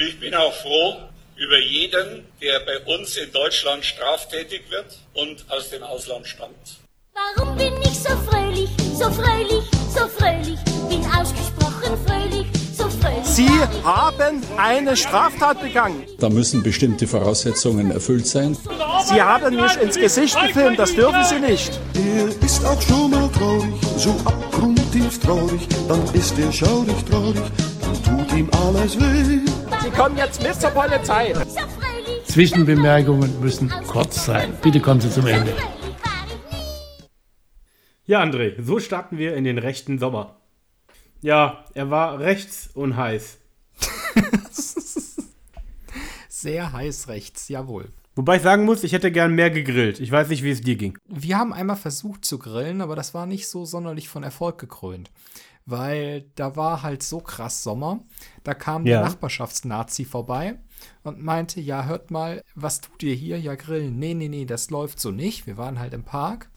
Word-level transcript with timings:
Und 0.00 0.06
ich 0.06 0.18
bin 0.18 0.34
auch 0.34 0.54
froh 0.54 0.96
über 1.36 1.58
jeden, 1.58 2.24
der 2.40 2.60
bei 2.60 2.78
uns 2.96 3.18
in 3.18 3.30
Deutschland 3.32 3.84
straftätig 3.84 4.62
wird 4.70 4.98
und 5.12 5.44
aus 5.50 5.68
dem 5.68 5.82
Ausland 5.82 6.26
stammt. 6.26 6.78
Warum 7.12 7.54
bin 7.58 7.74
ich 7.82 7.98
so 7.98 8.16
fröhlich, 8.26 8.70
so 8.94 9.10
fröhlich, 9.10 9.64
so 9.94 10.08
fröhlich? 10.08 10.58
Bin 10.88 11.04
ausgesprochen 11.04 11.98
fröhlich, 12.06 12.46
so 12.74 12.88
fröhlich. 12.88 13.24
Sie 13.24 13.50
haben 13.84 14.42
eine 14.56 14.96
Straftat 14.96 15.60
begangen. 15.60 16.06
Da 16.18 16.30
müssen 16.30 16.62
bestimmte 16.62 17.06
Voraussetzungen 17.06 17.90
erfüllt 17.90 18.26
sein. 18.26 18.56
Sie 19.04 19.20
haben 19.20 19.54
mich 19.54 19.76
ins 19.82 19.96
Gesicht 19.96 20.40
gefilmt, 20.40 20.78
das 20.78 20.94
dürfen 20.94 21.24
Sie 21.24 21.40
nicht. 21.40 21.78
Er 21.94 22.28
ist 22.42 22.64
auch 22.64 22.80
schon 22.80 23.10
mal 23.10 23.28
traurig, 23.32 23.74
so 23.98 24.12
abgrundtief 24.24 25.20
traurig, 25.20 25.60
dann 25.88 26.02
ist 26.14 26.38
er 26.38 26.50
schaurig 26.50 27.04
traurig, 27.10 27.42
dann 27.82 28.02
tut 28.02 28.38
ihm 28.38 28.50
alles 28.66 28.98
weh. 28.98 29.49
Sie 29.90 29.96
kommen 29.96 30.16
jetzt 30.16 30.42
mit 30.42 30.54
zur 30.54 30.70
Polizei. 30.70 31.34
Zwischenbemerkungen 32.24 33.40
müssen 33.40 33.68
kurz 33.88 34.24
sein. 34.24 34.56
Bitte 34.62 34.80
kommen 34.80 35.00
Sie 35.00 35.10
zum 35.10 35.26
Ende. 35.26 35.52
Ja, 38.06 38.22
André, 38.22 38.62
so 38.62 38.78
starten 38.78 39.18
wir 39.18 39.34
in 39.34 39.42
den 39.42 39.58
rechten 39.58 39.98
Sommer. 39.98 40.36
Ja, 41.22 41.64
er 41.74 41.90
war 41.90 42.20
rechts 42.20 42.70
und 42.72 42.96
heiß. 42.96 43.38
Sehr 46.28 46.72
heiß 46.72 47.08
rechts, 47.08 47.48
jawohl. 47.48 47.88
Wobei 48.14 48.36
ich 48.36 48.42
sagen 48.42 48.64
muss, 48.64 48.84
ich 48.84 48.92
hätte 48.92 49.10
gern 49.10 49.34
mehr 49.34 49.50
gegrillt. 49.50 49.98
Ich 49.98 50.12
weiß 50.12 50.28
nicht, 50.28 50.44
wie 50.44 50.50
es 50.50 50.60
dir 50.60 50.76
ging. 50.76 50.98
Wir 51.06 51.36
haben 51.36 51.52
einmal 51.52 51.76
versucht 51.76 52.24
zu 52.24 52.38
grillen, 52.38 52.80
aber 52.80 52.94
das 52.94 53.12
war 53.12 53.26
nicht 53.26 53.48
so 53.48 53.64
sonderlich 53.64 54.08
von 54.08 54.22
Erfolg 54.22 54.58
gekrönt. 54.58 55.10
Weil 55.66 56.26
da 56.36 56.54
war 56.54 56.82
halt 56.82 57.02
so 57.02 57.18
krass 57.18 57.62
Sommer. 57.62 58.00
Da 58.44 58.54
kam 58.54 58.86
Ja. 58.86 59.00
der 59.00 59.08
Nachbarschaftsnazi 59.10 60.04
vorbei 60.04 60.58
und 61.02 61.22
meinte, 61.22 61.60
ja, 61.60 61.84
hört 61.84 62.10
mal, 62.10 62.42
was 62.54 62.80
tut 62.80 63.02
ihr 63.02 63.14
hier? 63.14 63.38
Ja, 63.38 63.54
grillen. 63.54 63.98
Nee, 63.98 64.14
nee, 64.14 64.28
nee, 64.28 64.44
das 64.46 64.70
läuft 64.70 64.98
so 65.00 65.10
nicht. 65.10 65.46
Wir 65.46 65.56
waren 65.58 65.78
halt 65.78 65.92
im 65.92 66.04
Park. 66.04 66.50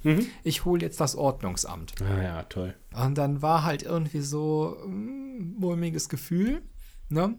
Ich 0.43 0.65
hole 0.65 0.81
jetzt 0.81 1.01
das 1.01 1.15
Ordnungsamt. 1.15 1.93
Ah 2.01 2.21
ja, 2.21 2.43
toll. 2.43 2.73
Und 2.95 3.17
dann 3.17 3.41
war 3.41 3.63
halt 3.63 3.83
irgendwie 3.83 4.21
so 4.21 4.77
ein 4.85 5.55
mulmiges 5.57 6.07
Gefühl, 6.09 6.61
ne? 7.09 7.35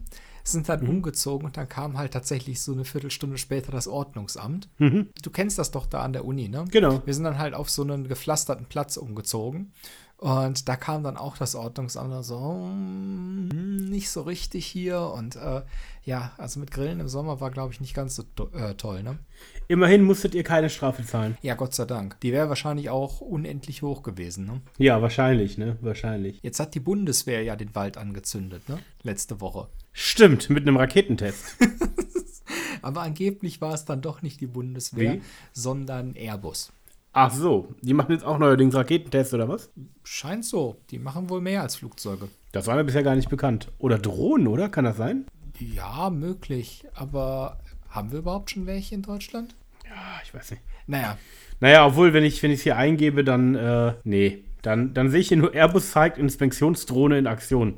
Sind 0.47 0.69
dann 0.69 0.87
umgezogen 0.87 1.47
und 1.47 1.57
dann 1.57 1.67
kam 1.67 1.97
halt 1.97 2.13
tatsächlich 2.13 2.61
so 2.61 2.71
eine 2.71 2.85
Viertelstunde 2.85 3.39
später 3.39 3.71
das 3.71 3.87
Ordnungsamt. 3.87 4.69
Du 4.77 5.31
kennst 5.31 5.57
das 5.57 5.71
doch 5.71 5.87
da 5.87 6.03
an 6.03 6.13
der 6.13 6.23
Uni, 6.23 6.49
ne? 6.49 6.65
Genau. 6.69 7.01
Wir 7.03 7.15
sind 7.15 7.23
dann 7.23 7.39
halt 7.39 7.55
auf 7.55 7.71
so 7.71 7.81
einen 7.81 8.07
gepflasterten 8.07 8.67
Platz 8.67 8.95
umgezogen. 8.97 9.73
Und 10.17 10.69
da 10.69 10.77
kam 10.77 11.03
dann 11.03 11.17
auch 11.17 11.37
das 11.37 11.55
Ordnungsamt 11.55 12.23
so, 12.23 12.39
hm, 12.39 13.89
nicht 13.89 14.09
so 14.09 14.21
richtig 14.21 14.65
hier. 14.65 15.01
Und 15.01 15.35
äh, 15.35 15.61
ja, 16.03 16.31
also 16.37 16.59
mit 16.59 16.71
Grillen 16.71 16.99
im 17.01 17.09
Sommer 17.09 17.41
war, 17.41 17.51
glaube 17.51 17.73
ich, 17.73 17.81
nicht 17.81 17.93
ganz 17.93 18.15
so 18.15 18.23
do- 18.35 18.49
äh, 18.53 18.75
toll, 18.75 19.03
ne? 19.03 19.19
Immerhin 19.67 20.03
musstet 20.03 20.33
ihr 20.33 20.43
keine 20.43 20.69
Strafe 20.69 21.03
zahlen. 21.05 21.37
Ja, 21.41 21.55
Gott 21.55 21.73
sei 21.75 21.83
Dank. 21.85 22.17
Die 22.21 22.31
wäre 22.31 22.47
wahrscheinlich 22.47 22.89
auch 22.89 23.19
unendlich 23.19 23.81
hoch 23.81 24.03
gewesen, 24.03 24.45
ne? 24.45 24.61
Ja, 24.77 25.01
wahrscheinlich, 25.01 25.57
ne? 25.57 25.77
Wahrscheinlich. 25.81 26.39
Jetzt 26.43 26.59
hat 26.61 26.75
die 26.75 26.79
Bundeswehr 26.79 27.43
ja 27.43 27.55
den 27.57 27.75
Wald 27.75 27.97
angezündet, 27.97 28.69
ne? 28.69 28.79
Letzte 29.03 29.41
Woche. 29.41 29.67
Stimmt, 29.91 30.49
mit 30.49 30.63
einem 30.63 30.77
Raketentest. 30.77 31.57
Aber 32.81 33.01
angeblich 33.01 33.59
war 33.61 33.73
es 33.73 33.85
dann 33.85 34.01
doch 34.01 34.21
nicht 34.21 34.39
die 34.41 34.47
Bundeswehr, 34.47 35.15
Wie? 35.15 35.21
sondern 35.53 36.13
Airbus. 36.15 36.71
Ach 37.17 37.31
so, 37.31 37.69
die 37.81 37.93
machen 37.93 38.11
jetzt 38.11 38.25
auch 38.25 38.37
neuerdings 38.37 38.75
Raketentests 38.75 39.33
oder 39.33 39.47
was? 39.47 39.69
Scheint 40.03 40.43
so. 40.43 40.75
Die 40.91 40.99
machen 40.99 41.29
wohl 41.29 41.39
mehr 41.39 41.61
als 41.61 41.77
Flugzeuge. 41.77 42.27
Das 42.51 42.67
war 42.67 42.75
mir 42.75 42.83
bisher 42.83 43.03
gar 43.03 43.15
nicht 43.15 43.29
bekannt. 43.29 43.71
Oder 43.79 43.97
Drohnen, 43.97 44.47
oder? 44.47 44.67
Kann 44.67 44.83
das 44.83 44.97
sein? 44.97 45.23
Ja, 45.57 46.09
möglich. 46.09 46.85
Aber 46.93 47.59
haben 47.89 48.11
wir 48.11 48.19
überhaupt 48.19 48.51
schon 48.51 48.65
welche 48.65 48.95
in 48.95 49.01
Deutschland? 49.01 49.55
Ah, 49.85 50.19
ich 50.25 50.33
weiß 50.33 50.51
nicht. 50.51 50.63
Naja, 50.87 51.17
Naja, 51.61 51.85
obwohl, 51.85 52.11
wenn 52.11 52.25
ich 52.25 52.43
es 52.43 52.61
hier 52.63 52.75
eingebe, 52.75 53.23
dann, 53.23 53.55
äh, 53.55 53.93
nee. 54.03 54.43
Dann, 54.61 54.93
dann 54.93 55.09
sehe 55.09 55.21
ich 55.21 55.29
hier 55.29 55.37
nur 55.37 55.53
Airbus 55.53 55.91
zeigt 55.91 56.17
Inspektionsdrohne 56.17 57.17
in 57.17 57.27
Aktion. 57.27 57.75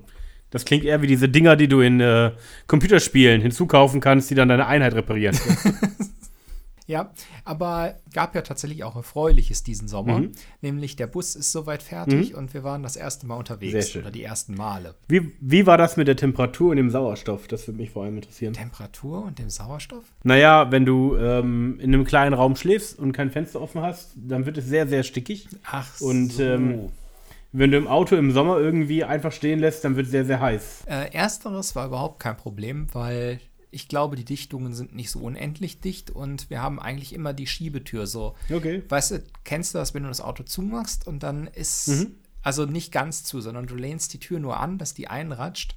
Das 0.49 0.65
klingt 0.65 0.83
eher 0.83 1.03
wie 1.03 1.07
diese 1.07 1.29
Dinger, 1.29 1.55
die 1.55 1.67
du 1.67 1.81
in 1.81 1.99
äh, 1.99 2.31
Computerspielen 2.65 3.41
hinzukaufen 3.41 4.01
kannst, 4.01 4.31
die 4.31 4.35
dann 4.35 4.49
deine 4.49 4.65
Einheit 4.65 4.95
reparieren. 4.95 5.37
ja, 6.87 7.11
aber 7.43 7.95
gab 8.13 8.33
ja 8.33 8.41
tatsächlich 8.41 8.83
auch 8.85 8.95
Erfreuliches 8.95 9.61
diesen 9.61 9.87
Sommer. 9.89 10.19
Mhm. 10.19 10.31
Nämlich 10.61 10.95
der 10.95 11.07
Bus 11.07 11.35
ist 11.35 11.51
soweit 11.51 11.83
fertig 11.83 12.33
und 12.33 12.53
wir 12.53 12.63
waren 12.63 12.81
das 12.81 12.95
erste 12.95 13.27
Mal 13.27 13.35
unterwegs. 13.35 13.95
Oder 13.95 14.09
die 14.09 14.23
ersten 14.23 14.55
Male. 14.55 14.95
wie, 15.09 15.33
wie 15.41 15.65
war 15.65 15.77
das 15.77 15.97
mit 15.97 16.07
der 16.07 16.15
Temperatur 16.15 16.71
und 16.71 16.77
dem 16.77 16.89
Sauerstoff? 16.89 17.47
Das 17.47 17.67
würde 17.67 17.79
mich 17.79 17.91
vor 17.91 18.05
allem 18.05 18.15
interessieren. 18.15 18.53
Temperatur 18.53 19.25
und 19.25 19.37
dem 19.37 19.49
Sauerstoff? 19.49 20.05
Naja, 20.23 20.71
wenn 20.71 20.85
du 20.85 21.17
ähm, 21.17 21.77
in 21.79 21.93
einem 21.93 22.05
kleinen 22.05 22.33
Raum 22.33 22.55
schläfst 22.55 22.97
und 22.97 23.11
kein 23.11 23.31
Fenster 23.31 23.61
offen 23.61 23.81
hast, 23.81 24.13
dann 24.15 24.45
wird 24.45 24.57
es 24.57 24.65
sehr, 24.65 24.87
sehr 24.87 25.03
stickig. 25.03 25.49
Ach 25.69 25.99
Und 25.99 26.31
so. 26.33 26.43
ähm, 26.43 26.89
wenn 27.51 27.71
du 27.71 27.77
im 27.77 27.87
Auto 27.87 28.15
im 28.15 28.31
Sommer 28.31 28.59
irgendwie 28.59 29.03
einfach 29.03 29.31
stehen 29.31 29.59
lässt, 29.59 29.83
dann 29.83 29.95
wird 29.95 30.05
es 30.05 30.11
sehr, 30.11 30.25
sehr 30.25 30.39
heiß. 30.39 30.83
Äh, 30.87 31.11
ersteres 31.13 31.75
war 31.75 31.87
überhaupt 31.87 32.19
kein 32.19 32.37
Problem, 32.37 32.87
weil 32.93 33.39
ich 33.71 33.87
glaube, 33.87 34.15
die 34.15 34.25
Dichtungen 34.25 34.73
sind 34.73 34.95
nicht 34.95 35.11
so 35.11 35.19
unendlich 35.19 35.79
dicht 35.81 36.09
und 36.11 36.49
wir 36.49 36.61
haben 36.61 36.79
eigentlich 36.79 37.13
immer 37.13 37.33
die 37.33 37.47
Schiebetür 37.47 38.07
so. 38.07 38.35
Okay. 38.53 38.83
Weißt 38.87 39.11
du, 39.11 39.23
kennst 39.43 39.73
du 39.73 39.77
das, 39.79 39.93
wenn 39.93 40.03
du 40.03 40.09
das 40.09 40.21
Auto 40.21 40.43
zumachst 40.43 41.05
und 41.07 41.23
dann 41.23 41.47
ist, 41.47 41.87
Mhm. 41.89 42.15
also 42.41 42.65
nicht 42.65 42.91
ganz 42.91 43.23
zu, 43.23 43.41
sondern 43.41 43.67
du 43.67 43.75
lehnst 43.75 44.13
die 44.13 44.19
Tür 44.19 44.39
nur 44.39 44.57
an, 44.59 44.77
dass 44.77 44.93
die 44.93 45.07
einratscht. 45.07 45.75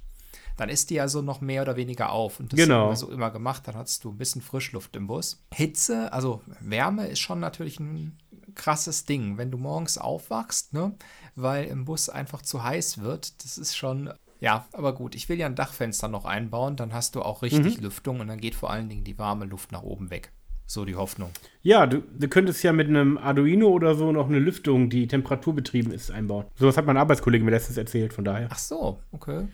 Dann 0.57 0.69
ist 0.69 0.89
die 0.89 1.01
also 1.01 1.21
noch 1.21 1.41
mehr 1.41 1.61
oder 1.63 1.75
weniger 1.75 2.11
auf. 2.11 2.39
Und 2.39 2.53
das 2.53 2.57
Genau. 2.57 2.81
haben 2.83 2.89
wir 2.91 2.95
so 2.95 3.09
immer 3.11 3.31
gemacht. 3.31 3.67
Dann 3.67 3.75
hattest 3.75 4.03
du 4.03 4.09
ein 4.11 4.17
bisschen 4.17 4.41
Frischluft 4.41 4.95
im 4.95 5.07
Bus. 5.07 5.41
Hitze, 5.53 6.11
also 6.13 6.41
Wärme 6.59 7.07
ist 7.07 7.19
schon 7.19 7.39
natürlich 7.39 7.79
ein 7.79 8.17
krasses 8.53 9.05
Ding. 9.05 9.37
Wenn 9.37 9.49
du 9.49 9.57
morgens 9.57 9.97
aufwachst, 9.97 10.73
ne, 10.73 10.93
weil 11.35 11.65
im 11.65 11.85
Bus 11.85 12.09
einfach 12.09 12.41
zu 12.41 12.63
heiß 12.63 12.99
wird, 12.99 13.43
das 13.43 13.57
ist 13.57 13.75
schon. 13.75 14.13
Ja, 14.41 14.65
aber 14.73 14.93
gut, 14.93 15.15
ich 15.15 15.29
will 15.29 15.37
ja 15.39 15.45
ein 15.45 15.55
Dachfenster 15.55 16.07
noch 16.07 16.25
einbauen, 16.25 16.75
dann 16.75 16.93
hast 16.93 17.15
du 17.15 17.21
auch 17.21 17.43
richtig 17.43 17.77
Mhm. 17.77 17.83
Lüftung 17.83 18.19
und 18.19 18.27
dann 18.27 18.41
geht 18.41 18.55
vor 18.55 18.71
allen 18.71 18.89
Dingen 18.89 19.03
die 19.03 19.17
warme 19.19 19.45
Luft 19.45 19.71
nach 19.71 19.83
oben 19.83 20.09
weg. 20.09 20.31
So 20.65 20.83
die 20.83 20.95
Hoffnung. 20.95 21.29
Ja, 21.61 21.85
du, 21.85 22.01
du 22.17 22.27
könntest 22.27 22.63
ja 22.63 22.73
mit 22.73 22.87
einem 22.87 23.17
Arduino 23.17 23.67
oder 23.67 23.93
so 23.93 24.11
noch 24.11 24.27
eine 24.27 24.39
Lüftung, 24.39 24.89
die 24.89 25.07
temperaturbetrieben 25.07 25.91
ist, 25.91 26.11
einbauen. 26.11 26.45
Sowas 26.55 26.75
hat 26.77 26.85
mein 26.85 26.97
Arbeitskollege 26.97 27.43
mir 27.43 27.51
letztens 27.51 27.77
erzählt, 27.77 28.13
von 28.13 28.23
daher. 28.23 28.47
Ach 28.49 28.57
so, 28.57 28.99
okay. 29.11 29.47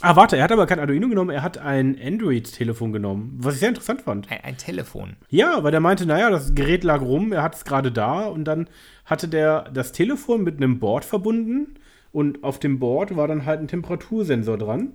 Ah, 0.00 0.16
warte, 0.16 0.36
er 0.36 0.42
hat 0.44 0.50
aber 0.50 0.66
kein 0.66 0.80
Arduino 0.80 1.08
genommen, 1.08 1.30
er 1.30 1.42
hat 1.42 1.58
ein 1.58 1.96
Android-Telefon 2.02 2.92
genommen, 2.92 3.36
was 3.38 3.54
ich 3.54 3.60
sehr 3.60 3.68
interessant 3.68 4.02
fand. 4.02 4.28
Ein, 4.32 4.40
ein 4.42 4.56
Telefon. 4.56 5.14
Ja, 5.28 5.62
weil 5.62 5.70
der 5.70 5.80
meinte, 5.80 6.06
naja, 6.06 6.30
das 6.30 6.54
Gerät 6.56 6.82
lag 6.82 7.02
rum, 7.02 7.32
er 7.32 7.42
hat 7.42 7.54
es 7.54 7.64
gerade 7.64 7.92
da 7.92 8.26
und 8.26 8.44
dann 8.44 8.68
hatte 9.04 9.28
der 9.28 9.70
das 9.72 9.92
Telefon 9.92 10.42
mit 10.42 10.56
einem 10.56 10.80
Board 10.80 11.04
verbunden 11.04 11.74
und 12.12 12.44
auf 12.44 12.58
dem 12.58 12.78
Board 12.78 13.16
war 13.16 13.28
dann 13.28 13.44
halt 13.44 13.60
ein 13.60 13.68
Temperatursensor 13.68 14.58
dran. 14.58 14.94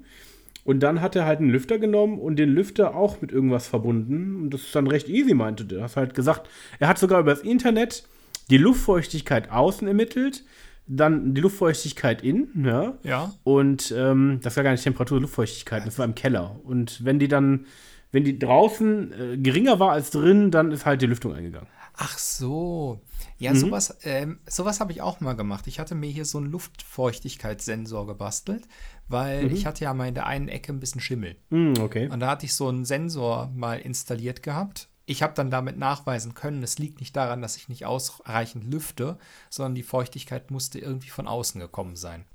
Und 0.64 0.82
dann 0.82 1.00
hat 1.00 1.16
er 1.16 1.26
halt 1.26 1.40
einen 1.40 1.50
Lüfter 1.50 1.80
genommen 1.80 2.20
und 2.20 2.36
den 2.36 2.50
Lüfter 2.50 2.94
auch 2.94 3.22
mit 3.22 3.32
irgendwas 3.32 3.68
verbunden. 3.68 4.36
Und 4.36 4.54
das 4.54 4.64
ist 4.64 4.76
dann 4.76 4.88
recht 4.88 5.08
easy, 5.08 5.34
meinte 5.34 5.64
der. 5.64 5.80
Er 5.80 5.84
hat 5.86 5.96
halt 5.96 6.14
gesagt, 6.14 6.50
er 6.80 6.90
hat 6.90 6.98
sogar 6.98 7.22
über 7.22 7.32
das 7.32 7.42
Internet 7.42 8.04
die 8.50 8.58
Luftfeuchtigkeit 8.58 9.50
außen 9.50 9.88
ermittelt, 9.88 10.44
dann 10.86 11.34
die 11.34 11.42
Luftfeuchtigkeit 11.42 12.22
innen, 12.22 12.66
ja. 12.66 12.98
Ja. 13.04 13.34
Und 13.44 13.94
ähm, 13.96 14.40
das 14.42 14.56
war 14.58 14.64
gar 14.64 14.72
nicht 14.72 14.84
Temperatur, 14.84 15.22
Luftfeuchtigkeit, 15.22 15.86
das 15.86 15.98
war 16.00 16.06
im 16.06 16.16
Keller. 16.16 16.60
Und 16.64 17.04
wenn 17.04 17.20
die 17.20 17.28
dann, 17.28 17.66
wenn 18.12 18.24
die 18.24 18.40
draußen 18.40 19.14
äh, 19.14 19.38
geringer 19.38 19.80
war 19.80 19.92
als 19.92 20.12
drin, 20.12 20.52
dann 20.52 20.72
ist 20.72 20.86
halt 20.86 21.02
die 21.02 21.08
Lüftung 21.08 21.34
eingegangen. 21.34 21.68
Ach 21.98 22.18
so. 22.18 23.02
Ja, 23.40 23.54
Mhm. 23.54 23.58
sowas, 23.58 23.98
ähm, 24.04 24.40
sowas 24.48 24.80
habe 24.80 24.92
ich 24.92 25.02
auch 25.02 25.20
mal 25.20 25.34
gemacht. 25.34 25.68
Ich 25.68 25.80
hatte 25.80 25.94
mir 25.94 26.10
hier 26.10 26.26
so 26.26 26.40
einen 26.40 26.50
Luftfeuchtigkeitssensor 26.52 28.08
gebastelt, 28.08 28.68
weil 29.08 29.46
Mhm. 29.46 29.52
ich 29.54 29.66
hatte 29.66 29.84
ja 29.84 29.94
mal 29.94 30.08
in 30.08 30.16
der 30.16 30.26
einen 30.26 30.48
Ecke 30.48 30.72
ein 30.74 30.80
bisschen 30.80 31.02
Schimmel. 31.02 31.36
Hm, 31.52 31.76
okay. 31.80 32.10
Und 32.10 32.20
da 32.20 32.30
hatte 32.32 32.46
ich 32.46 32.54
so 32.56 32.68
einen 32.68 32.86
Sensor 32.86 33.52
mal 33.56 33.80
installiert 33.80 34.44
gehabt. 34.44 34.90
Ich 35.06 35.24
habe 35.24 35.34
dann 35.36 35.50
damit 35.50 35.78
nachweisen 35.78 36.34
können, 36.34 36.64
es 36.64 36.80
liegt 36.80 37.00
nicht 37.00 37.16
daran, 37.16 37.42
dass 37.42 37.56
ich 37.56 37.70
nicht 37.70 37.86
ausreichend 37.86 38.66
lüfte, 38.66 39.18
sondern 39.50 39.76
die 39.76 39.84
Feuchtigkeit 39.84 40.52
musste 40.52 40.80
irgendwie 40.80 41.10
von 41.10 41.28
außen 41.28 41.62
gekommen 41.62 41.96
sein. 41.96 42.26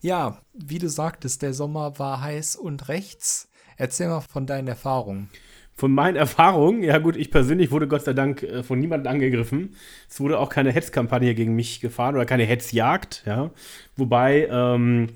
Ja, 0.00 0.40
wie 0.54 0.78
du 0.78 0.88
sagtest, 0.88 1.42
der 1.42 1.54
Sommer 1.54 1.98
war 1.98 2.20
heiß 2.20 2.56
und 2.56 2.88
rechts. 2.88 3.48
Erzähl 3.76 4.08
mal 4.08 4.20
von 4.20 4.46
deinen 4.46 4.68
Erfahrungen. 4.68 5.28
Von 5.76 5.92
meinen 5.92 6.16
Erfahrungen, 6.24 6.82
ja 6.82 6.98
gut, 6.98 7.16
ich 7.16 7.30
persönlich 7.30 7.70
wurde 7.70 7.88
Gott 7.88 8.04
sei 8.04 8.12
Dank 8.12 8.42
äh, 8.42 8.62
von 8.62 8.78
niemandem 8.78 9.12
angegriffen. 9.12 9.74
Es 10.08 10.20
wurde 10.20 10.38
auch 10.38 10.48
keine 10.48 10.72
Hetzkampagne 10.72 11.34
gegen 11.34 11.54
mich 11.54 11.80
gefahren 11.80 12.14
oder 12.14 12.26
keine 12.26 12.44
Hetzjagd, 12.44 13.24
ja. 13.26 13.50
Wobei 13.96 14.48
ähm, 14.50 15.08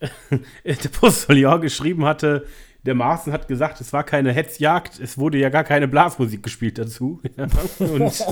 der 0.64 0.88
Postillon 0.88 1.60
geschrieben 1.60 2.04
hatte, 2.04 2.46
der 2.84 2.94
Maaßen 2.94 3.32
hat 3.32 3.48
gesagt, 3.48 3.80
es 3.80 3.92
war 3.92 4.04
keine 4.04 4.32
Hetzjagd, 4.32 5.00
es 5.00 5.18
wurde 5.18 5.38
ja 5.38 5.48
gar 5.48 5.64
keine 5.64 5.88
Blasmusik 5.88 6.42
gespielt 6.42 6.78
dazu. 6.78 7.20
Ja, 7.36 7.46
und, 7.84 8.26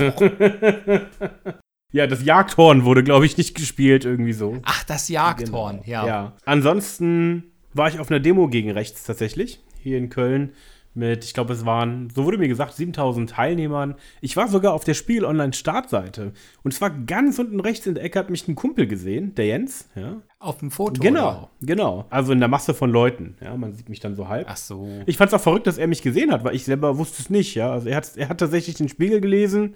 ja 1.91 2.07
das 2.07 2.23
Jagdhorn 2.23 2.83
wurde, 2.85 3.03
glaube 3.03 3.25
ich, 3.25 3.37
nicht 3.37 3.55
gespielt, 3.55 4.05
irgendwie 4.05 4.33
so. 4.33 4.59
Ach, 4.63 4.83
das 4.85 5.09
Jagdhorn, 5.09 5.81
Genau. 5.83 5.87
ja. 5.87 6.07
ja. 6.07 6.33
Ansonsten 6.45 7.51
war 7.73 7.89
ich 7.89 7.99
auf 7.99 8.09
einer 8.09 8.19
Demo 8.19 8.47
gegen 8.47 8.71
rechts 8.71 9.03
tatsächlich. 9.03 9.59
hier 9.81 9.97
in 9.97 10.09
Köln 10.09 10.53
mit, 10.95 11.23
ich 11.25 11.33
glaube, 11.33 11.53
es 11.53 11.65
waren, 11.65 12.09
so 12.15 12.23
wurde 12.23 12.37
mir 12.37 12.47
gesagt, 12.47 12.73
7000 12.73 13.29
Teilnehmern. 13.29 13.95
Ich 14.21 14.37
war 14.37 14.47
sogar 14.47 14.73
auf 14.73 14.83
der 14.83 14.93
Spiegel 14.93 15.25
Online 15.25 15.53
Startseite 15.53 16.31
und 16.63 16.73
zwar 16.73 16.89
ganz 16.89 17.37
unten 17.37 17.59
rechts 17.59 17.85
in 17.85 17.95
der 17.95 18.03
Ecke 18.03 18.19
hat 18.19 18.29
mich 18.29 18.47
ein 18.47 18.55
Kumpel 18.55 18.87
gesehen, 18.87 19.35
der 19.35 19.47
Jens, 19.47 19.89
ja. 19.95 20.21
Auf 20.39 20.59
dem 20.59 20.71
Foto. 20.71 21.01
Genau, 21.01 21.29
Oder? 21.29 21.49
genau. 21.61 22.05
Also 22.09 22.31
in 22.31 22.39
der 22.39 22.47
Masse 22.47 22.73
von 22.73 22.91
Leuten, 22.91 23.35
ja, 23.41 23.55
man 23.57 23.73
sieht 23.73 23.89
mich 23.89 23.99
dann 23.99 24.15
so 24.15 24.27
halb. 24.27 24.47
Ach 24.49 24.57
so. 24.57 24.87
Ich 25.05 25.17
fand 25.17 25.29
es 25.29 25.33
auch 25.33 25.41
verrückt, 25.41 25.67
dass 25.67 25.77
er 25.77 25.87
mich 25.87 26.01
gesehen 26.01 26.31
hat, 26.31 26.43
weil 26.43 26.55
ich 26.55 26.65
selber 26.65 26.97
wusste 26.97 27.21
es 27.21 27.29
nicht, 27.29 27.55
ja. 27.55 27.71
Also 27.71 27.89
er 27.89 27.97
hat, 27.97 28.15
er 28.15 28.29
hat 28.29 28.37
tatsächlich 28.39 28.75
den 28.75 28.89
Spiegel 28.89 29.21
gelesen 29.21 29.75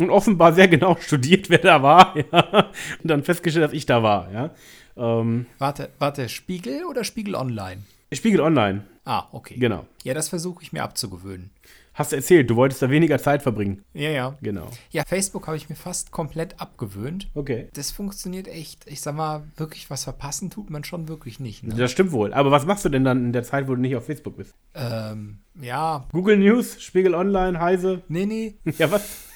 und 0.00 0.10
offenbar 0.10 0.52
sehr 0.52 0.68
genau 0.68 0.96
studiert, 1.00 1.50
wer 1.50 1.58
da 1.58 1.82
war, 1.82 2.14
ja. 2.32 2.70
Und 3.02 3.10
dann 3.10 3.22
festgestellt, 3.22 3.64
dass 3.64 3.72
ich 3.72 3.86
da 3.86 4.02
war, 4.02 4.30
ja. 4.32 4.50
Ähm, 4.96 5.46
Warte, 5.58 5.90
warte, 5.98 6.28
Spiegel 6.28 6.84
oder 6.84 7.04
Spiegel 7.04 7.34
Online? 7.34 7.82
Spiegel 8.12 8.40
Online, 8.40 8.84
Ah, 9.04 9.26
okay. 9.32 9.56
genau. 9.58 9.86
Ja, 10.04 10.14
das 10.14 10.28
versuche 10.28 10.62
ich 10.62 10.72
mir 10.72 10.82
abzugewöhnen. 10.82 11.50
Hast 11.94 12.12
du 12.12 12.16
erzählt, 12.16 12.48
du 12.48 12.56
wolltest 12.56 12.80
da 12.80 12.88
weniger 12.88 13.18
Zeit 13.18 13.42
verbringen. 13.42 13.84
Ja, 13.92 14.08
ja. 14.10 14.38
Genau. 14.40 14.70
Ja, 14.90 15.04
Facebook 15.04 15.46
habe 15.46 15.58
ich 15.58 15.68
mir 15.68 15.74
fast 15.74 16.10
komplett 16.10 16.58
abgewöhnt. 16.58 17.28
Okay. 17.34 17.68
Das 17.74 17.90
funktioniert 17.90 18.48
echt. 18.48 18.86
Ich 18.86 19.02
sag 19.02 19.14
mal, 19.14 19.42
wirklich 19.56 19.90
was 19.90 20.04
verpassen 20.04 20.48
tut 20.48 20.70
man 20.70 20.84
schon 20.84 21.08
wirklich 21.08 21.38
nicht. 21.38 21.64
Ne? 21.64 21.74
Das 21.74 21.90
stimmt 21.92 22.12
wohl. 22.12 22.32
Aber 22.32 22.50
was 22.50 22.64
machst 22.64 22.84
du 22.86 22.88
denn 22.88 23.04
dann 23.04 23.26
in 23.26 23.32
der 23.34 23.42
Zeit, 23.42 23.68
wo 23.68 23.74
du 23.74 23.80
nicht 23.80 23.94
auf 23.96 24.06
Facebook 24.06 24.38
bist? 24.38 24.54
Ähm, 24.74 25.40
ja, 25.60 26.06
Google 26.12 26.38
News, 26.38 26.80
Spiegel 26.80 27.14
Online, 27.14 27.60
Heise. 27.60 28.02
nee, 28.08 28.24
nee, 28.24 28.54
Ja, 28.78 28.90
was? 28.90 29.26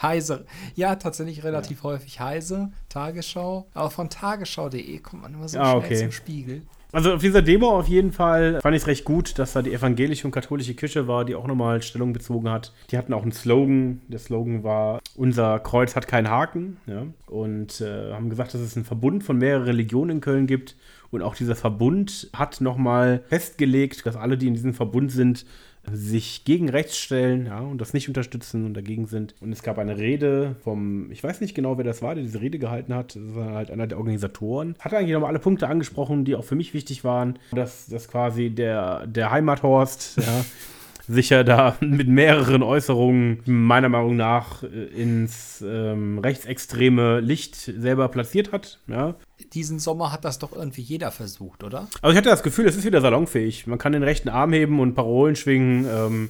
Heise. 0.00 0.46
Ja, 0.74 0.94
tatsächlich 0.94 1.42
relativ 1.42 1.82
häufig 1.82 2.20
Heise, 2.20 2.70
Tagesschau. 2.88 3.66
Aber 3.74 3.90
von 3.90 4.08
tagesschau.de 4.08 4.98
kommt 5.00 5.22
man 5.22 5.34
immer 5.34 5.48
so 5.48 5.58
Ah, 5.58 5.72
schnell 5.72 5.84
okay. 5.84 5.96
zum 5.98 6.12
Spiegel. 6.12 6.62
Also 6.96 7.12
auf 7.12 7.20
dieser 7.20 7.42
Demo 7.42 7.78
auf 7.78 7.88
jeden 7.88 8.10
Fall 8.10 8.58
fand 8.62 8.74
ich 8.74 8.80
es 8.80 8.88
recht 8.88 9.04
gut, 9.04 9.38
dass 9.38 9.52
da 9.52 9.60
die 9.60 9.74
evangelische 9.74 10.26
und 10.26 10.30
katholische 10.30 10.72
Kirche 10.72 11.06
war, 11.06 11.26
die 11.26 11.34
auch 11.34 11.46
nochmal 11.46 11.82
Stellung 11.82 12.14
bezogen 12.14 12.48
hat. 12.48 12.72
Die 12.90 12.96
hatten 12.96 13.12
auch 13.12 13.20
einen 13.20 13.32
Slogan. 13.32 14.00
Der 14.08 14.18
Slogan 14.18 14.64
war, 14.64 15.02
unser 15.14 15.58
Kreuz 15.58 15.94
hat 15.94 16.08
keinen 16.08 16.30
Haken. 16.30 16.78
Ja? 16.86 17.02
Und 17.26 17.82
äh, 17.82 18.14
haben 18.14 18.30
gesagt, 18.30 18.54
dass 18.54 18.62
es 18.62 18.76
einen 18.76 18.86
Verbund 18.86 19.24
von 19.24 19.36
mehreren 19.36 19.64
Religionen 19.64 20.12
in 20.12 20.20
Köln 20.22 20.46
gibt. 20.46 20.74
Und 21.10 21.20
auch 21.20 21.34
dieser 21.34 21.54
Verbund 21.54 22.30
hat 22.32 22.62
nochmal 22.62 23.22
festgelegt, 23.28 24.06
dass 24.06 24.16
alle, 24.16 24.38
die 24.38 24.46
in 24.46 24.54
diesem 24.54 24.72
Verbund 24.72 25.12
sind, 25.12 25.44
sich 25.92 26.44
gegen 26.44 26.68
rechts 26.68 26.98
stellen 26.98 27.46
ja, 27.46 27.60
und 27.60 27.80
das 27.80 27.92
nicht 27.92 28.08
unterstützen 28.08 28.64
und 28.64 28.74
dagegen 28.74 29.06
sind. 29.06 29.34
Und 29.40 29.52
es 29.52 29.62
gab 29.62 29.78
eine 29.78 29.98
Rede 29.98 30.56
vom, 30.62 31.10
ich 31.10 31.22
weiß 31.22 31.40
nicht 31.40 31.54
genau, 31.54 31.78
wer 31.78 31.84
das 31.84 32.02
war, 32.02 32.14
der 32.14 32.24
diese 32.24 32.40
Rede 32.40 32.58
gehalten 32.58 32.94
hat. 32.94 33.16
Das 33.16 33.34
war 33.34 33.54
halt 33.54 33.70
einer 33.70 33.86
der 33.86 33.98
Organisatoren. 33.98 34.74
Hat 34.80 34.92
eigentlich 34.94 35.12
nochmal 35.12 35.30
alle 35.30 35.38
Punkte 35.38 35.68
angesprochen, 35.68 36.24
die 36.24 36.34
auch 36.34 36.44
für 36.44 36.56
mich 36.56 36.74
wichtig 36.74 37.04
waren. 37.04 37.38
Dass, 37.52 37.86
dass 37.86 38.08
quasi 38.08 38.50
der, 38.50 39.06
der 39.06 39.30
Heimathorst, 39.30 40.18
ja, 40.18 40.44
sich 41.08 41.30
ja 41.30 41.44
da 41.44 41.76
mit 41.80 42.08
mehreren 42.08 42.62
Äußerungen 42.62 43.42
meiner 43.46 43.88
Meinung 43.88 44.16
nach 44.16 44.62
äh, 44.62 44.66
ins 44.66 45.62
ähm, 45.66 46.18
rechtsextreme 46.18 47.20
Licht 47.20 47.54
selber 47.54 48.08
platziert 48.08 48.52
hat. 48.52 48.80
Ja. 48.88 49.14
Diesen 49.52 49.78
Sommer 49.78 50.12
hat 50.12 50.24
das 50.24 50.38
doch 50.38 50.54
irgendwie 50.54 50.82
jeder 50.82 51.10
versucht, 51.10 51.62
oder? 51.62 51.88
Also 52.02 52.12
ich 52.12 52.16
hatte 52.16 52.30
das 52.30 52.42
Gefühl, 52.42 52.66
es 52.66 52.76
ist 52.76 52.84
wieder 52.84 53.00
salonfähig. 53.00 53.66
Man 53.66 53.78
kann 53.78 53.92
den 53.92 54.02
rechten 54.02 54.28
Arm 54.28 54.52
heben 54.52 54.80
und 54.80 54.94
Parolen 54.94 55.36
schwingen. 55.36 55.86
Ähm, 55.88 56.28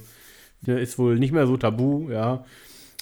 ist 0.65 0.97
wohl 0.97 1.19
nicht 1.19 1.31
mehr 1.31 1.47
so 1.47 1.55
tabu, 1.55 2.09
ja. 2.09 2.43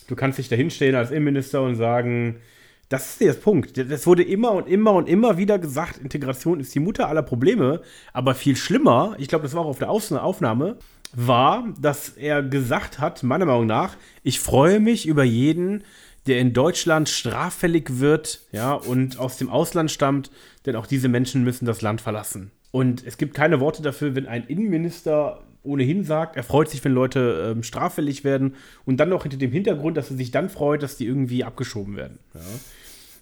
Du 0.07 0.16
kannst 0.16 0.38
dich 0.38 0.50
da 0.50 0.56
hinstellen 0.56 0.95
als 0.95 1.10
Innenminister 1.10 1.62
und 1.63 1.75
sagen, 1.75 2.42
das 2.90 3.10
ist 3.10 3.22
der 3.22 3.34
Punkt. 3.34 3.78
Das 3.78 4.06
wurde 4.06 4.24
immer 4.24 4.52
und 4.52 4.68
immer 4.68 4.94
und 4.94 5.10
immer 5.10 5.38
wieder 5.38 5.58
gesagt, 5.58 5.98
Integration 5.98 6.60
ist 6.60 6.76
die 6.76 6.80
Mutter 6.80 7.08
aller 7.10 7.24
Probleme. 7.24 7.82
Aber 8.14 8.36
viel 8.36 8.56
schlimmer, 8.56 9.16
ich 9.18 9.28
glaube, 9.28 9.44
das 9.44 9.54
war 9.54 9.64
auch 9.64 9.70
auf 9.70 9.80
der 9.80 9.90
Aufnahme, 9.90 10.78
war, 11.16 11.68
dass 11.80 12.10
er 12.10 12.44
gesagt 12.44 13.00
hat, 13.00 13.24
meiner 13.24 13.46
Meinung 13.46 13.68
nach, 13.68 13.96
ich 14.24 14.40
freue 14.40 14.80
mich 14.80 15.08
über 15.08 15.24
jeden, 15.24 15.84
der 16.28 16.40
in 16.40 16.54
Deutschland 16.54 17.08
straffällig 17.10 18.00
wird, 18.00 18.42
ja, 18.52 18.74
und 18.74 19.20
aus 19.20 19.38
dem 19.38 19.50
Ausland 19.50 19.92
stammt, 19.92 20.31
denn 20.66 20.76
auch 20.76 20.88
diese 20.88 21.08
Menschen 21.08 21.44
müssen 21.44 21.66
das 21.66 21.81
Land 21.81 22.02
verlassen. 22.02 22.52
Und 22.72 23.06
es 23.06 23.18
gibt 23.18 23.36
keine 23.36 23.60
Worte 23.60 23.81
dafür, 23.81 24.16
wenn 24.16 24.28
ein 24.28 24.46
Innenminister 24.48 25.44
ohnehin 25.66 26.04
sagt, 26.04 26.36
er 26.36 26.44
freut 26.44 26.70
sich, 26.70 26.84
wenn 26.86 26.94
Leute 26.94 27.52
ähm, 27.52 27.64
straffällig 27.64 28.24
werden 28.24 28.56
und 28.86 28.98
dann 28.98 29.10
noch 29.10 29.24
hinter 29.24 29.38
dem 29.38 29.52
Hintergrund, 29.52 29.98
dass 29.98 30.12
er 30.12 30.18
sich 30.18 30.32
dann 30.32 30.50
freut, 30.50 30.84
dass 30.84 30.98
die 30.98 31.06
irgendwie 31.06 31.44
abgeschoben 31.44 31.96
werden. 31.96 32.20
Ja. 32.34 32.42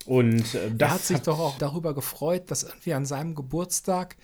Und 0.05 0.53
äh, 0.55 0.65
Er 0.65 0.69
das 0.71 0.91
hat 0.91 1.01
sich 1.01 1.19
doch 1.19 1.39
auch 1.39 1.57
darüber 1.57 1.93
gefreut, 1.93 2.43
dass 2.51 2.63
irgendwie 2.63 2.93
an 2.93 3.05
seinem 3.05 3.35
Geburtstag 3.35 4.17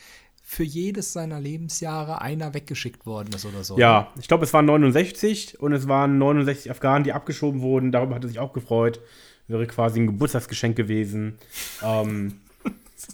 für 0.44 0.64
jedes 0.64 1.14
seiner 1.14 1.40
Lebensjahre 1.40 2.22
einer 2.22 2.54
weggeschickt 2.56 3.06
worden 3.06 3.30
ist 3.36 3.46
oder 3.46 3.64
so. 3.64 3.78
Ja, 3.78 4.12
ich 4.20 4.28
glaube, 4.28 4.44
es 4.46 4.54
waren 4.54 4.66
69 4.66 5.60
und 5.60 5.74
es 5.74 5.88
waren 5.88 6.18
69 6.18 6.72
Afghanen, 6.72 7.04
die 7.04 7.14
abgeschoben 7.14 7.62
wurden. 7.62 7.92
Darüber 7.92 8.16
hat 8.16 8.24
er 8.24 8.30
sich 8.30 8.40
auch 8.40 8.52
gefreut. 8.52 9.00
Wäre 9.48 9.68
quasi 9.68 10.00
ein 10.00 10.08
Geburtstagsgeschenk 10.08 10.76
gewesen. 10.76 11.38
ähm, 11.84 12.40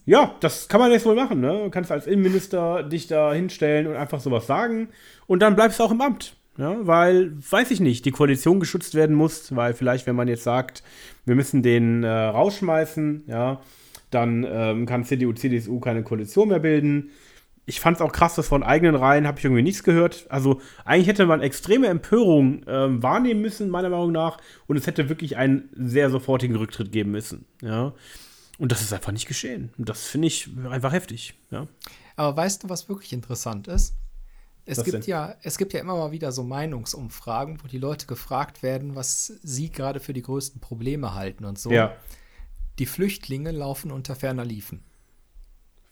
ja, 0.05 0.35
das 0.39 0.67
kann 0.67 0.79
man 0.79 0.91
jetzt 0.91 1.05
wohl 1.05 1.15
machen. 1.15 1.41
Ne? 1.41 1.63
Du 1.65 1.69
kannst 1.69 1.91
als 1.91 2.07
Innenminister 2.07 2.83
dich 2.83 3.07
da 3.07 3.33
hinstellen 3.33 3.87
und 3.87 3.95
einfach 3.95 4.19
sowas 4.19 4.47
sagen. 4.47 4.89
Und 5.27 5.41
dann 5.41 5.55
bleibst 5.55 5.79
du 5.79 5.83
auch 5.83 5.91
im 5.91 6.01
Amt. 6.01 6.35
Ja? 6.57 6.77
Weil, 6.81 7.33
weiß 7.49 7.71
ich 7.71 7.79
nicht, 7.79 8.05
die 8.05 8.11
Koalition 8.11 8.59
geschützt 8.59 8.95
werden 8.95 9.15
muss. 9.15 9.55
Weil 9.55 9.73
vielleicht, 9.73 10.07
wenn 10.07 10.15
man 10.15 10.27
jetzt 10.27 10.43
sagt, 10.43 10.83
wir 11.25 11.35
müssen 11.35 11.61
den 11.61 12.03
äh, 12.03 12.09
rausschmeißen, 12.09 13.23
ja, 13.27 13.61
dann 14.11 14.45
ähm, 14.49 14.85
kann 14.85 15.03
CDU, 15.03 15.33
CDU 15.33 15.79
keine 15.79 16.03
Koalition 16.03 16.49
mehr 16.49 16.59
bilden 16.59 17.11
ich 17.65 17.79
fand 17.79 17.97
es 17.97 18.01
auch 18.01 18.11
krass, 18.11 18.35
dass 18.35 18.47
von 18.47 18.63
eigenen 18.63 18.95
Reihen 18.95 19.25
habe 19.25 19.39
ich 19.39 19.45
irgendwie 19.45 19.63
nichts 19.63 19.83
gehört. 19.83 20.27
Also 20.29 20.61
eigentlich 20.83 21.07
hätte 21.07 21.25
man 21.25 21.41
extreme 21.41 21.87
Empörung 21.87 22.61
ähm, 22.67 23.01
wahrnehmen 23.01 23.41
müssen, 23.41 23.69
meiner 23.69 23.89
Meinung 23.89 24.11
nach. 24.11 24.37
Und 24.67 24.77
es 24.77 24.85
hätte 24.85 25.09
wirklich 25.09 25.37
einen 25.37 25.69
sehr 25.75 26.09
sofortigen 26.09 26.55
Rücktritt 26.55 26.91
geben 26.91 27.11
müssen. 27.11 27.45
Ja. 27.61 27.93
Und 28.57 28.71
das 28.71 28.81
ist 28.81 28.93
einfach 28.93 29.11
nicht 29.11 29.27
geschehen. 29.27 29.73
Und 29.77 29.89
das 29.89 30.05
finde 30.07 30.27
ich 30.27 30.49
einfach 30.69 30.93
heftig. 30.93 31.33
Ja. 31.51 31.67
Aber 32.15 32.37
weißt 32.37 32.63
du, 32.63 32.69
was 32.69 32.87
wirklich 32.87 33.11
interessant 33.13 33.67
ist? 33.67 33.95
Es 34.65 34.79
Was 34.79 34.85
gibt, 34.85 34.95
denn? 34.95 35.03
ja, 35.03 35.35
es 35.43 35.57
gibt 35.57 35.73
ja 35.73 35.79
immer 35.79 35.95
mal 35.95 36.11
wieder 36.11 36.31
so 36.31 36.43
Meinungsumfragen, 36.43 37.61
wo 37.63 37.67
die 37.67 37.77
Leute 37.77 38.07
gefragt 38.07 38.63
werden, 38.63 38.95
was 38.95 39.27
sie 39.43 39.69
gerade 39.69 39.99
für 39.99 40.13
die 40.13 40.23
größten 40.23 40.59
Probleme 40.59 41.13
halten 41.13 41.45
und 41.45 41.59
so. 41.59 41.71
ja. 41.71 41.95
Die 42.79 42.85
Flüchtlinge 42.85 43.51
laufen 43.51 43.89
unter 43.91 44.15
ferner 44.15 44.43
Liefen. 44.43 44.83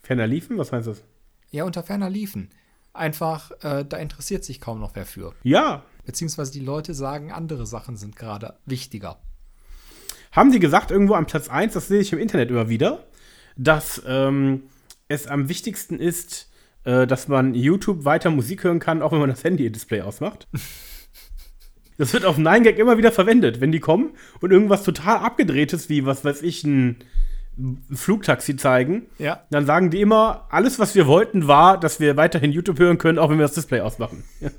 Ferner 0.02 0.26
liefen, 0.26 0.58
was 0.58 0.70
heißt 0.70 0.86
das? 0.86 1.02
Ja, 1.50 1.64
unter 1.64 1.82
ferner 1.82 2.10
Liefen. 2.10 2.50
Einfach, 2.92 3.52
äh, 3.62 3.84
da 3.88 3.96
interessiert 3.96 4.44
sich 4.44 4.60
kaum 4.60 4.80
noch 4.80 4.94
wer 4.94 5.06
für. 5.06 5.34
Ja. 5.44 5.82
Beziehungsweise 6.04 6.52
die 6.52 6.60
Leute 6.60 6.92
sagen, 6.92 7.32
andere 7.32 7.66
Sachen 7.66 7.96
sind 7.96 8.16
gerade 8.16 8.58
wichtiger. 8.66 9.18
Haben 10.34 10.50
die 10.50 10.58
gesagt, 10.58 10.90
irgendwo 10.90 11.14
am 11.14 11.26
Platz 11.26 11.48
1, 11.48 11.74
das 11.74 11.86
sehe 11.86 12.00
ich 12.00 12.12
im 12.12 12.18
Internet 12.18 12.50
immer 12.50 12.68
wieder, 12.68 13.04
dass 13.56 14.02
ähm, 14.06 14.64
es 15.06 15.28
am 15.28 15.48
wichtigsten 15.48 16.00
ist, 16.00 16.50
äh, 16.82 17.06
dass 17.06 17.28
man 17.28 17.54
YouTube 17.54 18.04
weiter 18.04 18.30
Musik 18.30 18.64
hören 18.64 18.80
kann, 18.80 19.00
auch 19.00 19.12
wenn 19.12 19.20
man 19.20 19.30
das 19.30 19.44
Handy-Display 19.44 20.02
ausmacht. 20.02 20.48
Das 21.96 22.12
wird 22.12 22.24
auf 22.24 22.38
9gag 22.38 22.74
immer 22.74 22.98
wieder 22.98 23.12
verwendet, 23.12 23.60
wenn 23.60 23.70
die 23.70 23.78
kommen 23.78 24.14
und 24.40 24.50
irgendwas 24.50 24.82
total 24.82 25.18
abgedrehtes, 25.18 25.88
wie, 25.88 26.04
was 26.04 26.24
weiß 26.24 26.42
ich, 26.42 26.64
ein 26.64 26.96
Flugtaxi 27.92 28.56
zeigen. 28.56 29.06
Ja. 29.18 29.44
Dann 29.52 29.64
sagen 29.64 29.90
die 29.90 30.00
immer, 30.00 30.48
alles, 30.50 30.80
was 30.80 30.96
wir 30.96 31.06
wollten, 31.06 31.46
war, 31.46 31.78
dass 31.78 32.00
wir 32.00 32.16
weiterhin 32.16 32.50
YouTube 32.50 32.80
hören 32.80 32.98
können, 32.98 33.20
auch 33.20 33.30
wenn 33.30 33.38
wir 33.38 33.44
das 33.44 33.54
Display 33.54 33.80
ausmachen. 33.80 34.24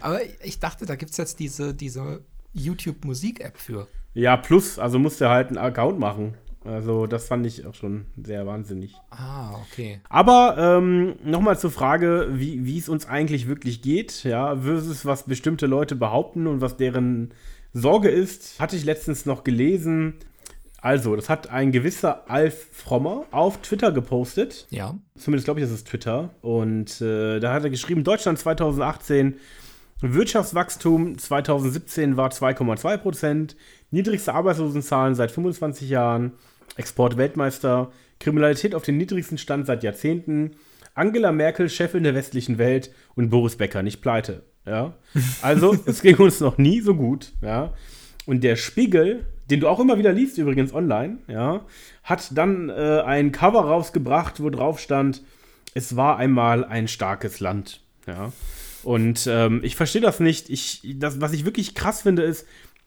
Aber 0.00 0.20
ich 0.44 0.60
dachte, 0.60 0.86
da 0.86 0.94
gibt 0.94 1.10
es 1.10 1.16
jetzt 1.16 1.40
diese, 1.40 1.74
diese 1.74 2.22
YouTube-Musik-App 2.52 3.56
für. 3.58 3.86
Ja, 4.14 4.36
plus, 4.36 4.78
also 4.78 4.98
musst 4.98 5.20
du 5.20 5.28
halt 5.28 5.48
einen 5.48 5.58
Account 5.58 5.98
machen. 5.98 6.34
Also, 6.64 7.06
das 7.06 7.26
fand 7.26 7.46
ich 7.46 7.64
auch 7.64 7.74
schon 7.74 8.04
sehr 8.22 8.46
wahnsinnig. 8.46 8.94
Ah, 9.10 9.54
okay. 9.62 10.00
Aber 10.10 10.56
ähm, 10.58 11.14
nochmal 11.24 11.58
zur 11.58 11.70
Frage, 11.70 12.28
wie 12.32 12.66
wie 12.66 12.78
es 12.78 12.90
uns 12.90 13.06
eigentlich 13.06 13.48
wirklich 13.48 13.80
geht, 13.80 14.24
ja, 14.24 14.56
versus 14.56 15.06
was 15.06 15.22
bestimmte 15.22 15.66
Leute 15.66 15.96
behaupten 15.96 16.46
und 16.46 16.60
was 16.60 16.76
deren 16.76 17.32
Sorge 17.72 18.10
ist, 18.10 18.60
hatte 18.60 18.76
ich 18.76 18.84
letztens 18.84 19.24
noch 19.24 19.42
gelesen. 19.42 20.16
Also, 20.82 21.16
das 21.16 21.28
hat 21.28 21.50
ein 21.50 21.72
gewisser 21.72 22.30
Alf 22.30 22.68
Frommer 22.72 23.24
auf 23.30 23.58
Twitter 23.62 23.92
gepostet. 23.92 24.66
Ja. 24.70 24.98
Zumindest 25.16 25.46
glaube 25.46 25.60
ich, 25.60 25.66
das 25.66 25.74
ist 25.74 25.88
Twitter. 25.88 26.30
Und 26.42 27.00
äh, 27.00 27.38
da 27.38 27.52
hat 27.54 27.64
er 27.64 27.70
geschrieben, 27.70 28.04
Deutschland 28.04 28.38
2018, 28.38 29.36
Wirtschaftswachstum 30.02 31.18
2017 31.18 32.16
war 32.16 32.30
2,2 32.30 32.96
Prozent, 32.96 33.56
niedrigste 33.90 34.32
Arbeitslosenzahlen 34.32 35.14
seit 35.14 35.30
25 35.30 35.90
Jahren, 35.90 36.32
Export-Weltmeister, 36.76 37.92
Kriminalität 38.18 38.74
auf 38.74 38.82
den 38.82 38.96
niedrigsten 38.96 39.38
Stand 39.38 39.66
seit 39.66 39.82
Jahrzehnten, 39.82 40.52
Angela 40.94 41.32
Merkel 41.32 41.68
Chefin 41.68 42.02
der 42.02 42.14
westlichen 42.14 42.58
Welt 42.58 42.90
und 43.14 43.30
Boris 43.30 43.56
Becker 43.56 43.82
nicht 43.82 44.00
pleite. 44.00 44.42
Ja? 44.66 44.94
Also, 45.42 45.76
es 45.86 46.02
ging 46.02 46.16
uns 46.16 46.40
noch 46.40 46.58
nie 46.58 46.80
so 46.80 46.94
gut. 46.94 47.32
Ja? 47.42 47.74
Und 48.26 48.42
der 48.42 48.56
Spiegel, 48.56 49.26
den 49.50 49.60
du 49.60 49.68
auch 49.68 49.80
immer 49.80 49.98
wieder 49.98 50.12
liest, 50.12 50.38
übrigens 50.38 50.72
online, 50.72 51.18
ja, 51.26 51.64
hat 52.04 52.36
dann 52.36 52.68
äh, 52.68 53.02
ein 53.04 53.32
Cover 53.32 53.60
rausgebracht, 53.60 54.42
wo 54.42 54.50
drauf 54.50 54.78
stand, 54.78 55.22
es 55.74 55.96
war 55.96 56.16
einmal 56.16 56.64
ein 56.64 56.88
starkes 56.88 57.40
Land. 57.40 57.80
Ja. 58.06 58.32
Und 58.82 59.26
ähm, 59.30 59.60
ich 59.62 59.76
verstehe 59.76 60.02
das 60.02 60.20
nicht. 60.20 60.50
Ich, 60.50 60.82
das, 60.96 61.20
was 61.20 61.32
ich 61.32 61.44
wirklich 61.44 61.74
krass 61.74 62.02
finde, 62.02 62.22
ist, 62.22 62.46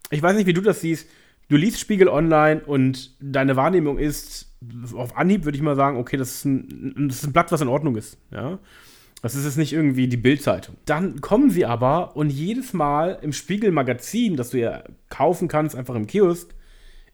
ich 0.10 0.22
weiß 0.22 0.36
nicht, 0.36 0.48
wie 0.48 0.54
du 0.54 0.62
das 0.62 0.82
siehst. 0.82 1.08
Du 1.50 1.58
liest 1.58 1.80
Spiegel 1.80 2.08
Online 2.08 2.62
und 2.62 3.16
deine 3.20 3.56
Wahrnehmung 3.56 3.98
ist, 3.98 4.48
auf 4.94 5.18
Anhieb 5.18 5.44
würde 5.46 5.58
ich 5.58 5.62
mal 5.62 5.76
sagen, 5.76 5.98
okay, 5.98 6.18
das 6.18 6.36
ist 6.36 6.46
ein, 6.46 7.08
das 7.08 7.18
ist 7.18 7.26
ein 7.26 7.34
Blatt, 7.34 7.52
was 7.52 7.62
in 7.62 7.68
Ordnung 7.68 7.96
ist. 7.96 8.18
Ja. 8.32 8.60
Das 9.22 9.36
ist 9.36 9.46
jetzt 9.46 9.58
nicht 9.58 9.72
irgendwie 9.72 10.08
die 10.08 10.18
Bildzeitung. 10.18 10.76
Dann 10.86 11.22
kommen 11.22 11.50
sie 11.50 11.66
aber 11.66 12.16
und 12.16 12.30
jedes 12.30 12.74
Mal 12.74 13.20
im 13.22 13.32
Spiegel-Magazin, 13.32 14.36
das 14.36 14.50
du 14.50 14.60
ja 14.60 14.84
kaufen 15.10 15.48
kannst, 15.48 15.76
einfach 15.76 15.96
im 15.96 16.08
Kiosk, 16.08 16.54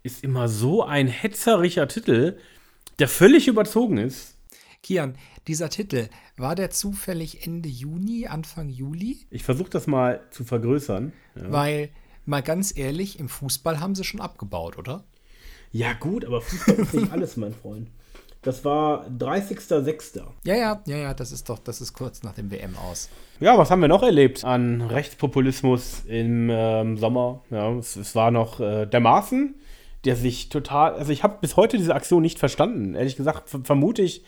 ist 0.02 0.24
immer 0.24 0.48
so 0.48 0.84
ein 0.84 1.08
hetzerischer 1.08 1.88
Titel, 1.88 2.38
der 2.98 3.08
völlig 3.08 3.48
überzogen 3.48 3.98
ist. 3.98 4.36
Kian, 4.82 5.16
dieser 5.50 5.70
Titel, 5.70 6.08
war 6.38 6.56
der 6.56 6.70
zufällig 6.70 7.46
Ende 7.46 7.68
Juni, 7.68 8.28
Anfang 8.28 8.70
Juli? 8.70 9.18
Ich 9.32 9.44
versuche 9.44 9.70
das 9.70 9.88
mal 9.88 10.22
zu 10.30 10.44
vergrößern. 10.46 11.12
Ja. 11.36 11.52
Weil, 11.52 11.90
mal 12.26 12.44
ganz 12.44 12.78
ehrlich, 12.78 13.20
im 13.20 13.28
Fußball 13.28 13.80
haben 13.80 13.96
sie 13.96 14.04
schon 14.04 14.22
abgebaut, 14.22 14.78
oder? 14.78 15.04
Ja, 15.72 15.94
gut, 15.94 16.24
aber 16.24 16.42
Fußball 16.42 16.76
ist 16.76 16.94
nicht 16.94 17.12
alles, 17.12 17.36
mein 17.36 17.54
Freund. 17.54 17.90
Das 18.44 18.64
war 18.64 19.08
30.06. 19.08 20.22
Ja, 20.46 20.56
ja, 20.56 20.82
ja, 20.86 20.98
ja, 20.98 21.14
das 21.14 21.32
ist 21.32 21.50
doch, 21.50 21.60
das 21.60 21.82
ist 21.82 21.94
kurz 21.94 22.22
nach 22.24 22.34
dem 22.34 22.52
WM 22.52 22.78
aus. 22.78 23.10
Ja, 23.40 23.58
was 23.58 23.72
haben 23.72 23.82
wir 23.82 23.90
noch 23.90 24.04
erlebt 24.04 24.46
an 24.46 24.82
Rechtspopulismus 24.82 26.04
im 26.06 26.50
ähm, 26.52 26.96
Sommer? 26.98 27.42
Ja, 27.50 27.72
es, 27.72 27.96
es 27.96 28.16
war 28.16 28.30
noch 28.30 28.60
äh, 28.60 28.86
der 28.86 29.00
Maaßen, 29.00 29.56
der 30.06 30.16
sich 30.16 30.50
total, 30.50 30.94
also 30.94 31.12
ich 31.12 31.24
habe 31.24 31.40
bis 31.42 31.58
heute 31.58 31.78
diese 31.78 31.96
Aktion 31.96 32.22
nicht 32.22 32.38
verstanden. 32.38 32.94
Ehrlich 32.94 33.18
gesagt 33.18 33.50
ver 33.50 33.62
vermute 33.64 34.04
ich, 34.04 34.24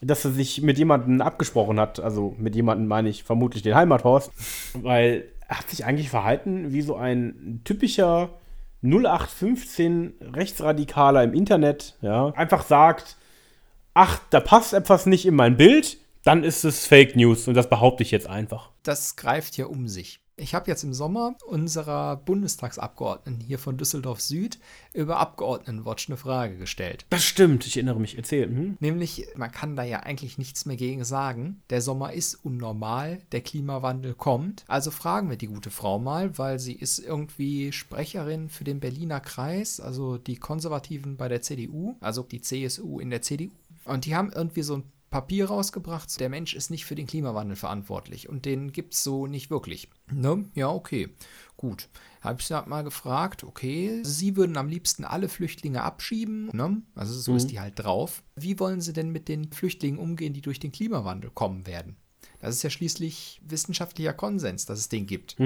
dass 0.00 0.24
er 0.24 0.32
sich 0.32 0.62
mit 0.62 0.78
jemandem 0.78 1.20
abgesprochen 1.20 1.80
hat. 1.80 2.00
Also 2.00 2.34
mit 2.38 2.54
jemandem 2.54 2.86
meine 2.86 3.08
ich 3.08 3.24
vermutlich 3.24 3.62
den 3.62 3.74
Heimathorst, 3.74 4.30
weil 4.74 5.24
er 5.48 5.58
hat 5.58 5.70
sich 5.70 5.84
eigentlich 5.84 6.10
verhalten 6.10 6.72
wie 6.72 6.82
so 6.82 6.96
ein 6.96 7.60
typischer 7.64 8.30
0815 8.82 10.14
Rechtsradikaler 10.20 11.24
im 11.24 11.34
Internet, 11.34 11.96
ja, 12.02 12.28
einfach 12.30 12.62
sagt, 12.62 13.16
ach, 13.94 14.20
da 14.30 14.40
passt 14.40 14.74
etwas 14.74 15.06
nicht 15.06 15.26
in 15.26 15.34
mein 15.34 15.56
Bild, 15.56 15.98
dann 16.24 16.44
ist 16.44 16.64
es 16.64 16.86
Fake 16.86 17.16
News 17.16 17.48
und 17.48 17.54
das 17.54 17.68
behaupte 17.68 18.02
ich 18.02 18.10
jetzt 18.10 18.28
einfach. 18.28 18.70
Das 18.82 19.16
greift 19.16 19.56
ja 19.56 19.66
um 19.66 19.88
sich. 19.88 20.20
Ich 20.38 20.54
habe 20.54 20.70
jetzt 20.70 20.84
im 20.84 20.92
Sommer 20.92 21.34
unserer 21.46 22.16
Bundestagsabgeordneten 22.16 23.40
hier 23.40 23.58
von 23.58 23.78
Düsseldorf 23.78 24.20
Süd 24.20 24.58
über 24.92 25.16
Abgeordnetenwatch 25.16 26.10
eine 26.10 26.18
Frage 26.18 26.58
gestellt. 26.58 27.06
Das 27.08 27.24
stimmt, 27.24 27.66
ich 27.66 27.78
erinnere 27.78 27.98
mich, 27.98 28.18
erzähl. 28.18 28.46
Hm? 28.46 28.76
Nämlich, 28.78 29.28
man 29.34 29.50
kann 29.50 29.76
da 29.76 29.82
ja 29.82 30.00
eigentlich 30.00 30.36
nichts 30.36 30.66
mehr 30.66 30.76
gegen 30.76 31.04
sagen. 31.04 31.62
Der 31.70 31.80
Sommer 31.80 32.12
ist 32.12 32.34
unnormal, 32.34 33.22
der 33.32 33.40
Klimawandel 33.40 34.12
kommt. 34.12 34.64
Also 34.68 34.90
fragen 34.90 35.30
wir 35.30 35.38
die 35.38 35.46
gute 35.46 35.70
Frau 35.70 35.98
mal, 35.98 36.36
weil 36.36 36.58
sie 36.58 36.74
ist 36.74 36.98
irgendwie 36.98 37.72
Sprecherin 37.72 38.50
für 38.50 38.64
den 38.64 38.78
Berliner 38.78 39.20
Kreis, 39.20 39.80
also 39.80 40.18
die 40.18 40.36
Konservativen 40.36 41.16
bei 41.16 41.28
der 41.28 41.40
CDU, 41.40 41.96
also 42.00 42.22
die 42.22 42.42
CSU 42.42 43.00
in 43.00 43.08
der 43.08 43.22
CDU. 43.22 43.52
Und 43.86 44.04
die 44.04 44.14
haben 44.14 44.32
irgendwie 44.32 44.62
so 44.62 44.76
ein 44.76 44.82
Papier 45.16 45.46
rausgebracht, 45.46 46.20
der 46.20 46.28
Mensch 46.28 46.54
ist 46.54 46.68
nicht 46.70 46.84
für 46.84 46.94
den 46.94 47.06
Klimawandel 47.06 47.56
verantwortlich 47.56 48.28
und 48.28 48.44
den 48.44 48.70
gibt 48.70 48.92
es 48.92 49.02
so 49.02 49.26
nicht 49.26 49.48
wirklich. 49.48 49.88
Ne? 50.12 50.44
Ja, 50.54 50.68
okay, 50.68 51.08
gut. 51.56 51.88
Habe 52.20 52.38
ich 52.38 52.46
sie 52.46 52.62
mal 52.66 52.84
gefragt, 52.84 53.42
okay, 53.42 54.00
Sie 54.02 54.36
würden 54.36 54.58
am 54.58 54.68
liebsten 54.68 55.04
alle 55.06 55.30
Flüchtlinge 55.30 55.82
abschieben, 55.82 56.50
ne? 56.52 56.82
also 56.94 57.14
so 57.18 57.30
Mhm. 57.30 57.36
ist 57.38 57.46
die 57.50 57.60
halt 57.60 57.78
drauf. 57.78 58.22
Wie 58.34 58.58
wollen 58.60 58.82
Sie 58.82 58.92
denn 58.92 59.08
mit 59.08 59.28
den 59.28 59.50
Flüchtlingen 59.52 59.98
umgehen, 59.98 60.34
die 60.34 60.42
durch 60.42 60.60
den 60.60 60.70
Klimawandel 60.70 61.30
kommen 61.30 61.66
werden? 61.66 61.96
Das 62.40 62.54
ist 62.54 62.62
ja 62.62 62.68
schließlich 62.68 63.40
wissenschaftlicher 63.42 64.12
Konsens, 64.12 64.66
dass 64.66 64.78
es 64.80 64.90
den 64.90 65.06
gibt. 65.06 65.36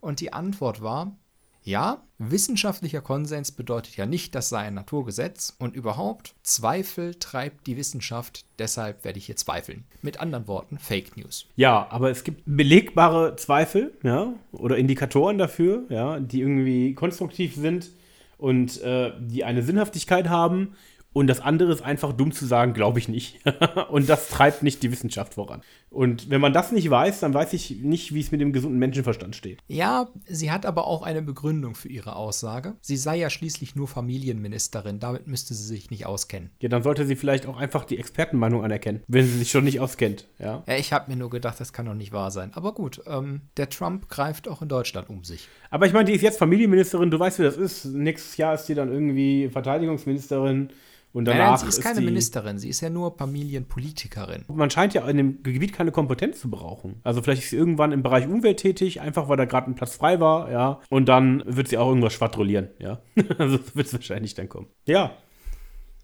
Und 0.00 0.20
die 0.20 0.32
Antwort 0.32 0.80
war, 0.80 1.14
ja, 1.62 2.02
wissenschaftlicher 2.18 3.00
Konsens 3.00 3.52
bedeutet 3.52 3.96
ja 3.96 4.06
nicht, 4.06 4.34
das 4.34 4.48
sei 4.48 4.60
ein 4.60 4.74
Naturgesetz 4.74 5.54
und 5.58 5.76
überhaupt, 5.76 6.34
Zweifel 6.42 7.14
treibt 7.14 7.66
die 7.66 7.76
Wissenschaft, 7.76 8.44
deshalb 8.58 9.04
werde 9.04 9.18
ich 9.18 9.26
hier 9.26 9.36
zweifeln. 9.36 9.84
Mit 10.02 10.20
anderen 10.20 10.48
Worten, 10.48 10.78
Fake 10.78 11.16
News. 11.16 11.46
Ja, 11.56 11.86
aber 11.90 12.10
es 12.10 12.24
gibt 12.24 12.42
belegbare 12.46 13.36
Zweifel, 13.36 13.92
ja, 14.02 14.32
oder 14.52 14.78
Indikatoren 14.78 15.38
dafür, 15.38 15.84
ja, 15.88 16.18
die 16.18 16.40
irgendwie 16.40 16.94
konstruktiv 16.94 17.54
sind 17.54 17.90
und 18.38 18.80
äh, 18.82 19.12
die 19.20 19.44
eine 19.44 19.62
Sinnhaftigkeit 19.62 20.28
haben. 20.28 20.74
Und 21.12 21.26
das 21.26 21.40
andere 21.40 21.72
ist 21.72 21.82
einfach 21.82 22.12
dumm 22.12 22.30
zu 22.30 22.46
sagen, 22.46 22.72
glaube 22.72 23.00
ich 23.00 23.08
nicht. 23.08 23.40
und 23.90 24.08
das 24.08 24.28
treibt 24.28 24.62
nicht 24.62 24.82
die 24.82 24.92
Wissenschaft 24.92 25.34
voran. 25.34 25.62
Und 25.90 26.30
wenn 26.30 26.40
man 26.40 26.52
das 26.52 26.70
nicht 26.70 26.88
weiß, 26.88 27.20
dann 27.20 27.34
weiß 27.34 27.52
ich 27.52 27.82
nicht, 27.82 28.14
wie 28.14 28.20
es 28.20 28.30
mit 28.30 28.40
dem 28.40 28.52
gesunden 28.52 28.78
Menschenverstand 28.78 29.34
steht. 29.34 29.58
Ja, 29.66 30.08
sie 30.26 30.52
hat 30.52 30.64
aber 30.64 30.86
auch 30.86 31.02
eine 31.02 31.20
Begründung 31.20 31.74
für 31.74 31.88
ihre 31.88 32.14
Aussage. 32.14 32.76
Sie 32.80 32.96
sei 32.96 33.16
ja 33.16 33.28
schließlich 33.28 33.74
nur 33.74 33.88
Familienministerin, 33.88 35.00
damit 35.00 35.26
müsste 35.26 35.52
sie 35.52 35.66
sich 35.66 35.90
nicht 35.90 36.06
auskennen. 36.06 36.50
Ja, 36.60 36.68
dann 36.68 36.84
sollte 36.84 37.06
sie 37.06 37.16
vielleicht 37.16 37.46
auch 37.46 37.56
einfach 37.56 37.84
die 37.84 37.98
Expertenmeinung 37.98 38.62
anerkennen, 38.64 39.02
wenn 39.08 39.26
sie 39.26 39.38
sich 39.38 39.50
schon 39.50 39.64
nicht 39.64 39.80
auskennt, 39.80 40.28
ja. 40.38 40.62
Ja, 40.66 40.76
ich 40.76 40.92
habe 40.92 41.10
mir 41.10 41.16
nur 41.16 41.30
gedacht, 41.30 41.58
das 41.58 41.72
kann 41.72 41.86
doch 41.86 41.94
nicht 41.94 42.12
wahr 42.12 42.30
sein. 42.30 42.52
Aber 42.54 42.72
gut, 42.72 43.02
ähm, 43.06 43.42
der 43.56 43.68
Trump 43.68 44.08
greift 44.08 44.46
auch 44.46 44.62
in 44.62 44.68
Deutschland 44.68 45.10
um 45.10 45.24
sich. 45.24 45.48
Aber 45.70 45.86
ich 45.86 45.92
meine, 45.92 46.04
die 46.04 46.12
ist 46.12 46.22
jetzt 46.22 46.38
Familienministerin, 46.38 47.10
du 47.10 47.18
weißt, 47.18 47.40
wie 47.40 47.44
das 47.44 47.56
ist. 47.56 47.86
Nächstes 47.86 48.36
Jahr 48.36 48.54
ist 48.54 48.66
sie 48.66 48.74
dann 48.74 48.92
irgendwie 48.92 49.48
Verteidigungsministerin 49.48 50.70
und 51.12 51.24
danach 51.24 51.50
nein, 51.50 51.58
sie 51.58 51.78
ist 51.78 51.82
keine 51.82 52.00
die, 52.00 52.06
Ministerin, 52.06 52.58
sie 52.58 52.68
ist 52.68 52.80
ja 52.80 52.90
nur 52.90 53.16
Familienpolitikerin. 53.16 54.44
Man 54.48 54.70
scheint 54.70 54.94
ja 54.94 55.08
in 55.08 55.16
dem 55.16 55.42
Gebiet 55.42 55.72
keine 55.72 55.90
Kompetenz 55.90 56.40
zu 56.40 56.50
brauchen. 56.50 57.00
Also 57.02 57.20
vielleicht 57.22 57.42
ist 57.42 57.50
sie 57.50 57.56
irgendwann 57.56 57.92
im 57.92 58.02
Bereich 58.02 58.26
Umwelt 58.26 58.58
tätig, 58.58 59.00
einfach 59.00 59.28
weil 59.28 59.36
da 59.36 59.44
gerade 59.44 59.70
ein 59.70 59.74
Platz 59.74 59.96
frei 59.96 60.20
war, 60.20 60.50
ja. 60.50 60.80
Und 60.88 61.08
dann 61.08 61.42
wird 61.46 61.68
sie 61.68 61.78
auch 61.78 61.88
irgendwas 61.88 62.12
schwadronieren, 62.12 62.70
ja. 62.78 63.00
also 63.38 63.56
so 63.56 63.74
wird 63.74 63.86
es 63.86 63.92
wahrscheinlich 63.92 64.34
dann 64.34 64.48
kommen. 64.48 64.68
Ja, 64.86 65.16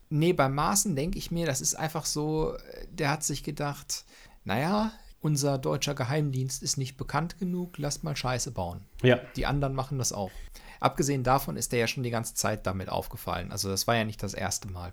Nee, 0.08 0.32
beim 0.32 0.54
Maßen 0.54 0.94
denke 0.94 1.18
ich 1.18 1.30
mir, 1.30 1.46
das 1.46 1.60
ist 1.60 1.74
einfach 1.74 2.06
so, 2.06 2.56
der 2.90 3.10
hat 3.10 3.24
sich 3.24 3.42
gedacht, 3.42 4.04
naja, 4.44 4.92
unser 5.20 5.58
deutscher 5.58 5.94
Geheimdienst 5.94 6.62
ist 6.62 6.76
nicht 6.76 6.96
bekannt 6.96 7.38
genug, 7.38 7.78
lasst 7.78 8.04
mal 8.04 8.14
Scheiße 8.14 8.52
bauen. 8.52 8.84
ja. 9.02 9.18
Die 9.34 9.46
anderen 9.46 9.74
machen 9.74 9.98
das 9.98 10.12
auch. 10.12 10.30
Abgesehen 10.80 11.22
davon 11.22 11.56
ist 11.56 11.72
der 11.72 11.80
ja 11.80 11.86
schon 11.86 12.02
die 12.02 12.10
ganze 12.10 12.34
Zeit 12.34 12.66
damit 12.66 12.88
aufgefallen. 12.88 13.52
Also 13.52 13.68
das 13.68 13.86
war 13.86 13.96
ja 13.96 14.04
nicht 14.04 14.22
das 14.22 14.34
erste 14.34 14.68
Mal. 14.68 14.92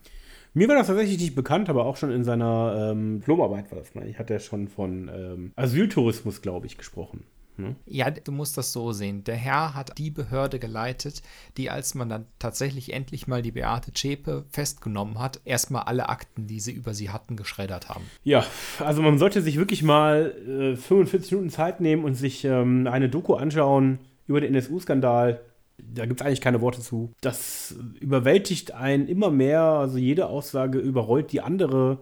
Mir 0.54 0.68
war 0.68 0.76
das 0.76 0.88
tatsächlich 0.88 1.20
nicht 1.20 1.36
bekannt, 1.36 1.70
aber 1.70 1.86
auch 1.86 1.98
schon 1.98 2.12
in 2.12 2.24
seiner 2.24 2.92
ähm, 2.92 3.20
Diplomarbeit 3.20 3.72
war 3.72 3.80
das 3.80 3.96
mal. 3.96 4.08
Ich 4.08 4.20
hatte 4.20 4.34
ja 4.34 4.40
schon 4.40 4.68
von 4.68 5.10
ähm, 5.14 5.52
Asyltourismus, 5.56 6.42
glaube 6.42 6.68
ich, 6.68 6.78
gesprochen. 6.78 7.26
Ne? 7.58 7.76
Ja, 7.86 8.10
du 8.10 8.32
musst 8.32 8.58
das 8.58 8.74
so 8.74 8.94
sehen. 8.94 9.24
Der 9.24 9.36
Herr 9.36 9.74
hat 9.76 9.98
die 9.98 10.10
Behörde 10.10 10.60
geleitet, 10.60 11.22
die, 11.58 11.70
als 11.70 11.96
man 11.96 12.10
dann 12.10 12.26
tatsächlich 12.40 12.94
endlich 12.94 13.28
mal 13.28 13.42
die 13.42 13.52
Beate 13.52 13.94
Zschäpe 13.94 14.46
festgenommen 14.50 15.20
hat, 15.20 15.42
erstmal 15.46 15.84
alle 15.84 16.10
Akten, 16.10 16.48
die 16.48 16.60
sie 16.60 16.72
über 16.72 16.94
sie 16.94 17.10
hatten, 17.10 17.36
geschreddert 17.36 17.90
haben. 17.90 18.06
Ja, 18.24 18.46
also 18.80 19.02
man 19.02 19.18
sollte 19.18 19.42
sich 19.42 19.58
wirklich 19.58 19.84
mal 19.84 20.36
äh, 20.48 20.76
45 20.76 21.32
Minuten 21.32 21.50
Zeit 21.50 21.80
nehmen 21.80 22.04
und 22.04 22.16
sich 22.16 22.44
ähm, 22.46 22.88
eine 22.88 23.10
Doku 23.10 23.36
anschauen 23.36 24.00
über 24.28 24.42
den 24.42 24.54
NSU-Skandal. 24.56 25.42
Da 25.78 26.06
gibt 26.06 26.22
es 26.22 26.26
eigentlich 26.28 26.42
keine 26.42 26.62
Worte 26.62 26.82
zu. 26.82 27.12
Das 27.22 27.76
überwältigt 28.00 28.74
einen 28.74 29.08
immer 29.08 29.32
mehr. 29.32 29.62
Also 29.62 29.98
jede 29.98 30.28
Aussage 30.28 30.80
überrollt 30.80 31.32
die 31.32 31.42
andere 31.42 32.00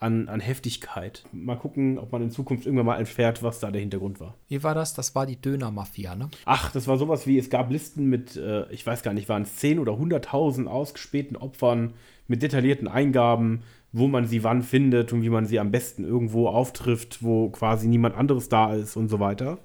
an, 0.00 0.28
an 0.28 0.40
Heftigkeit. 0.40 1.24
Mal 1.30 1.56
gucken, 1.56 1.98
ob 1.98 2.10
man 2.10 2.22
in 2.22 2.30
Zukunft 2.30 2.64
irgendwann 2.64 2.86
mal 2.86 2.96
erfährt, 2.96 3.42
was 3.42 3.60
da 3.60 3.70
der 3.70 3.82
Hintergrund 3.82 4.18
war. 4.18 4.34
Wie 4.48 4.62
war 4.62 4.74
das? 4.74 4.94
Das 4.94 5.14
war 5.14 5.26
die 5.26 5.40
Dönermafia, 5.40 6.16
ne? 6.16 6.30
Ach, 6.46 6.72
das 6.72 6.88
war 6.88 6.96
sowas 6.96 7.26
wie, 7.26 7.38
es 7.38 7.50
gab 7.50 7.70
Listen 7.70 8.06
mit, 8.06 8.36
äh, 8.36 8.70
ich 8.72 8.86
weiß 8.86 9.02
gar 9.02 9.12
nicht, 9.12 9.28
waren 9.28 9.42
es 9.42 9.56
10 9.56 9.78
oder 9.78 9.92
100.000 9.92 10.66
ausgespähten 10.66 11.36
Opfern 11.36 11.92
mit 12.28 12.42
detaillierten 12.42 12.88
Eingaben, 12.88 13.62
wo 13.92 14.08
man 14.08 14.26
sie 14.26 14.42
wann 14.42 14.62
findet 14.62 15.12
und 15.12 15.22
wie 15.22 15.30
man 15.30 15.46
sie 15.46 15.60
am 15.60 15.70
besten 15.70 16.04
irgendwo 16.04 16.48
auftrifft, 16.48 17.22
wo 17.22 17.50
quasi 17.50 17.86
niemand 17.86 18.16
anderes 18.16 18.48
da 18.48 18.72
ist 18.74 18.96
und 18.96 19.08
so 19.08 19.20
weiter. 19.20 19.58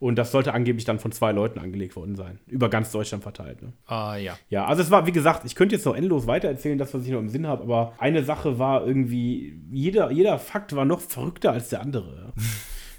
Und 0.00 0.16
das 0.16 0.30
sollte 0.30 0.54
angeblich 0.54 0.84
dann 0.84 1.00
von 1.00 1.10
zwei 1.10 1.32
Leuten 1.32 1.58
angelegt 1.58 1.96
worden 1.96 2.14
sein. 2.14 2.38
Über 2.46 2.68
ganz 2.68 2.92
Deutschland 2.92 3.22
verteilt. 3.24 3.62
Ne? 3.62 3.72
Ah, 3.86 4.16
ja. 4.16 4.38
Ja, 4.48 4.66
also 4.66 4.82
es 4.82 4.90
war, 4.90 5.06
wie 5.06 5.12
gesagt, 5.12 5.44
ich 5.44 5.56
könnte 5.56 5.74
jetzt 5.74 5.84
noch 5.84 5.96
endlos 5.96 6.26
weitererzählen, 6.26 6.78
das, 6.78 6.94
was 6.94 7.04
ich 7.04 7.10
noch 7.10 7.18
im 7.18 7.28
Sinn 7.28 7.46
habe, 7.46 7.62
aber 7.64 7.94
eine 7.98 8.22
Sache 8.22 8.58
war 8.58 8.86
irgendwie, 8.86 9.60
jeder, 9.70 10.10
jeder 10.10 10.38
Fakt 10.38 10.76
war 10.76 10.84
noch 10.84 11.00
verrückter 11.00 11.52
als 11.52 11.70
der 11.70 11.80
andere. 11.80 12.32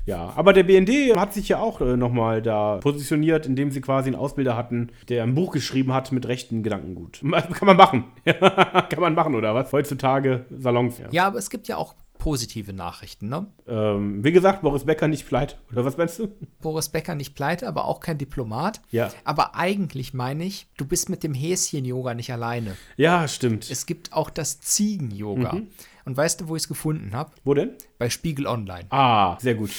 Ja, 0.05 0.33
aber 0.35 0.51
der 0.51 0.63
BND 0.63 1.15
hat 1.15 1.33
sich 1.33 1.47
ja 1.47 1.59
auch 1.59 1.79
äh, 1.79 1.95
nochmal 1.95 2.41
da 2.41 2.77
positioniert, 2.77 3.45
indem 3.45 3.71
sie 3.71 3.79
quasi 3.79 4.09
einen 4.09 4.17
Ausbilder 4.17 4.57
hatten, 4.57 4.89
der 5.07 5.23
ein 5.23 5.35
Buch 5.35 5.53
geschrieben 5.53 5.93
hat 5.93 6.11
mit 6.11 6.27
rechten 6.27 6.63
Gedankengut. 6.63 7.21
Kann 7.53 7.65
man 7.65 7.77
machen. 7.77 8.05
Kann 8.25 8.99
man 8.99 9.15
machen, 9.15 9.35
oder 9.35 9.55
was? 9.55 9.71
Heutzutage 9.71 10.45
Salons, 10.49 10.97
ja. 10.97 11.07
Ja, 11.11 11.27
aber 11.27 11.37
es 11.37 11.49
gibt 11.49 11.69
ja 11.69 11.77
auch 11.77 11.95
positive 12.19 12.73
Nachrichten, 12.73 13.29
ne? 13.29 13.47
Ähm, 13.65 14.23
wie 14.23 14.31
gesagt, 14.31 14.61
Boris 14.61 14.83
Becker 14.83 15.07
nicht 15.07 15.25
pleite. 15.25 15.55
Oder 15.71 15.85
was 15.85 15.97
meinst 15.97 16.19
du? 16.19 16.27
Boris 16.61 16.89
Becker 16.89 17.15
nicht 17.15 17.33
pleite, 17.33 17.67
aber 17.67 17.85
auch 17.85 18.01
kein 18.01 18.19
Diplomat. 18.19 18.81
Ja. 18.91 19.11
Aber 19.23 19.55
eigentlich 19.55 20.13
meine 20.13 20.43
ich, 20.43 20.67
du 20.77 20.85
bist 20.85 21.09
mit 21.09 21.23
dem 21.23 21.33
Häschen-Yoga 21.33 22.13
nicht 22.13 22.31
alleine. 22.31 22.75
Ja, 22.97 23.27
stimmt. 23.27 23.71
Es 23.71 23.88
gibt 23.88 24.13
auch 24.13 24.29
das 24.29 24.59
Ziegen-Yoga. 24.59 25.53
Mhm. 25.53 25.67
Und 26.05 26.17
weißt 26.17 26.41
du, 26.41 26.47
wo 26.49 26.55
ich 26.55 26.63
es 26.63 26.67
gefunden 26.67 27.15
habe? 27.15 27.31
Wo 27.43 27.53
denn? 27.53 27.71
Bei 27.97 28.09
Spiegel 28.09 28.45
Online. 28.45 28.85
Ah, 28.89 29.38
sehr 29.39 29.55
gut. 29.55 29.71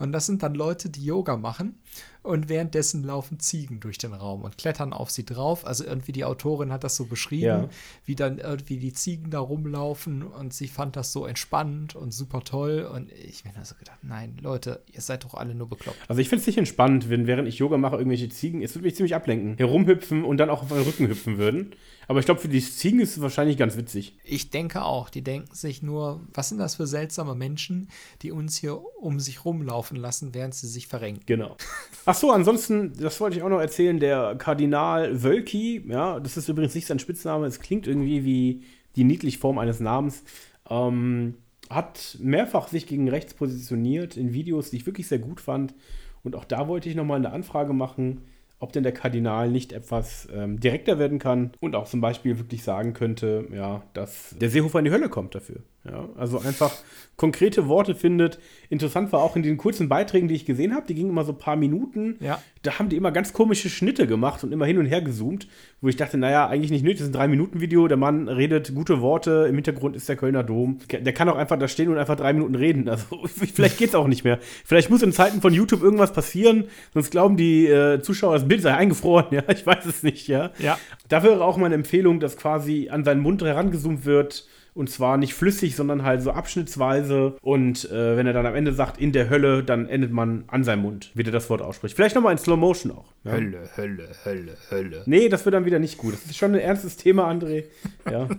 Und 0.00 0.12
das 0.12 0.26
sind 0.26 0.42
dann 0.42 0.54
Leute, 0.54 0.90
die 0.90 1.04
Yoga 1.04 1.36
machen 1.36 1.78
und 2.24 2.48
währenddessen 2.48 3.04
laufen 3.04 3.38
Ziegen 3.38 3.78
durch 3.80 3.98
den 3.98 4.12
Raum 4.14 4.42
und 4.42 4.58
klettern 4.58 4.92
auf 4.92 5.10
sie 5.10 5.24
drauf. 5.24 5.64
Also 5.66 5.84
irgendwie 5.84 6.10
die 6.12 6.24
Autorin 6.24 6.72
hat 6.72 6.82
das 6.82 6.96
so 6.96 7.04
beschrieben, 7.04 7.44
Ja. 7.44 7.68
wie 8.06 8.16
dann 8.16 8.38
irgendwie 8.38 8.78
die 8.78 8.92
Ziegen 8.92 9.30
da 9.30 9.38
rumlaufen 9.38 10.22
und 10.22 10.52
sie 10.52 10.66
fand 10.66 10.96
das 10.96 11.12
so 11.12 11.26
entspannend 11.26 11.94
und 11.94 12.12
super 12.12 12.42
toll. 12.42 12.88
Und 12.92 13.12
ich 13.12 13.44
mir 13.44 13.52
da 13.54 13.64
so 13.64 13.74
gedacht, 13.76 13.98
nein, 14.02 14.38
Leute, 14.40 14.80
ihr 14.92 15.02
seid 15.02 15.24
doch 15.24 15.34
alle 15.34 15.54
nur 15.54 15.68
bekloppt. 15.68 15.98
Also 16.08 16.20
ich 16.20 16.28
finde 16.28 16.40
es 16.40 16.46
nicht 16.46 16.58
entspannt, 16.58 17.10
wenn 17.10 17.26
während 17.26 17.46
ich 17.46 17.58
Yoga 17.58 17.76
mache, 17.76 17.96
irgendwelche 17.96 18.28
Ziegen, 18.30 18.62
es 18.62 18.74
würde 18.74 18.86
mich 18.86 18.96
ziemlich 18.96 19.14
ablenken, 19.14 19.56
herumhüpfen 19.58 20.24
und 20.24 20.38
dann 20.38 20.48
auch 20.50 20.62
auf 20.62 20.70
meinen 20.70 20.82
Rücken 20.84 21.06
hüpfen 21.06 21.36
würden. 21.38 21.72
Aber 22.08 22.18
ich 22.18 22.26
glaube, 22.26 22.40
für 22.40 22.48
die 22.48 22.60
Ziegen 22.60 23.00
ist 23.00 23.16
es 23.16 23.22
wahrscheinlich 23.22 23.56
ganz 23.56 23.76
witzig. 23.76 24.16
Ich 24.24 24.50
denke 24.50 24.82
auch, 24.82 25.08
die 25.08 25.22
denken 25.22 25.54
sich 25.54 25.82
nur, 25.82 26.20
was 26.32 26.48
sind 26.48 26.58
das 26.58 26.76
für 26.76 26.86
seltsame 26.86 27.34
Menschen, 27.34 27.88
die 28.22 28.32
uns 28.32 28.56
hier 28.56 28.80
um 29.00 29.20
sich 29.20 29.44
rumlaufen 29.44 29.96
lassen, 29.96 30.34
während 30.34 30.54
sie 30.54 30.68
sich 30.68 30.86
verrenken. 30.86 31.24
Genau. 31.26 31.56
Ach 32.04 32.14
so, 32.14 32.30
ansonsten, 32.30 32.92
das 32.98 33.20
wollte 33.20 33.36
ich 33.36 33.42
auch 33.42 33.48
noch 33.48 33.60
erzählen, 33.60 33.98
der 33.98 34.36
Kardinal 34.36 35.22
Wölki, 35.22 35.84
ja, 35.88 36.20
das 36.20 36.36
ist 36.36 36.48
übrigens 36.48 36.74
nicht 36.74 36.86
sein 36.86 36.98
Spitzname, 36.98 37.46
es 37.46 37.60
klingt 37.60 37.86
irgendwie 37.86 38.24
wie 38.24 38.62
die 38.96 39.04
niedliche 39.04 39.38
Form 39.38 39.58
eines 39.58 39.80
Namens, 39.80 40.22
ähm, 40.68 41.34
hat 41.70 42.18
mehrfach 42.20 42.68
sich 42.68 42.86
gegen 42.86 43.08
rechts 43.08 43.34
positioniert 43.34 44.16
in 44.16 44.32
Videos, 44.32 44.70
die 44.70 44.76
ich 44.76 44.86
wirklich 44.86 45.08
sehr 45.08 45.18
gut 45.18 45.40
fand. 45.40 45.74
Und 46.22 46.36
auch 46.36 46.44
da 46.44 46.68
wollte 46.68 46.88
ich 46.88 46.94
nochmal 46.94 47.18
eine 47.18 47.32
Anfrage 47.32 47.72
machen, 47.72 48.22
ob 48.64 48.72
denn 48.72 48.82
der 48.82 48.92
Kardinal 48.92 49.50
nicht 49.50 49.74
etwas 49.74 50.26
ähm, 50.34 50.58
direkter 50.58 50.98
werden 50.98 51.18
kann 51.18 51.52
und 51.60 51.76
auch 51.76 51.84
zum 51.84 52.00
Beispiel 52.00 52.38
wirklich 52.38 52.64
sagen 52.64 52.94
könnte, 52.94 53.46
ja, 53.52 53.82
dass 53.92 54.34
der 54.40 54.48
Seehofer 54.48 54.78
in 54.78 54.86
die 54.86 54.90
Hölle 54.90 55.10
kommt 55.10 55.34
dafür. 55.34 55.56
Ja, 55.86 56.08
also 56.16 56.38
einfach 56.38 56.72
konkrete 57.16 57.68
Worte 57.68 57.94
findet. 57.94 58.38
Interessant 58.70 59.12
war 59.12 59.20
auch 59.20 59.36
in 59.36 59.42
den 59.42 59.58
kurzen 59.58 59.88
Beiträgen, 59.88 60.28
die 60.28 60.34
ich 60.34 60.46
gesehen 60.46 60.74
habe, 60.74 60.86
die 60.86 60.94
gingen 60.94 61.10
immer 61.10 61.24
so 61.24 61.32
ein 61.32 61.38
paar 61.38 61.56
Minuten. 61.56 62.16
Ja. 62.20 62.42
Da 62.62 62.78
haben 62.78 62.88
die 62.88 62.96
immer 62.96 63.12
ganz 63.12 63.34
komische 63.34 63.68
Schnitte 63.68 64.06
gemacht 64.06 64.42
und 64.42 64.52
immer 64.52 64.64
hin 64.64 64.78
und 64.78 64.86
her 64.86 65.02
gezoomt, 65.02 65.46
wo 65.82 65.88
ich 65.88 65.96
dachte, 65.96 66.16
naja, 66.16 66.48
eigentlich 66.48 66.70
nicht 66.70 66.82
nötig, 66.82 67.00
das 67.00 67.08
ist 67.08 67.10
ein 67.10 67.18
Drei-Minuten-Video, 67.18 67.86
der 67.86 67.98
Mann 67.98 68.28
redet 68.28 68.74
gute 68.74 69.02
Worte, 69.02 69.46
im 69.48 69.56
Hintergrund 69.56 69.94
ist 69.94 70.08
der 70.08 70.16
Kölner 70.16 70.42
Dom. 70.42 70.78
Der 70.90 71.12
kann 71.12 71.28
auch 71.28 71.36
einfach 71.36 71.58
da 71.58 71.68
stehen 71.68 71.90
und 71.90 71.98
einfach 71.98 72.16
drei 72.16 72.32
Minuten 72.32 72.54
reden. 72.54 72.88
Also 72.88 73.20
vielleicht 73.26 73.76
geht's 73.76 73.94
auch 73.94 74.08
nicht 74.08 74.24
mehr. 74.24 74.38
Vielleicht 74.64 74.88
muss 74.88 75.02
in 75.02 75.12
Zeiten 75.12 75.42
von 75.42 75.52
YouTube 75.52 75.82
irgendwas 75.82 76.14
passieren, 76.14 76.64
sonst 76.94 77.10
glauben 77.10 77.36
die 77.36 77.66
äh, 77.66 78.00
Zuschauer, 78.00 78.34
das 78.34 78.48
Bild 78.48 78.62
sei 78.62 78.74
eingefroren. 78.74 79.26
Ja, 79.30 79.42
ich 79.48 79.66
weiß 79.66 79.84
es 79.84 80.02
nicht, 80.02 80.28
ja. 80.28 80.52
Ja. 80.58 80.78
Da 81.08 81.22
wäre 81.22 81.44
auch 81.44 81.58
meine 81.58 81.74
Empfehlung, 81.74 82.20
dass 82.20 82.36
quasi 82.36 82.88
an 82.90 83.04
seinen 83.04 83.20
Mund 83.20 83.42
herangezoomt 83.42 84.04
wird. 84.06 84.46
Und 84.74 84.90
zwar 84.90 85.16
nicht 85.16 85.34
flüssig, 85.34 85.76
sondern 85.76 86.02
halt 86.02 86.20
so 86.22 86.32
abschnittsweise. 86.32 87.36
Und 87.42 87.88
äh, 87.90 88.16
wenn 88.16 88.26
er 88.26 88.32
dann 88.32 88.44
am 88.44 88.56
Ende 88.56 88.72
sagt, 88.72 89.00
in 89.00 89.12
der 89.12 89.30
Hölle, 89.30 89.62
dann 89.62 89.88
endet 89.88 90.10
man 90.10 90.44
an 90.48 90.64
seinem 90.64 90.82
Mund, 90.82 91.12
wie 91.14 91.22
der 91.22 91.32
das 91.32 91.48
Wort 91.48 91.62
ausspricht. 91.62 91.94
Vielleicht 91.94 92.16
nochmal 92.16 92.32
in 92.32 92.38
Slow 92.38 92.56
Motion 92.56 92.92
auch. 92.92 93.12
Ja. 93.22 93.32
Hölle, 93.32 93.70
Hölle, 93.76 94.08
Hölle, 94.24 94.56
Hölle. 94.70 95.02
Nee, 95.06 95.28
das 95.28 95.44
wird 95.44 95.54
dann 95.54 95.64
wieder 95.64 95.78
nicht 95.78 95.96
gut. 95.96 96.14
Das 96.14 96.24
ist 96.24 96.36
schon 96.36 96.54
ein 96.54 96.60
ernstes 96.60 96.96
Thema, 96.96 97.30
André. 97.30 97.64
Ja. 98.10 98.28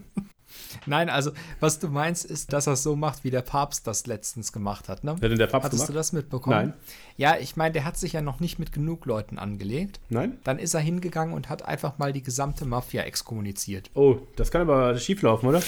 Nein, 0.86 1.10
also 1.10 1.32
was 1.60 1.80
du 1.80 1.88
meinst, 1.88 2.26
ist, 2.26 2.54
dass 2.54 2.68
er 2.68 2.74
es 2.74 2.84
so 2.84 2.96
macht, 2.96 3.24
wie 3.24 3.32
der 3.32 3.42
Papst 3.42 3.88
das 3.88 4.06
letztens 4.08 4.52
gemacht 4.52 4.90
hat. 4.90 5.04
Ne? 5.04 5.12
hat 5.14 5.24
denn 5.24 5.38
der 5.38 5.48
Papst 5.48 5.66
Hattest 5.66 5.82
gemacht? 5.84 5.90
du 5.90 5.94
das 5.94 6.14
mitbekommen? 6.14 6.56
Nein. 6.56 6.74
Ja, 7.18 7.38
ich 7.38 7.56
meine, 7.56 7.74
der 7.74 7.86
hat 7.86 7.98
sich 7.98 8.14
ja 8.14 8.22
noch 8.22 8.40
nicht 8.40 8.60
mit 8.60 8.72
genug 8.72 9.06
Leuten 9.06 9.40
angelegt. 9.40 10.00
Nein? 10.10 10.38
Dann 10.44 10.60
ist 10.60 10.74
er 10.74 10.82
hingegangen 10.82 11.34
und 11.34 11.50
hat 11.50 11.66
einfach 11.66 11.98
mal 11.98 12.14
die 12.14 12.24
gesamte 12.24 12.66
Mafia 12.66 13.04
exkommuniziert. 13.04 13.90
Oh, 13.94 14.18
das 14.36 14.52
kann 14.52 14.62
aber 14.62 14.98
schief 15.00 15.22
laufen, 15.22 15.48
oder? 15.48 15.62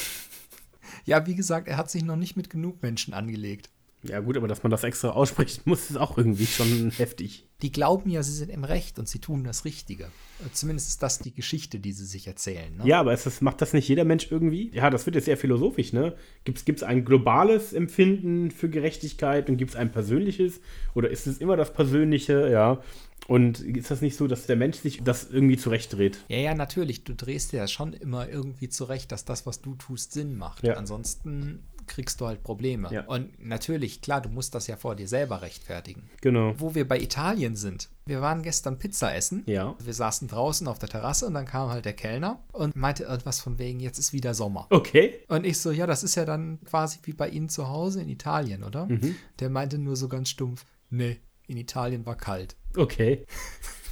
Ja, 1.07 1.25
wie 1.25 1.35
gesagt, 1.35 1.69
er 1.69 1.77
hat 1.77 1.89
sich 1.89 2.03
noch 2.03 2.17
nicht 2.17 2.35
mit 2.35 2.49
genug 2.49 2.83
Menschen 2.83 3.13
angelegt. 3.13 3.69
Ja, 4.03 4.19
gut, 4.19 4.37
aber 4.37 4.47
dass 4.47 4.61
man 4.61 4.69
das 4.69 4.83
extra 4.83 5.09
aussprechen 5.09 5.61
muss, 5.65 5.89
ist 5.89 5.97
auch 5.97 6.17
irgendwie 6.17 6.45
schon 6.45 6.91
heftig. 6.91 7.47
Die 7.63 7.71
glauben 7.71 8.09
ja, 8.09 8.21
sie 8.21 8.31
sind 8.31 8.49
im 8.49 8.63
Recht 8.63 8.99
und 8.99 9.09
sie 9.09 9.19
tun 9.19 9.43
das 9.43 9.65
Richtige. 9.65 10.09
Zumindest 10.53 10.89
ist 10.89 11.01
das 11.01 11.17
die 11.17 11.33
Geschichte, 11.33 11.79
die 11.79 11.91
sie 11.91 12.05
sich 12.05 12.27
erzählen. 12.27 12.77
Ne? 12.77 12.85
Ja, 12.85 12.99
aber 12.99 13.11
das, 13.11 13.41
macht 13.41 13.59
das 13.61 13.73
nicht 13.73 13.87
jeder 13.87 14.05
Mensch 14.05 14.31
irgendwie? 14.31 14.69
Ja, 14.73 14.91
das 14.91 15.07
wird 15.07 15.15
jetzt 15.15 15.25
sehr 15.25 15.37
philosophisch, 15.37 15.93
ne? 15.93 16.15
Gibt 16.43 16.69
es 16.69 16.83
ein 16.83 17.05
globales 17.05 17.73
Empfinden 17.73 18.51
für 18.51 18.69
Gerechtigkeit 18.69 19.49
und 19.49 19.57
gibt 19.57 19.71
es 19.71 19.75
ein 19.75 19.91
persönliches? 19.91 20.61
Oder 20.93 21.09
ist 21.09 21.25
es 21.25 21.39
immer 21.39 21.57
das 21.57 21.73
Persönliche? 21.73 22.49
Ja. 22.51 22.81
Und 23.27 23.59
ist 23.59 23.89
das 23.89 24.01
nicht 24.01 24.15
so, 24.15 24.27
dass 24.27 24.45
der 24.45 24.55
Mensch 24.55 24.77
sich 24.77 25.03
das 25.03 25.29
irgendwie 25.29 25.57
zurechtdreht? 25.57 26.19
Ja, 26.27 26.37
ja, 26.37 26.53
natürlich. 26.53 27.03
Du 27.03 27.15
drehst 27.15 27.51
dir 27.51 27.57
ja 27.57 27.67
schon 27.67 27.93
immer 27.93 28.29
irgendwie 28.29 28.69
zurecht, 28.69 29.11
dass 29.11 29.25
das, 29.25 29.47
was 29.47 29.61
du 29.61 29.73
tust, 29.75 30.13
Sinn 30.13 30.37
macht. 30.37 30.63
Ja. 30.63 30.75
Ansonsten 30.75 31.63
kriegst 31.87 32.21
du 32.21 32.27
halt 32.27 32.43
Probleme. 32.43 32.89
Ja. 32.91 33.05
Und 33.05 33.43
natürlich, 33.43 34.01
klar, 34.01 34.21
du 34.21 34.29
musst 34.29 34.53
das 34.55 34.67
ja 34.67 34.75
vor 34.75 34.95
dir 34.95 35.07
selber 35.07 35.41
rechtfertigen. 35.41 36.09
Genau. 36.21 36.53
Wo 36.57 36.75
wir 36.75 36.87
bei 36.87 36.99
Italien 36.99 37.55
sind. 37.55 37.89
Wir 38.05 38.21
waren 38.21 38.43
gestern 38.43 38.79
Pizza 38.79 39.15
essen. 39.15 39.43
Ja. 39.47 39.75
Wir 39.83 39.93
saßen 39.93 40.27
draußen 40.27 40.67
auf 40.67 40.79
der 40.79 40.89
Terrasse 40.89 41.25
und 41.25 41.33
dann 41.33 41.45
kam 41.45 41.69
halt 41.69 41.85
der 41.85 41.93
Kellner 41.93 42.43
und 42.51 42.75
meinte 42.75 43.03
irgendwas 43.03 43.39
von 43.39 43.59
wegen, 43.59 43.79
jetzt 43.79 43.99
ist 43.99 44.13
wieder 44.13 44.33
Sommer. 44.33 44.67
Okay. 44.69 45.15
Und 45.27 45.45
ich 45.45 45.59
so, 45.59 45.71
ja, 45.71 45.87
das 45.87 46.03
ist 46.03 46.15
ja 46.15 46.25
dann 46.25 46.59
quasi 46.65 46.99
wie 47.03 47.13
bei 47.13 47.29
Ihnen 47.29 47.49
zu 47.49 47.67
Hause 47.67 48.01
in 48.01 48.09
Italien, 48.09 48.63
oder? 48.63 48.85
Mhm. 48.85 49.15
Der 49.39 49.49
meinte 49.49 49.77
nur 49.77 49.95
so 49.95 50.07
ganz 50.07 50.29
stumpf, 50.29 50.65
nee, 50.89 51.19
in 51.47 51.57
Italien 51.57 52.05
war 52.05 52.15
kalt. 52.15 52.55
Okay. 52.75 53.25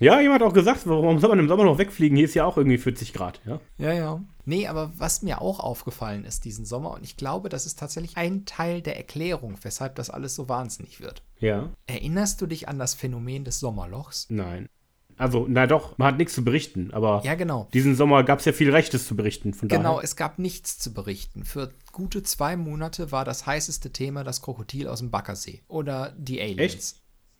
Ja, 0.00 0.18
jemand 0.20 0.40
hat 0.42 0.48
auch 0.48 0.54
gesagt, 0.54 0.86
warum 0.86 1.18
soll 1.18 1.28
man 1.30 1.38
im 1.38 1.48
Sommer 1.48 1.64
noch 1.64 1.78
wegfliegen? 1.78 2.16
Hier 2.16 2.24
ist 2.24 2.34
ja 2.34 2.44
auch 2.46 2.56
irgendwie 2.56 2.78
40 2.78 3.12
Grad, 3.12 3.40
ja? 3.46 3.60
Ja, 3.78 3.92
ja. 3.92 4.20
Nee, 4.46 4.66
aber 4.66 4.92
was 4.96 5.22
mir 5.22 5.40
auch 5.42 5.60
aufgefallen 5.60 6.24
ist 6.24 6.44
diesen 6.46 6.64
Sommer, 6.64 6.92
und 6.92 7.04
ich 7.04 7.16
glaube, 7.18 7.50
das 7.50 7.66
ist 7.66 7.78
tatsächlich 7.78 8.16
ein 8.16 8.46
Teil 8.46 8.80
der 8.80 8.96
Erklärung, 8.96 9.56
weshalb 9.62 9.94
das 9.96 10.08
alles 10.10 10.34
so 10.34 10.48
wahnsinnig 10.48 11.00
wird. 11.00 11.22
Ja. 11.38 11.68
Erinnerst 11.86 12.40
du 12.40 12.46
dich 12.46 12.66
an 12.68 12.78
das 12.78 12.94
Phänomen 12.94 13.44
des 13.44 13.60
Sommerlochs? 13.60 14.26
Nein. 14.30 14.68
Also, 15.18 15.44
na 15.46 15.66
doch, 15.66 15.98
man 15.98 16.08
hat 16.08 16.16
nichts 16.18 16.34
zu 16.34 16.42
berichten, 16.42 16.92
aber 16.94 17.20
Ja, 17.24 17.34
genau. 17.34 17.68
diesen 17.74 17.94
Sommer 17.94 18.24
gab 18.24 18.38
es 18.38 18.46
ja 18.46 18.52
viel 18.54 18.70
Rechtes 18.70 19.06
zu 19.06 19.14
berichten, 19.14 19.52
von 19.52 19.68
Genau, 19.68 19.96
daher. 19.96 20.04
es 20.04 20.16
gab 20.16 20.38
nichts 20.38 20.78
zu 20.78 20.94
berichten. 20.94 21.44
Für 21.44 21.70
gute 21.92 22.22
zwei 22.22 22.56
Monate 22.56 23.12
war 23.12 23.26
das 23.26 23.44
heißeste 23.44 23.92
Thema 23.92 24.24
das 24.24 24.40
Krokodil 24.40 24.88
aus 24.88 25.00
dem 25.00 25.10
Baggersee 25.10 25.60
oder 25.68 26.14
die 26.16 26.40
Aliens. 26.40 26.58
Echt? 26.58 26.94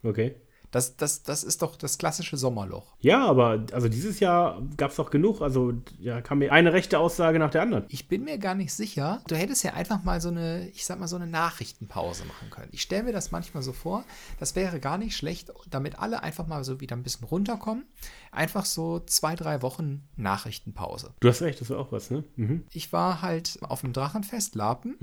Okay. 0.04 0.34
Das, 0.70 0.96
das, 0.96 1.22
das 1.22 1.42
ist 1.42 1.62
doch 1.62 1.76
das 1.76 1.98
klassische 1.98 2.36
Sommerloch. 2.36 2.94
Ja, 3.00 3.26
aber 3.26 3.64
also 3.72 3.88
dieses 3.88 4.20
Jahr 4.20 4.62
gab 4.76 4.90
es 4.90 4.96
doch 4.96 5.10
genug. 5.10 5.40
Also 5.40 5.72
ja, 5.98 6.20
kam 6.20 6.38
mir 6.38 6.52
eine 6.52 6.72
rechte 6.72 6.98
Aussage 6.98 7.38
nach 7.38 7.50
der 7.50 7.62
anderen. 7.62 7.84
Ich 7.88 8.08
bin 8.08 8.24
mir 8.24 8.38
gar 8.38 8.54
nicht 8.54 8.72
sicher. 8.72 9.22
Du 9.26 9.36
hättest 9.36 9.64
ja 9.64 9.74
einfach 9.74 10.04
mal 10.04 10.20
so 10.20 10.28
eine, 10.28 10.68
ich 10.68 10.86
sag 10.86 11.00
mal, 11.00 11.08
so 11.08 11.16
eine 11.16 11.26
Nachrichtenpause 11.26 12.24
machen 12.24 12.50
können. 12.50 12.68
Ich 12.72 12.82
stelle 12.82 13.04
mir 13.04 13.12
das 13.12 13.32
manchmal 13.32 13.62
so 13.62 13.72
vor, 13.72 14.04
das 14.38 14.54
wäre 14.54 14.78
gar 14.78 14.98
nicht 14.98 15.16
schlecht, 15.16 15.52
damit 15.68 15.98
alle 15.98 16.22
einfach 16.22 16.46
mal 16.46 16.62
so 16.62 16.80
wieder 16.80 16.96
ein 16.96 17.02
bisschen 17.02 17.26
runterkommen. 17.26 17.84
Einfach 18.30 18.64
so 18.64 19.00
zwei, 19.00 19.34
drei 19.34 19.62
Wochen 19.62 20.08
Nachrichtenpause. 20.16 21.14
Du 21.20 21.28
hast 21.28 21.42
recht, 21.42 21.60
das 21.60 21.70
war 21.70 21.78
auch 21.78 21.90
was, 21.90 22.10
ne? 22.10 22.24
Mhm. 22.36 22.64
Ich 22.72 22.92
war 22.92 23.22
halt 23.22 23.58
auf 23.62 23.80
dem 23.80 23.92
Drachenfest 23.92 24.54
Lapen. 24.54 24.96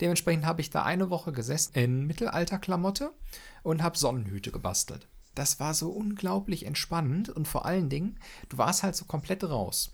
Dementsprechend 0.00 0.46
habe 0.46 0.60
ich 0.60 0.70
da 0.70 0.82
eine 0.82 1.10
Woche 1.10 1.32
gesessen 1.32 1.72
in 1.74 2.06
Mittelalterklamotte 2.06 3.12
und 3.62 3.82
habe 3.82 3.98
Sonnenhüte 3.98 4.50
gebastelt. 4.50 5.06
Das 5.34 5.60
war 5.60 5.74
so 5.74 5.90
unglaublich 5.90 6.66
entspannend 6.66 7.28
und 7.28 7.46
vor 7.46 7.64
allen 7.66 7.88
Dingen, 7.88 8.18
du 8.48 8.58
warst 8.58 8.82
halt 8.82 8.96
so 8.96 9.04
komplett 9.04 9.44
raus. 9.44 9.90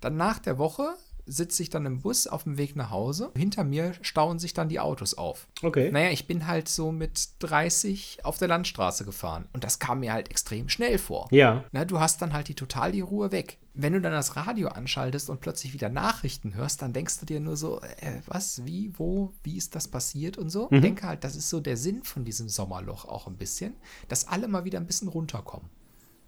Dann 0.00 0.16
nach 0.16 0.38
der 0.38 0.58
Woche 0.58 0.94
sitze 1.28 1.62
ich 1.62 1.70
dann 1.70 1.86
im 1.86 2.00
Bus 2.00 2.26
auf 2.26 2.44
dem 2.44 2.58
Weg 2.58 2.74
nach 2.74 2.90
Hause. 2.90 3.30
Hinter 3.36 3.64
mir 3.64 3.92
stauen 4.00 4.38
sich 4.38 4.54
dann 4.54 4.68
die 4.68 4.80
Autos 4.80 5.14
auf. 5.14 5.46
Okay. 5.62 5.90
Naja, 5.92 6.10
ich 6.10 6.26
bin 6.26 6.46
halt 6.46 6.68
so 6.68 6.90
mit 6.90 7.28
30 7.40 8.24
auf 8.24 8.38
der 8.38 8.48
Landstraße 8.48 9.04
gefahren 9.04 9.46
und 9.52 9.64
das 9.64 9.78
kam 9.78 10.00
mir 10.00 10.12
halt 10.12 10.30
extrem 10.30 10.68
schnell 10.68 10.98
vor. 10.98 11.28
Ja. 11.30 11.64
Na, 11.72 11.84
du 11.84 12.00
hast 12.00 12.22
dann 12.22 12.32
halt 12.32 12.48
die 12.48 12.54
total 12.54 12.92
die 12.92 13.00
Ruhe 13.00 13.30
weg. 13.30 13.58
Wenn 13.74 13.92
du 13.92 14.00
dann 14.00 14.12
das 14.12 14.34
Radio 14.34 14.68
anschaltest 14.68 15.30
und 15.30 15.40
plötzlich 15.40 15.72
wieder 15.72 15.88
Nachrichten 15.88 16.54
hörst, 16.54 16.82
dann 16.82 16.92
denkst 16.92 17.20
du 17.20 17.26
dir 17.26 17.38
nur 17.38 17.56
so, 17.56 17.80
äh, 17.80 18.20
was, 18.26 18.66
wie, 18.66 18.92
wo, 18.98 19.32
wie 19.44 19.56
ist 19.56 19.76
das 19.76 19.86
passiert 19.86 20.36
und 20.36 20.50
so. 20.50 20.68
Ich 20.72 20.80
denke 20.80 21.06
halt, 21.06 21.22
das 21.22 21.36
ist 21.36 21.48
so 21.48 21.60
der 21.60 21.76
Sinn 21.76 22.02
von 22.02 22.24
diesem 22.24 22.48
Sommerloch 22.48 23.04
auch 23.04 23.28
ein 23.28 23.36
bisschen, 23.36 23.76
dass 24.08 24.26
alle 24.26 24.48
mal 24.48 24.64
wieder 24.64 24.80
ein 24.80 24.86
bisschen 24.86 25.08
runterkommen. 25.08 25.70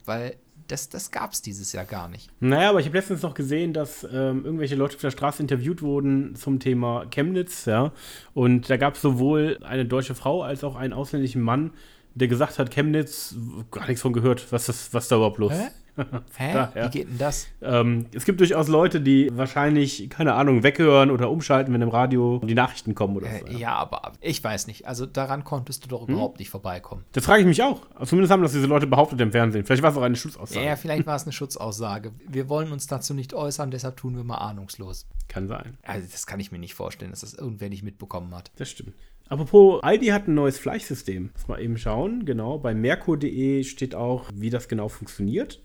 Weil 0.05 0.37
das, 0.69 0.89
das 0.89 1.11
gab 1.11 1.33
es 1.33 1.43
dieses 1.43 1.73
Jahr 1.73 1.85
gar 1.85 2.09
nicht. 2.09 2.31
Naja, 2.41 2.71
aber 2.71 2.81
ich 2.81 2.87
habe 2.87 2.97
letztens 2.97 3.23
noch 3.23 3.35
gesehen, 3.35 3.73
dass 3.73 4.05
ähm, 4.05 4.45
irgendwelche 4.45 4.77
Leute 4.77 4.97
auf 4.97 5.01
der 5.01 5.11
Straße 5.11 5.43
interviewt 5.43 5.83
wurden 5.83 6.35
zum 6.37 6.61
Thema 6.61 7.07
Chemnitz, 7.11 7.65
ja. 7.65 7.93
Und 8.35 8.71
da 8.71 8.77
gab 8.77 8.95
es 8.95 9.03
sowohl 9.03 9.59
eine 9.63 9.85
deutsche 9.85 10.15
Frau 10.15 10.43
als 10.43 10.65
auch 10.65 10.77
einen 10.77 10.93
ausländischen 10.93 11.43
Mann, 11.43 11.73
der 12.15 12.29
gesagt 12.29 12.59
hat, 12.59 12.71
Chemnitz, 12.71 13.35
gar 13.71 13.87
nichts 13.87 14.03
von 14.03 14.13
gehört, 14.13 14.51
was, 14.53 14.67
das, 14.67 14.93
was 14.93 15.09
da 15.09 15.17
überhaupt 15.17 15.39
los 15.39 15.53
Hä? 15.53 15.69
Hä? 16.37 16.53
Daher. 16.53 16.87
Wie 16.87 16.91
geht 16.91 17.09
denn 17.09 17.19
das? 17.19 17.49
Ähm, 17.63 18.07
es 18.15 18.25
gibt 18.25 18.41
durchaus 18.41 18.69
Leute, 18.69 19.01
die 19.01 19.31
wahrscheinlich, 19.33 20.09
keine 20.11 20.35
Ahnung, 20.35 20.63
weghören 20.63 21.11
oder 21.11 21.31
umschalten, 21.31 21.73
wenn 21.75 21.83
im 21.83 21.89
Radio 21.89 22.41
die 22.45 22.55
Nachrichten 22.55 22.95
kommen 22.95 23.17
oder 23.17 23.29
so. 23.29 23.47
Äh, 23.47 23.59
ja, 23.59 23.75
aber 23.75 24.13
ich 24.21 24.43
weiß 24.43 24.67
nicht. 24.67 24.87
Also 24.87 25.07
daran 25.07 25.45
konntest 25.45 25.85
du 25.85 25.89
doch 25.89 26.09
überhaupt 26.09 26.39
nicht 26.39 26.51
vorbeikommen. 26.51 27.05
Das 27.13 27.25
frage 27.25 27.41
ich 27.41 27.47
mich 27.47 27.63
auch. 27.63 27.83
Zumindest 28.05 28.33
haben 28.33 28.43
das 28.43 28.53
diese 28.53 28.67
Leute 28.67 28.87
behauptet 28.87 29.21
im 29.21 29.33
Fernsehen. 29.33 29.65
Vielleicht 29.65 29.83
war 29.83 29.91
es 29.91 29.97
auch 29.97 30.03
eine 30.03 30.17
Schutzaussage. 30.17 30.65
Ja, 30.65 30.77
vielleicht 30.77 31.07
war 31.07 31.17
es 31.17 31.25
eine 31.25 31.33
Schutzaussage. 31.33 32.13
Wir 32.29 32.49
wollen 32.49 32.73
uns 32.73 32.87
dazu 32.87 33.15
nicht 33.15 33.35
äußern, 33.35 33.71
deshalb 33.71 33.97
tun 33.97 34.17
wir 34.17 34.25
mal 34.25 34.39
ahnungslos. 34.39 35.07
Kann 35.29 35.47
sein. 35.49 35.79
Also 35.83 36.09
das 36.11 36.27
kann 36.27 36.41
ich 36.41 36.51
mir 36.51 36.59
nicht 36.59 36.75
vorstellen, 36.75 37.13
dass 37.13 37.21
das 37.21 37.35
irgendwer 37.35 37.69
nicht 37.69 37.83
mitbekommen 37.83 38.35
hat. 38.35 38.51
Das 38.57 38.71
stimmt. 38.71 38.95
Apropos, 39.31 39.81
Aldi 39.85 40.09
hat 40.09 40.27
ein 40.27 40.35
neues 40.35 40.59
Fleischsystem. 40.59 41.31
Lass 41.35 41.47
mal 41.47 41.63
eben 41.63 41.79
schauen. 41.79 42.25
Genau, 42.25 42.59
bei 42.59 42.75
merkur.de 42.75 43.63
steht 43.63 43.95
auch, 43.95 44.29
wie 44.35 44.51
das 44.51 44.67
genau 44.67 44.89
funktioniert. 44.89 45.63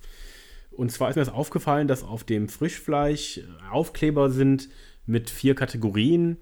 Und 0.72 0.92
zwar 0.92 1.10
ist 1.10 1.16
mir 1.16 1.26
das 1.26 1.34
aufgefallen, 1.34 1.88
dass 1.88 2.04
auf 2.04 2.24
dem 2.24 2.48
Frischfleisch 2.48 3.42
Aufkleber 3.72 4.30
sind 4.30 4.70
mit 5.08 5.32
vier 5.32 5.56
Kategorien. 5.56 6.38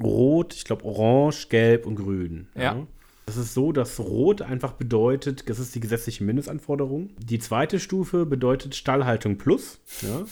Rot, 0.00 0.54
ich 0.54 0.64
glaube 0.64 0.84
Orange, 0.84 1.48
Gelb 1.48 1.86
und 1.86 1.96
Grün. 1.96 2.46
Ja. 2.54 2.86
Das 3.26 3.36
ist 3.36 3.52
so, 3.52 3.72
dass 3.72 3.98
Rot 3.98 4.40
einfach 4.40 4.72
bedeutet, 4.72 5.50
das 5.50 5.58
ist 5.58 5.74
die 5.74 5.80
gesetzliche 5.80 6.22
Mindestanforderung. 6.22 7.10
Die 7.18 7.40
zweite 7.40 7.80
Stufe 7.80 8.26
bedeutet 8.26 8.76
Stallhaltung 8.76 9.38
plus. 9.38 9.80
Ja. 10.02 10.24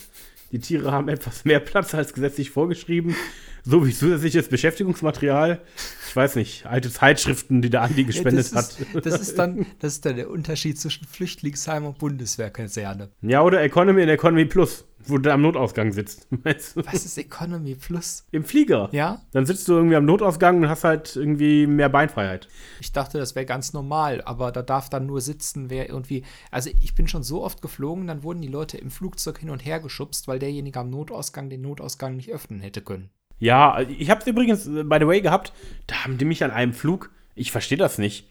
Die 0.51 0.59
Tiere 0.59 0.91
haben 0.91 1.09
etwas 1.09 1.45
mehr 1.45 1.59
Platz 1.59 1.93
als 1.93 2.13
gesetzlich 2.13 2.49
vorgeschrieben, 2.49 3.15
so 3.63 3.85
wie 3.85 3.93
zusätzliches 3.93 4.49
Beschäftigungsmaterial. 4.49 5.61
Ich 6.07 6.15
weiß 6.15 6.35
nicht, 6.35 6.65
alte 6.65 6.91
Zeitschriften, 6.91 7.61
die 7.61 7.69
der 7.69 7.83
Andi 7.83 8.03
gespendet 8.03 8.51
das, 8.51 8.79
hat. 8.79 8.79
ist, 8.79 9.05
das, 9.05 9.21
ist 9.21 9.37
dann, 9.37 9.67
das 9.79 9.93
ist 9.93 10.05
dann 10.05 10.15
der 10.15 10.29
Unterschied 10.29 10.79
zwischen 10.79 11.05
Flüchtlingsheim 11.05 11.85
und 11.85 11.99
Bundeswehrkaserne. 11.99 13.09
Ja, 13.21 13.43
oder 13.43 13.61
Economy 13.61 14.01
und 14.01 14.09
Economy 14.09 14.45
Plus, 14.45 14.85
wo 15.09 15.17
du 15.17 15.31
am 15.31 15.41
Notausgang 15.41 15.91
sitzt. 15.91 16.27
Weißt 16.43 16.77
du? 16.77 16.85
Was 16.85 17.05
ist 17.05 17.17
Economy 17.17 17.75
Plus? 17.75 18.25
Im 18.31 18.43
Flieger. 18.43 18.89
Ja? 18.91 19.21
Dann 19.31 19.45
sitzt 19.45 19.67
du 19.67 19.73
irgendwie 19.73 19.95
am 19.95 20.05
Notausgang 20.05 20.57
und 20.57 20.69
hast 20.69 20.83
halt 20.83 21.15
irgendwie 21.15 21.67
mehr 21.67 21.89
Beinfreiheit. 21.89 22.47
Ich 22.79 22.91
dachte, 22.91 23.17
das 23.17 23.35
wäre 23.35 23.45
ganz 23.45 23.73
normal, 23.73 24.21
aber 24.23 24.51
da 24.51 24.61
darf 24.61 24.89
dann 24.89 25.05
nur 25.05 25.21
sitzen, 25.21 25.69
wer 25.69 25.89
irgendwie. 25.89 26.23
Also 26.51 26.69
ich 26.81 26.95
bin 26.95 27.07
schon 27.07 27.23
so 27.23 27.43
oft 27.43 27.61
geflogen, 27.61 28.07
dann 28.07 28.23
wurden 28.23 28.41
die 28.41 28.47
Leute 28.47 28.77
im 28.77 28.91
Flugzeug 28.91 29.39
hin 29.39 29.49
und 29.49 29.65
her 29.65 29.79
geschubst, 29.79 30.27
weil 30.27 30.39
derjenige 30.39 30.79
am 30.79 30.89
Notausgang 30.89 31.49
den 31.49 31.61
Notausgang 31.61 32.15
nicht 32.15 32.31
öffnen 32.31 32.61
hätte 32.61 32.81
können. 32.81 33.09
Ja, 33.39 33.79
ich 33.79 34.09
habe 34.09 34.21
es 34.21 34.27
übrigens, 34.27 34.67
äh, 34.67 34.83
by 34.83 34.97
the 34.99 35.07
way, 35.07 35.21
gehabt. 35.21 35.53
Da 35.87 36.03
haben 36.03 36.17
die 36.17 36.25
mich 36.25 36.43
an 36.43 36.51
einem 36.51 36.73
Flug, 36.73 37.09
ich 37.35 37.51
verstehe 37.51 37.77
das 37.77 37.97
nicht. 37.97 38.28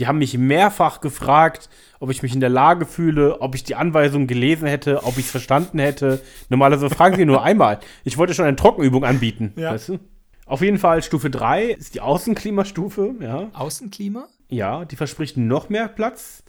Die 0.00 0.06
haben 0.06 0.18
mich 0.18 0.36
mehrfach 0.38 1.02
gefragt, 1.02 1.68
ob 1.98 2.10
ich 2.10 2.22
mich 2.22 2.32
in 2.32 2.40
der 2.40 2.48
Lage 2.48 2.86
fühle, 2.86 3.42
ob 3.42 3.54
ich 3.54 3.64
die 3.64 3.74
Anweisung 3.74 4.26
gelesen 4.26 4.66
hätte, 4.66 5.04
ob 5.04 5.18
ich 5.18 5.26
es 5.26 5.30
verstanden 5.30 5.78
hätte. 5.78 6.22
Normalerweise 6.48 6.88
fragen 6.88 7.16
sie 7.16 7.26
nur 7.26 7.42
einmal. 7.42 7.80
Ich 8.02 8.16
wollte 8.16 8.32
schon 8.32 8.46
eine 8.46 8.56
Trockenübung 8.56 9.04
anbieten. 9.04 9.52
Ja. 9.56 9.72
Weißt 9.72 9.90
du? 9.90 9.98
Auf 10.46 10.62
jeden 10.62 10.78
Fall 10.78 11.02
Stufe 11.02 11.28
3 11.28 11.66
ist 11.66 11.94
die 11.94 12.00
Außenklimastufe. 12.00 13.14
Ja. 13.20 13.50
Außenklima? 13.52 14.26
ja, 14.48 14.86
die 14.86 14.96
verspricht 14.96 15.36
noch 15.36 15.68
mehr 15.68 15.86
Platz, 15.86 16.44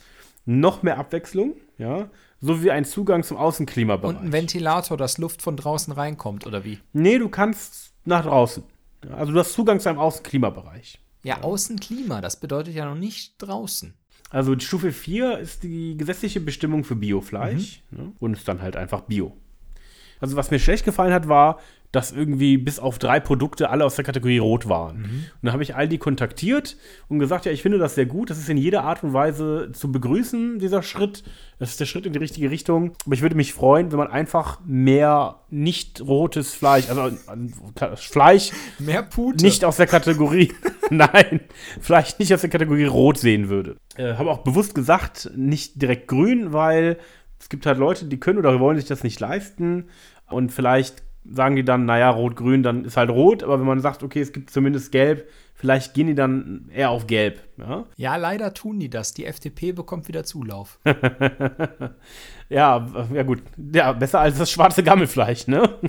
noch 0.46 0.82
mehr 0.82 0.98
Abwechslung. 0.98 1.56
Ja. 1.78 2.10
Sowie 2.40 2.72
ein 2.72 2.86
Zugang 2.86 3.24
zum 3.24 3.36
Außenklimabereich. 3.36 4.16
Und 4.16 4.24
ein 4.24 4.32
Ventilator, 4.32 4.96
dass 4.96 5.18
Luft 5.18 5.42
von 5.42 5.58
draußen 5.58 5.92
reinkommt, 5.92 6.48
oder 6.48 6.64
wie? 6.64 6.80
nee, 6.94 7.18
du 7.18 7.28
kannst 7.28 7.94
nach 8.06 8.24
draußen. 8.24 8.64
Also 9.12 9.34
du 9.34 9.40
hast 9.40 9.52
Zugang 9.52 9.82
zu 9.82 9.90
einem 9.90 10.00
Außenklimabereich. 10.00 11.01
Ja, 11.24 11.42
Außenklima, 11.42 12.22
das 12.22 12.40
bedeutet 12.40 12.74
ja 12.74 12.86
noch 12.86 12.96
nicht 12.96 13.36
draußen. 13.38 13.94
Also 14.30 14.56
die 14.56 14.66
Stufe 14.66 14.92
4 14.92 15.40
ist 15.40 15.64
die 15.64 15.98
gesetzliche 15.98 16.40
Bestimmung 16.40 16.84
für 16.84 16.96
Biofleisch 16.96 17.84
ne? 17.92 18.14
und 18.20 18.34
ist 18.34 18.48
dann 18.48 18.62
halt 18.62 18.76
einfach 18.76 19.02
Bio. 19.02 19.36
Also 20.22 20.38
was 20.38 20.52
mir 20.52 20.60
schlecht 20.60 20.86
gefallen 20.86 21.14
hat, 21.14 21.28
war, 21.28 21.60
dass 21.92 22.12
irgendwie 22.12 22.58
bis 22.58 22.80
auf 22.80 23.00
drei 23.00 23.20
Produkte 23.20 23.70
alle 23.70 23.84
aus 23.84 23.96
der 23.96 24.06
Kategorie 24.06 24.38
Rot 24.38 24.70
waren. 24.70 25.04
Und 25.04 25.30
dann 25.42 25.52
habe 25.52 25.64
ich 25.64 25.76
Aldi 25.76 25.98
kontaktiert 25.98 26.78
und 27.10 27.20
gesagt, 27.20 27.46
ja, 27.46 27.52
ich 27.52 27.62
finde 27.62 27.78
das 27.80 27.96
sehr 27.96 28.06
gut. 28.06 28.30
Das 28.30 28.38
ist 28.38 28.50
in 28.50 28.58
jeder 28.58 28.84
Art 28.84 29.04
und 29.04 29.12
Weise 29.14 29.72
zu 29.74 29.92
begrüßen, 29.92 30.60
dieser 30.60 30.84
Schritt. 30.84 31.24
Das 31.60 31.72
ist 31.72 31.80
der 31.80 31.86
Schritt 31.86 32.06
in 32.06 32.14
die 32.14 32.20
richtige 32.20 32.50
Richtung. 32.50 32.94
Aber 33.06 33.14
ich 33.14 33.22
würde 33.22 33.36
mich 33.36 33.54
freuen, 33.54 33.92
wenn 33.92 34.00
man 34.00 34.08
einfach 34.08 34.62
mehr 34.66 35.42
nicht 35.50 36.02
rotes 36.02 36.54
Fleisch, 36.54 36.90
also 36.90 37.08
äh, 37.08 37.96
Fleisch 37.98 38.52
Mehr 38.80 39.04
Pute. 39.04 39.44
nicht 39.44 39.66
aus 39.66 39.76
der 39.76 39.88
Kategorie, 39.88 40.54
nein, 40.90 41.42
vielleicht 41.82 42.20
nicht 42.20 42.34
aus 42.34 42.42
der 42.42 42.50
Kategorie 42.50 42.86
Rot 42.86 43.18
sehen 43.18 43.50
würde. 43.50 43.76
Äh, 43.98 44.14
Habe 44.14 44.32
auch 44.32 44.40
bewusst 44.40 44.74
gesagt, 44.76 45.30
nicht 45.36 45.82
direkt 45.82 46.08
grün, 46.08 46.54
weil 46.54 46.98
es 47.38 47.50
gibt 47.50 47.66
halt 47.66 47.80
Leute, 47.80 48.06
die 48.06 48.20
können 48.20 48.40
oder 48.40 48.58
wollen 48.60 48.78
sich 48.78 48.88
das 48.88 49.04
nicht 49.04 49.20
leisten 49.20 49.90
und 50.30 50.52
vielleicht 50.54 51.04
sagen 51.30 51.56
die 51.56 51.64
dann, 51.64 51.86
naja, 51.86 52.10
rot-grün, 52.10 52.64
dann 52.64 52.86
ist 52.86 52.98
halt 52.98 53.10
rot, 53.10 53.44
aber 53.44 53.60
wenn 53.60 53.68
man 53.68 53.80
sagt, 53.80 54.04
okay, 54.04 54.22
es 54.22 54.34
gibt 54.34 54.50
zumindest 54.50 54.92
gelb, 54.92 55.30
vielleicht 55.54 55.94
gehen 55.94 56.08
die 56.08 56.16
dann 56.16 56.70
eher 56.74 56.90
auf 56.90 57.08
gelb. 57.08 57.42
Ja, 57.58 57.86
Ja, 57.96 58.16
leider 58.16 58.54
tun 58.54 58.80
die 58.80 58.90
das. 58.90 59.14
Die 59.14 59.26
FDP 59.26 59.72
bekommt 59.72 60.08
wieder 60.08 60.24
Zulauf. 60.24 60.80
ja, 62.50 62.88
ja 63.14 63.24
gut. 63.24 63.44
Ja, 63.74 63.92
besser 63.94 64.20
als 64.22 64.38
das 64.38 64.52
schwarze 64.52 64.84
Gammelfleisch, 64.84 65.48
ne? 65.48 65.70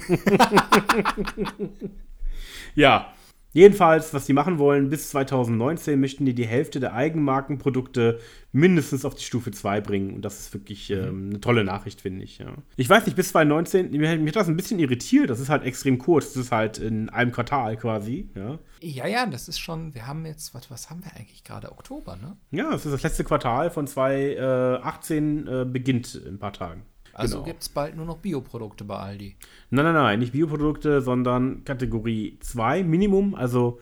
ja. 2.75 3.13
Jedenfalls, 3.53 4.15
was 4.15 4.25
die 4.25 4.33
machen 4.33 4.59
wollen, 4.59 4.89
bis 4.89 5.11
2019 5.11 6.01
möchten 6.01 6.25
die 6.25 6.35
die 6.35 6.47
Hälfte 6.47 6.81
der 6.81 6.95
Eigenmarkenprodukte 6.95 8.19
mindestens 8.53 9.05
auf 9.05 9.15
die 9.15 9.25
Stufe 9.25 9.51
2 9.51 9.81
bringen. 9.83 10.15
Und 10.15 10.25
das 10.25 10.41
ist 10.41 10.55
wirklich 10.55 10.91
ähm, 10.91 11.31
eine 11.31 11.41
tolle 11.41 11.65
Nachricht, 11.65 12.01
finde 12.01 12.25
ich. 12.25 12.39
Ja. 12.39 12.55
Ich 12.77 12.89
weiß 12.89 13.05
nicht, 13.05 13.15
bis 13.15 13.29
2019, 13.31 13.91
mir, 13.91 14.17
mir 14.19 14.29
hat 14.29 14.37
das 14.37 14.49
ein 14.49 14.57
bisschen 14.57 14.79
irritiert. 14.79 15.29
Das 15.29 15.41
ist 15.41 15.51
halt 15.51 15.65
extrem 15.65 15.99
kurz. 15.99 16.33
Das 16.33 16.45
ist 16.45 16.53
halt 16.53 16.79
in 16.79 17.11
einem 17.11 17.33
Quartal 17.33 17.77
quasi. 17.77 18.31
Ja, 18.35 18.59
Ja, 18.81 19.07
ja, 19.07 19.27
das 19.27 19.49
ist 19.49 19.59
schon, 19.59 19.95
wir 19.95 20.07
haben 20.07 20.25
jetzt, 20.27 20.55
was, 20.55 20.71
was 20.71 20.91
haben 20.91 21.05
wir 21.05 21.15
eigentlich 21.15 21.45
gerade? 21.45 21.73
Oktober, 21.73 22.17
ne? 22.17 22.37
ja 22.51 22.71
das 22.71 22.87
ist 22.87 22.93
das 22.93 23.03
letzte 23.03 23.25
Quartal 23.25 23.71
von 23.71 23.87
2018, 23.87 25.47
äh, 25.47 25.65
beginnt 25.65 26.15
in 26.15 26.35
ein 26.35 26.39
paar 26.39 26.53
Tagen. 26.53 26.83
Also 27.15 27.37
Genau. 27.37 27.47
gibt 27.47 27.63
es 27.63 27.69
bald 27.69 27.97
nur 27.97 28.07
noch 28.07 28.19
Bioprodukte 28.19 28.85
bei 28.85 28.97
Aldi. 28.97 29.37
Nein, 29.71 29.85
nein, 29.85 29.95
nein, 29.95 30.19
nicht 30.19 30.33
Bioprodukte, 30.33 31.03
sondern 31.03 31.65
Kategorie 31.65 32.39
2 32.41 32.83
Minimum. 32.85 33.35
Also 33.35 33.79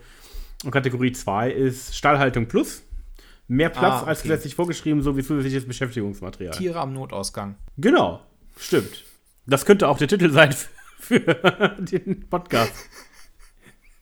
und 0.63 0.71
Kategorie 0.71 1.11
2 1.11 1.51
ist 1.51 1.95
Stallhaltung 1.95 2.47
plus. 2.47 2.83
Mehr 3.47 3.69
Platz 3.69 4.03
Ah, 4.03 4.05
als 4.05 4.19
okay. 4.19 4.29
gesetzlich 4.29 4.55
vorgeschrieben, 4.55 5.01
sowie 5.01 5.23
zusätzliches 5.23 5.67
Beschäftigungsmaterial. 5.67 6.53
Tiere 6.53 6.79
am 6.79 6.93
Notausgang. 6.93 7.55
Genau, 7.77 8.21
stimmt. 8.57 9.03
Das 9.45 9.65
könnte 9.65 9.87
auch 9.87 9.97
der 9.97 10.07
Titel 10.07 10.29
sein 10.31 10.53
für, 10.99 11.19
für 11.19 11.75
den 11.79 12.29
Podcast. 12.29 12.73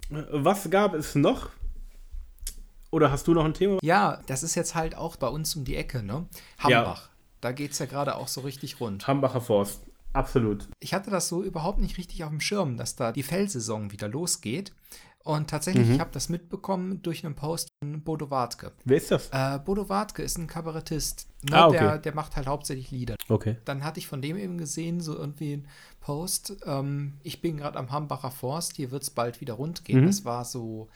Was 0.09 0.69
gab 0.69 0.93
es 0.93 1.15
noch? 1.15 1.49
Oder 2.91 3.11
hast 3.11 3.27
du 3.27 3.33
noch 3.33 3.45
ein 3.45 3.53
Thema? 3.53 3.77
Ja, 3.83 4.19
das 4.27 4.41
ist 4.43 4.55
jetzt 4.55 4.73
halt 4.75 4.95
auch 4.95 5.15
bei 5.15 5.27
uns 5.27 5.55
um 5.55 5.63
die 5.63 5.75
Ecke, 5.75 6.01
ne? 6.03 6.25
Hambach. 6.59 7.08
Da 7.41 7.51
geht 7.51 7.71
es 7.71 7.79
ja 7.79 7.85
gerade 7.85 8.15
auch 8.15 8.27
so 8.27 8.41
richtig 8.41 8.79
rund. 8.79 9.07
Hambacher 9.07 9.41
Forst. 9.41 9.81
Absolut. 10.13 10.67
Ich 10.79 10.93
hatte 10.93 11.11
das 11.11 11.27
so 11.27 11.43
überhaupt 11.43 11.79
nicht 11.79 11.97
richtig 11.97 12.23
auf 12.23 12.29
dem 12.31 12.41
Schirm, 12.41 12.77
dass 12.77 12.95
da 12.95 13.11
die 13.11 13.23
Fellsaison 13.23 13.91
wieder 13.91 14.07
losgeht. 14.07 14.73
Und 15.23 15.49
tatsächlich, 15.49 15.85
Mhm. 15.87 15.93
ich 15.95 15.99
habe 15.99 16.09
das 16.13 16.29
mitbekommen 16.29 17.01
durch 17.03 17.23
einen 17.23 17.35
Post 17.35 17.67
von 17.83 18.01
Bodo 18.01 18.31
Wartke. 18.31 18.71
Wer 18.85 18.97
ist 18.97 19.11
das? 19.11 19.29
Äh, 19.31 19.59
Bodo 19.59 19.87
Wartke 19.89 20.23
ist 20.23 20.37
ein 20.37 20.47
Kabarettist. 20.47 21.27
Ne, 21.43 21.55
Ah, 21.57 21.67
okay. 21.67 21.77
der, 21.77 21.97
der 21.99 22.15
macht 22.15 22.35
halt 22.35 22.47
hauptsächlich 22.47 22.89
Lieder. 22.89 23.15
Okay. 23.27 23.57
Dann 23.65 23.83
hatte 23.83 23.99
ich 23.99 24.07
von 24.07 24.21
dem 24.21 24.37
eben 24.37 24.57
gesehen, 24.57 25.01
so 25.01 25.15
irgendwie 25.15 25.53
ein 25.57 25.67
Post. 26.01 26.55
Ähm, 26.65 27.13
ich 27.21 27.41
bin 27.41 27.57
gerade 27.57 27.77
am 27.77 27.91
Hambacher 27.91 28.31
Forst, 28.31 28.77
hier 28.77 28.91
wird 28.91 29.03
es 29.03 29.09
bald 29.11 29.41
wieder 29.41 29.53
rund 29.53 29.85
gehen. 29.85 30.01
Mhm. 30.01 30.07
Das 30.07 30.25
war 30.25 30.43
so 30.45 30.87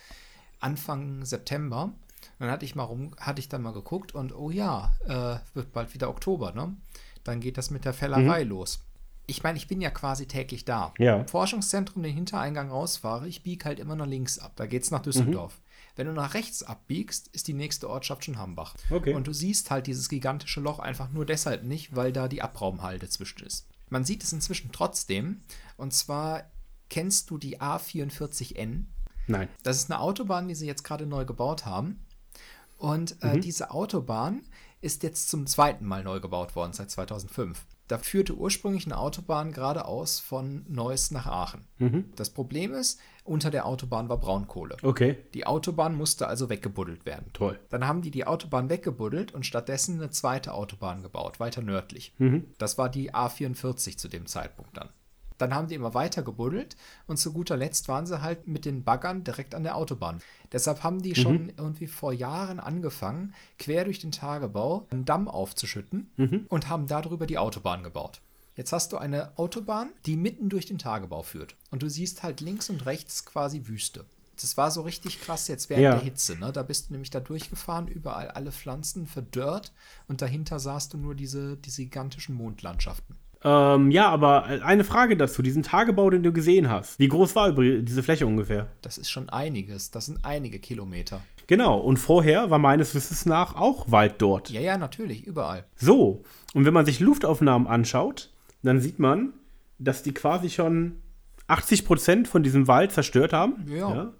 Anfang 0.59 1.25
September. 1.25 1.91
Dann 2.39 2.49
hatte 2.49 2.65
ich 2.65 2.75
mal 2.75 2.83
rum, 2.83 3.15
hatte 3.19 3.39
ich 3.39 3.49
dann 3.49 3.61
mal 3.61 3.73
geguckt 3.73 4.13
und 4.13 4.35
oh 4.35 4.49
ja, 4.49 4.95
äh, 5.05 5.55
wird 5.55 5.71
bald 5.71 5.93
wieder 5.93 6.09
Oktober, 6.09 6.51
ne? 6.51 6.75
Dann 7.23 7.39
geht 7.39 7.57
das 7.57 7.69
mit 7.69 7.85
der 7.85 7.93
Fellerei 7.93 8.43
los. 8.43 8.83
Ich 9.25 9.43
meine, 9.43 9.57
ich 9.57 9.69
bin 9.69 9.79
ja 9.79 9.89
quasi 9.89 10.27
täglich 10.27 10.65
da. 10.65 10.93
Mhm. 10.97 11.05
Ja. 11.05 11.19
Im 11.19 11.27
Forschungszentrum 11.27 12.03
den 12.03 12.13
Hintereingang 12.13 12.69
rausfahre, 12.69 13.27
ich 13.27 13.43
biege 13.43 13.65
halt 13.65 13.79
immer 13.79 13.95
nach 13.95 14.07
links 14.07 14.39
ab. 14.39 14.53
Da 14.55 14.65
geht's 14.65 14.91
nach 14.91 15.01
Düsseldorf. 15.01 15.61
Wenn 15.95 16.07
du 16.07 16.13
nach 16.13 16.33
rechts 16.33 16.63
abbiegst, 16.63 17.27
ist 17.29 17.47
die 17.47 17.53
nächste 17.53 17.89
Ortschaft 17.89 18.25
schon 18.25 18.37
Hambach. 18.37 18.75
Okay. 18.89 19.13
Und 19.13 19.27
du 19.27 19.33
siehst 19.33 19.69
halt 19.69 19.87
dieses 19.87 20.09
gigantische 20.09 20.59
Loch 20.59 20.79
einfach 20.79 21.11
nur 21.11 21.25
deshalb 21.25 21.63
nicht, 21.63 21.95
weil 21.95 22.11
da 22.11 22.27
die 22.27 22.41
Abraumhalde 22.41 23.07
zwischen 23.09 23.45
ist. 23.45 23.67
Man 23.89 24.03
sieht 24.03 24.23
es 24.23 24.33
inzwischen 24.33 24.71
trotzdem. 24.71 25.41
Und 25.77 25.93
zwar 25.93 26.45
kennst 26.89 27.29
du 27.29 27.37
die 27.37 27.61
A44N. 27.61 28.85
Nein. 29.27 29.47
Das 29.61 29.77
ist 29.77 29.91
eine 29.91 29.99
Autobahn, 29.99 30.47
die 30.47 30.55
sie 30.55 30.65
jetzt 30.65 30.83
gerade 30.83 31.05
neu 31.05 31.25
gebaut 31.25 31.65
haben. 31.65 32.02
Und 32.83 33.15
äh, 33.23 33.39
diese 33.39 33.71
Autobahn 33.71 34.41
ist 34.81 35.03
jetzt 35.03 35.29
zum 35.29 35.47
zweiten 35.47 35.85
Mal 35.85 36.03
neu 36.03 36.19
gebaut 36.19 36.53
worden 36.57 36.73
seit 36.73 36.91
2005. 36.91 37.65
Da 37.87 37.97
führte 37.97 38.35
ursprünglich 38.35 38.85
eine 38.85 38.97
Autobahn 38.97 39.53
geradeaus 39.53 40.19
von 40.19 40.65
Neuss 40.67 41.09
nach 41.11 41.25
Aachen. 41.25 41.65
Das 42.15 42.29
Problem 42.29 42.73
ist, 42.73 42.99
unter 43.23 43.51
der 43.51 43.65
Autobahn 43.65 44.09
war 44.09 44.17
Braunkohle. 44.17 44.75
Okay, 44.83 45.17
Die 45.33 45.45
Autobahn 45.45 45.95
musste 45.95 46.27
also 46.27 46.49
weggebuddelt 46.49 47.05
werden. 47.05 47.27
toll. 47.31 47.57
Dann 47.69 47.87
haben 47.87 48.01
die 48.01 48.11
die 48.11 48.25
Autobahn 48.25 48.69
weggebuddelt 48.69 49.33
und 49.33 49.45
stattdessen 49.45 49.95
eine 49.95 50.09
zweite 50.09 50.53
Autobahn 50.53 51.03
gebaut, 51.03 51.39
weiter 51.39 51.61
nördlich. 51.61 52.13
Das 52.57 52.77
war 52.77 52.89
die 52.89 53.13
A44 53.13 53.97
zu 53.97 54.09
dem 54.09 54.25
Zeitpunkt 54.25 54.75
dann. 54.75 54.89
Dann 55.37 55.53
haben 55.53 55.67
die 55.67 55.75
immer 55.75 55.93
weiter 55.93 56.23
gebuddelt 56.23 56.75
und 57.07 57.17
zu 57.17 57.33
guter 57.33 57.57
Letzt 57.57 57.87
waren 57.87 58.05
sie 58.05 58.21
halt 58.21 58.47
mit 58.47 58.65
den 58.65 58.83
Baggern 58.83 59.23
direkt 59.23 59.55
an 59.55 59.63
der 59.63 59.75
Autobahn. 59.75 60.21
Deshalb 60.51 60.83
haben 60.83 61.01
die 61.01 61.15
schon 61.15 61.49
irgendwie 61.57 61.87
vor 61.87 62.13
Jahren 62.13 62.59
angefangen, 62.59 63.33
quer 63.59 63.85
durch 63.85 63.99
den 63.99 64.11
Tagebau 64.11 64.87
einen 64.91 65.05
Damm 65.05 65.27
aufzuschütten 65.27 66.45
und 66.49 66.69
haben 66.69 66.87
darüber 66.87 67.25
die 67.25 67.37
Autobahn 67.37 67.83
gebaut. 67.83 68.21
Jetzt 68.55 68.71
hast 68.71 68.93
du 68.93 68.97
eine 68.97 69.35
Autobahn, 69.37 69.89
die 70.05 70.15
mitten 70.15 70.49
durch 70.49 70.67
den 70.67 70.77
Tagebau 70.77 71.23
führt. 71.23 71.55
Und 71.71 71.81
du 71.81 71.89
siehst 71.89 72.21
halt 72.21 72.39
links 72.39 72.69
und 72.69 72.85
rechts 72.85 73.25
quasi 73.25 73.65
Wüste. 73.67 74.05
Das 74.39 74.57
war 74.57 74.69
so 74.71 74.81
richtig 74.81 75.21
krass 75.21 75.47
jetzt 75.47 75.69
während 75.69 75.83
Ja. 75.83 75.91
der 75.95 76.01
Hitze. 76.03 76.35
Ne? 76.35 76.51
Da 76.51 76.63
bist 76.63 76.89
du 76.89 76.93
nämlich 76.93 77.09
da 77.09 77.19
durchgefahren, 77.19 77.87
überall 77.87 78.29
alle 78.29 78.51
Pflanzen 78.51 79.07
verdörrt 79.07 79.71
und 80.07 80.21
dahinter 80.21 80.59
sahst 80.59 80.93
du 80.93 80.97
nur 80.97 81.15
diese, 81.15 81.55
diese 81.57 81.83
gigantischen 81.83 82.35
Mondlandschaften. 82.35 83.15
Ähm, 83.43 83.91
ja, 83.91 84.09
aber 84.09 84.43
eine 84.45 84.83
Frage 84.83 85.17
dazu. 85.17 85.41
Diesen 85.41 85.63
Tagebau, 85.63 86.09
den 86.09 86.23
du 86.23 86.31
gesehen 86.31 86.69
hast. 86.69 86.97
Wie 86.99 87.07
groß 87.07 87.35
war 87.35 87.51
diese 87.51 88.03
Fläche 88.03 88.25
ungefähr? 88.25 88.67
Das 88.81 88.97
ist 88.97 89.09
schon 89.09 89.29
einiges. 89.29 89.91
Das 89.91 90.05
sind 90.05 90.19
einige 90.23 90.59
Kilometer. 90.59 91.21
Genau, 91.47 91.77
und 91.77 91.97
vorher 91.97 92.49
war 92.49 92.59
meines 92.59 92.95
Wissens 92.95 93.25
nach 93.25 93.55
auch 93.55 93.91
Wald 93.91 94.15
dort. 94.19 94.49
Ja, 94.49 94.61
ja, 94.61 94.77
natürlich, 94.77 95.25
überall. 95.27 95.65
So, 95.75 96.23
und 96.53 96.65
wenn 96.65 96.73
man 96.73 96.85
sich 96.85 97.01
Luftaufnahmen 97.01 97.67
anschaut, 97.67 98.29
dann 98.61 98.79
sieht 98.79 98.97
man, 98.99 99.33
dass 99.77 100.03
die 100.03 100.13
quasi 100.13 100.49
schon 100.49 101.01
80% 101.49 102.27
von 102.27 102.43
diesem 102.43 102.67
Wald 102.69 102.93
zerstört 102.93 103.33
haben 103.33 103.65
Ja. 103.67 104.13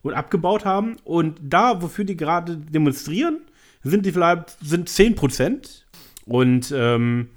und 0.00 0.14
abgebaut 0.14 0.64
haben. 0.64 0.96
Und 1.04 1.38
da, 1.42 1.82
wofür 1.82 2.04
die 2.06 2.16
gerade 2.16 2.56
demonstrieren, 2.56 3.40
sind 3.82 4.06
die 4.06 4.12
vielleicht 4.12 4.56
sind 4.62 4.88
10%. 4.88 5.82
Und 6.24 6.72
ähm, 6.74 7.28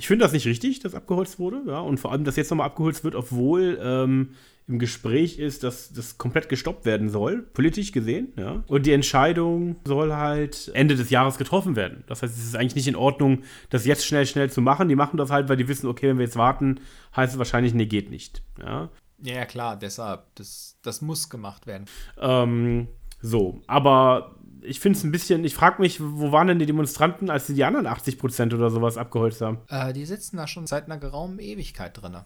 ich 0.00 0.06
finde 0.06 0.24
das 0.24 0.32
nicht 0.32 0.46
richtig, 0.46 0.80
dass 0.80 0.94
abgeholzt 0.94 1.38
wurde. 1.38 1.60
Ja, 1.66 1.80
und 1.80 2.00
vor 2.00 2.10
allem, 2.10 2.24
dass 2.24 2.36
jetzt 2.36 2.48
nochmal 2.48 2.68
abgeholzt 2.68 3.04
wird, 3.04 3.14
obwohl 3.14 3.78
ähm, 3.82 4.30
im 4.66 4.78
Gespräch 4.78 5.38
ist, 5.38 5.62
dass 5.62 5.92
das 5.92 6.16
komplett 6.16 6.48
gestoppt 6.48 6.86
werden 6.86 7.10
soll, 7.10 7.42
politisch 7.42 7.92
gesehen. 7.92 8.32
Ja. 8.38 8.64
Und 8.66 8.86
die 8.86 8.92
Entscheidung 8.92 9.76
soll 9.84 10.14
halt 10.14 10.70
Ende 10.72 10.96
des 10.96 11.10
Jahres 11.10 11.36
getroffen 11.36 11.76
werden. 11.76 12.02
Das 12.06 12.22
heißt, 12.22 12.34
es 12.34 12.46
ist 12.46 12.56
eigentlich 12.56 12.76
nicht 12.76 12.88
in 12.88 12.96
Ordnung, 12.96 13.42
das 13.68 13.84
jetzt 13.84 14.06
schnell, 14.06 14.24
schnell 14.24 14.50
zu 14.50 14.62
machen. 14.62 14.88
Die 14.88 14.96
machen 14.96 15.18
das 15.18 15.30
halt, 15.30 15.50
weil 15.50 15.58
die 15.58 15.68
wissen, 15.68 15.86
okay, 15.86 16.08
wenn 16.08 16.16
wir 16.16 16.24
jetzt 16.24 16.36
warten, 16.36 16.80
heißt 17.14 17.34
es 17.34 17.38
wahrscheinlich, 17.38 17.74
nee, 17.74 17.84
geht 17.84 18.10
nicht. 18.10 18.42
Ja. 18.58 18.88
Ja, 19.18 19.44
klar, 19.44 19.76
deshalb. 19.76 20.34
Das, 20.36 20.78
das 20.80 21.02
muss 21.02 21.28
gemacht 21.28 21.66
werden. 21.66 21.84
Ähm, 22.18 22.88
so, 23.20 23.60
aber 23.66 24.34
ich 24.62 24.80
finde 24.80 24.98
es 24.98 25.04
ein 25.04 25.12
bisschen, 25.12 25.44
ich 25.44 25.54
frage 25.54 25.80
mich, 25.82 26.00
wo 26.00 26.32
waren 26.32 26.48
denn 26.48 26.58
die 26.58 26.66
Demonstranten, 26.66 27.30
als 27.30 27.46
sie 27.46 27.54
die 27.54 27.64
anderen 27.64 27.86
80% 27.86 28.54
oder 28.54 28.70
sowas 28.70 28.96
abgeholzt 28.96 29.40
haben? 29.40 29.58
Äh, 29.68 29.92
die 29.92 30.06
sitzen 30.06 30.36
da 30.36 30.46
schon 30.46 30.66
seit 30.66 30.86
einer 30.86 30.98
geraumen 30.98 31.38
Ewigkeit 31.38 32.00
drin. 32.00 32.16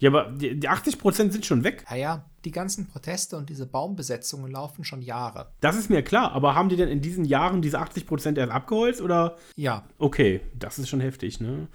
Ja, 0.00 0.08
aber 0.08 0.30
die, 0.30 0.58
die 0.58 0.68
80% 0.68 1.30
sind 1.30 1.44
schon 1.44 1.62
weg. 1.62 1.84
Ja, 1.90 1.96
ja, 1.96 2.24
die 2.46 2.50
ganzen 2.50 2.88
Proteste 2.88 3.36
und 3.36 3.50
diese 3.50 3.66
Baumbesetzungen 3.66 4.50
laufen 4.50 4.82
schon 4.82 5.02
Jahre. 5.02 5.52
Das 5.60 5.76
ist 5.76 5.90
mir 5.90 6.02
klar, 6.02 6.32
aber 6.32 6.54
haben 6.54 6.70
die 6.70 6.76
denn 6.76 6.88
in 6.88 7.02
diesen 7.02 7.26
Jahren 7.26 7.60
diese 7.60 7.78
80% 7.78 8.38
erst 8.38 8.50
abgeholzt 8.50 9.02
oder? 9.02 9.36
Ja, 9.56 9.84
Okay, 9.98 10.40
das 10.58 10.78
ist 10.78 10.88
schon 10.88 11.00
heftig, 11.00 11.40
ne? 11.40 11.68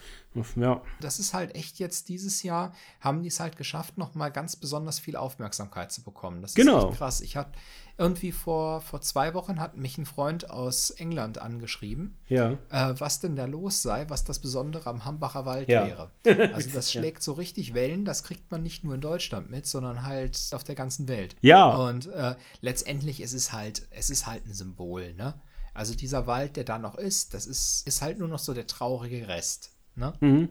Ja. 0.56 0.82
das 1.00 1.20
ist 1.20 1.34
halt 1.34 1.56
echt 1.56 1.80
jetzt 1.80 2.10
dieses 2.10 2.44
Jahr, 2.44 2.74
haben 3.00 3.22
die 3.22 3.28
es 3.30 3.40
halt 3.40 3.56
geschafft, 3.58 3.98
nochmal 3.98 4.32
ganz 4.32 4.56
besonders 4.56 5.00
viel 5.00 5.16
Aufmerksamkeit 5.16 5.92
zu 5.92 6.04
bekommen. 6.04 6.42
Das 6.42 6.54
Genau. 6.56 6.78
ist 6.80 6.86
echt 6.90 6.98
krass. 6.98 7.22
Ich 7.22 7.38
hatte 7.38 7.52
irgendwie 7.98 8.34
vor, 8.34 8.82
vor 8.82 9.00
zwei 9.02 9.34
Wochen 9.34 9.60
hat 9.60 9.78
mich 9.78 9.98
ein 9.98 10.06
Freund 10.06 10.50
aus 10.50 10.90
England 10.92 11.38
angeschrieben, 11.38 12.18
Ja. 12.28 12.52
äh, 12.70 12.94
was 12.98 13.22
denn 13.22 13.36
da 13.38 13.46
los 13.46 13.82
sei, 13.82 14.10
was 14.10 14.26
das 14.26 14.40
Besondere 14.40 14.90
am 14.90 15.06
Hambacher 15.06 15.46
Wald 15.46 15.70
Ja. 15.70 15.88
wäre. 15.88 16.12
Also 16.54 16.70
das 16.72 16.92
schlägt 16.92 17.24
so 17.24 17.34
richtig 17.34 17.74
Wellen, 17.74 18.04
das 18.04 18.24
kriegt 18.24 18.52
man 18.52 18.64
nicht 18.64 18.84
nur 18.84 18.96
in 18.96 19.02
Deutschland 19.02 19.50
mit, 19.50 19.66
sondern 19.66 20.04
halt 20.04 20.38
auf 20.52 20.64
der 20.66 20.76
ganzen 20.76 21.08
Welt. 21.08 21.36
Ja. 21.42 21.74
Und 21.74 22.08
äh, 22.08 22.36
letztendlich 22.62 23.22
ist 23.22 23.34
es 23.34 23.54
halt, 23.54 23.88
es 23.92 24.10
ist 24.10 24.28
halt 24.28 24.46
ein 24.46 24.54
Symbol, 24.54 25.14
ne? 25.14 25.34
Also 25.74 25.94
dieser 25.94 26.26
Wald, 26.26 26.56
der 26.56 26.64
da 26.64 26.78
noch 26.80 26.96
ist, 26.96 27.34
das 27.34 27.46
ist, 27.46 27.86
ist 27.86 28.02
halt 28.02 28.18
nur 28.20 28.30
noch 28.30 28.40
so 28.40 28.54
der 28.54 28.66
traurige 28.66 29.28
Rest, 29.28 29.72
ne? 29.96 30.14
Mhm. 30.20 30.50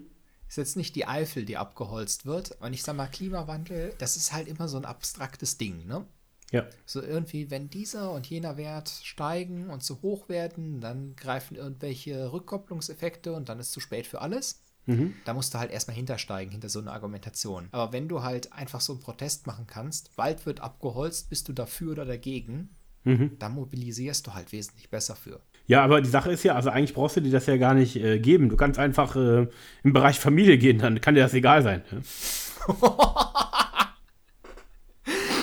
Ist 0.48 0.58
jetzt 0.58 0.76
nicht 0.76 0.94
die 0.94 1.06
Eifel, 1.06 1.44
die 1.44 1.56
abgeholzt 1.56 2.26
wird. 2.26 2.52
Und 2.60 2.72
ich 2.72 2.82
sag 2.82 2.96
mal, 2.96 3.06
Klimawandel, 3.06 3.94
das 3.98 4.16
ist 4.16 4.32
halt 4.32 4.46
immer 4.48 4.68
so 4.68 4.76
ein 4.76 4.84
abstraktes 4.84 5.58
Ding, 5.58 5.86
ne? 5.86 6.06
Ja. 6.52 6.66
So 6.86 7.02
irgendwie, 7.02 7.50
wenn 7.50 7.70
dieser 7.70 8.12
und 8.12 8.26
jener 8.26 8.56
Wert 8.56 8.88
steigen 9.02 9.70
und 9.70 9.82
zu 9.82 10.02
hoch 10.02 10.28
werden, 10.28 10.80
dann 10.80 11.16
greifen 11.16 11.56
irgendwelche 11.56 12.32
Rückkopplungseffekte 12.32 13.32
und 13.32 13.48
dann 13.48 13.58
ist 13.58 13.72
zu 13.72 13.80
spät 13.80 14.06
für 14.06 14.20
alles. 14.20 14.60
Da 15.24 15.32
musst 15.32 15.54
du 15.54 15.58
halt 15.58 15.70
erstmal 15.70 15.96
hintersteigen, 15.96 16.52
hinter 16.52 16.68
so 16.68 16.78
eine 16.78 16.92
Argumentation. 16.92 17.68
Aber 17.72 17.94
wenn 17.94 18.06
du 18.06 18.22
halt 18.22 18.52
einfach 18.52 18.82
so 18.82 18.92
einen 18.92 19.00
Protest 19.00 19.46
machen 19.46 19.66
kannst, 19.66 20.16
Wald 20.18 20.44
wird 20.44 20.60
abgeholzt, 20.60 21.30
bist 21.30 21.48
du 21.48 21.54
dafür 21.54 21.92
oder 21.92 22.04
dagegen, 22.04 22.76
da 23.38 23.48
mobilisierst 23.48 24.26
du 24.26 24.34
halt 24.34 24.52
wesentlich 24.52 24.90
besser 24.90 25.16
für. 25.16 25.40
Ja, 25.66 25.82
aber 25.82 26.00
die 26.00 26.10
Sache 26.10 26.30
ist 26.30 26.42
ja, 26.42 26.54
also 26.54 26.70
eigentlich 26.70 26.94
brauchst 26.94 27.16
du 27.16 27.20
dir 27.20 27.30
das 27.32 27.46
ja 27.46 27.56
gar 27.56 27.74
nicht 27.74 27.96
äh, 27.96 28.18
geben. 28.18 28.50
Du 28.50 28.56
kannst 28.56 28.78
einfach 28.78 29.16
äh, 29.16 29.46
im 29.82 29.92
Bereich 29.92 30.20
Familie 30.20 30.58
gehen, 30.58 30.78
dann 30.78 31.00
kann 31.00 31.14
dir 31.14 31.22
das 31.22 31.34
egal 31.34 31.62
sein. 31.62 31.82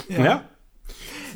Ja. 0.10 0.26
ja? 0.26 0.50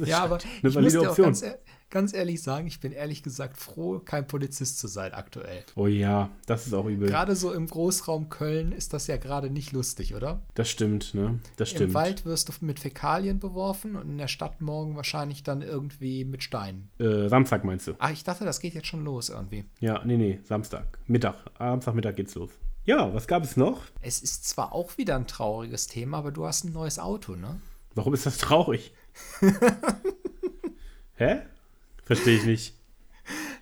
Ja, 0.04 0.24
aber 0.24 0.38
ich 0.38 0.64
muss 0.64 1.16
ganz, 1.16 1.42
ganz 1.90 2.14
ehrlich 2.14 2.42
sagen, 2.42 2.68
ich 2.68 2.80
bin 2.80 2.92
ehrlich 2.92 3.24
gesagt 3.24 3.58
froh, 3.58 4.00
kein 4.00 4.28
Polizist 4.28 4.80
zu 4.80 4.88
sein 4.88 5.14
aktuell. 5.14 5.64
Oh 5.76 5.88
ja, 5.88 6.30
das 6.46 6.68
ist 6.68 6.74
auch 6.74 6.86
übel. 6.86 7.08
Gerade 7.08 7.36
so 7.36 7.54
im 7.54 7.68
Großraum 7.68 8.30
Köln 8.30 8.72
ist 8.72 8.94
das 8.94 9.08
ja 9.08 9.18
gerade 9.18 9.50
nicht 9.50 9.72
lustig, 9.72 10.16
oder? 10.16 10.42
Das 10.56 10.70
stimmt, 10.70 11.14
ne? 11.14 11.40
Das 11.58 11.72
Im 11.72 11.76
stimmt. 11.76 11.94
Wald 11.94 12.26
wirst 12.26 12.50
du 12.50 12.54
mit 12.62 12.80
Fäkalien 12.80 13.40
beworfen 13.40 13.96
und 13.96 14.10
in 14.10 14.18
der 14.18 14.28
Stadt 14.28 14.62
morgen 14.62 14.96
wahrscheinlich 14.96 15.44
dann 15.44 15.62
irgendwie 15.62 16.26
mit 16.26 16.44
Steinen. 16.44 16.90
Äh, 17.00 17.30
Samstag 17.30 17.64
meinst 17.64 17.88
du? 17.88 17.94
Ach, 18.00 18.12
ich 18.12 18.24
dachte, 18.24 18.46
das 18.46 18.60
geht 18.60 18.74
jetzt 18.74 18.88
schon 18.88 19.04
los 19.04 19.30
irgendwie. 19.30 19.66
Ja, 19.80 20.04
nee, 20.06 20.18
nee, 20.18 20.40
Samstag. 20.44 21.00
Mittag. 21.08 21.36
Samstagmittag 21.58 22.16
geht's 22.16 22.36
los. 22.36 22.52
Ja, 22.86 23.14
was 23.14 23.28
gab 23.28 23.44
es 23.44 23.58
noch? 23.58 23.82
Es 24.02 24.22
ist 24.22 24.48
zwar 24.48 24.74
auch 24.74 24.98
wieder 24.98 25.16
ein 25.16 25.26
trauriges 25.26 25.88
Thema, 25.88 26.20
aber 26.20 26.32
du 26.32 26.46
hast 26.46 26.66
ein 26.66 26.72
neues 26.72 27.00
Auto, 27.00 27.36
ne? 27.36 27.60
Warum 27.96 28.14
ist 28.14 28.26
das 28.26 28.38
traurig? 28.38 28.94
Hä? 31.16 31.40
Verstehe 32.06 32.38
ich 32.38 32.46
nicht. 32.46 32.76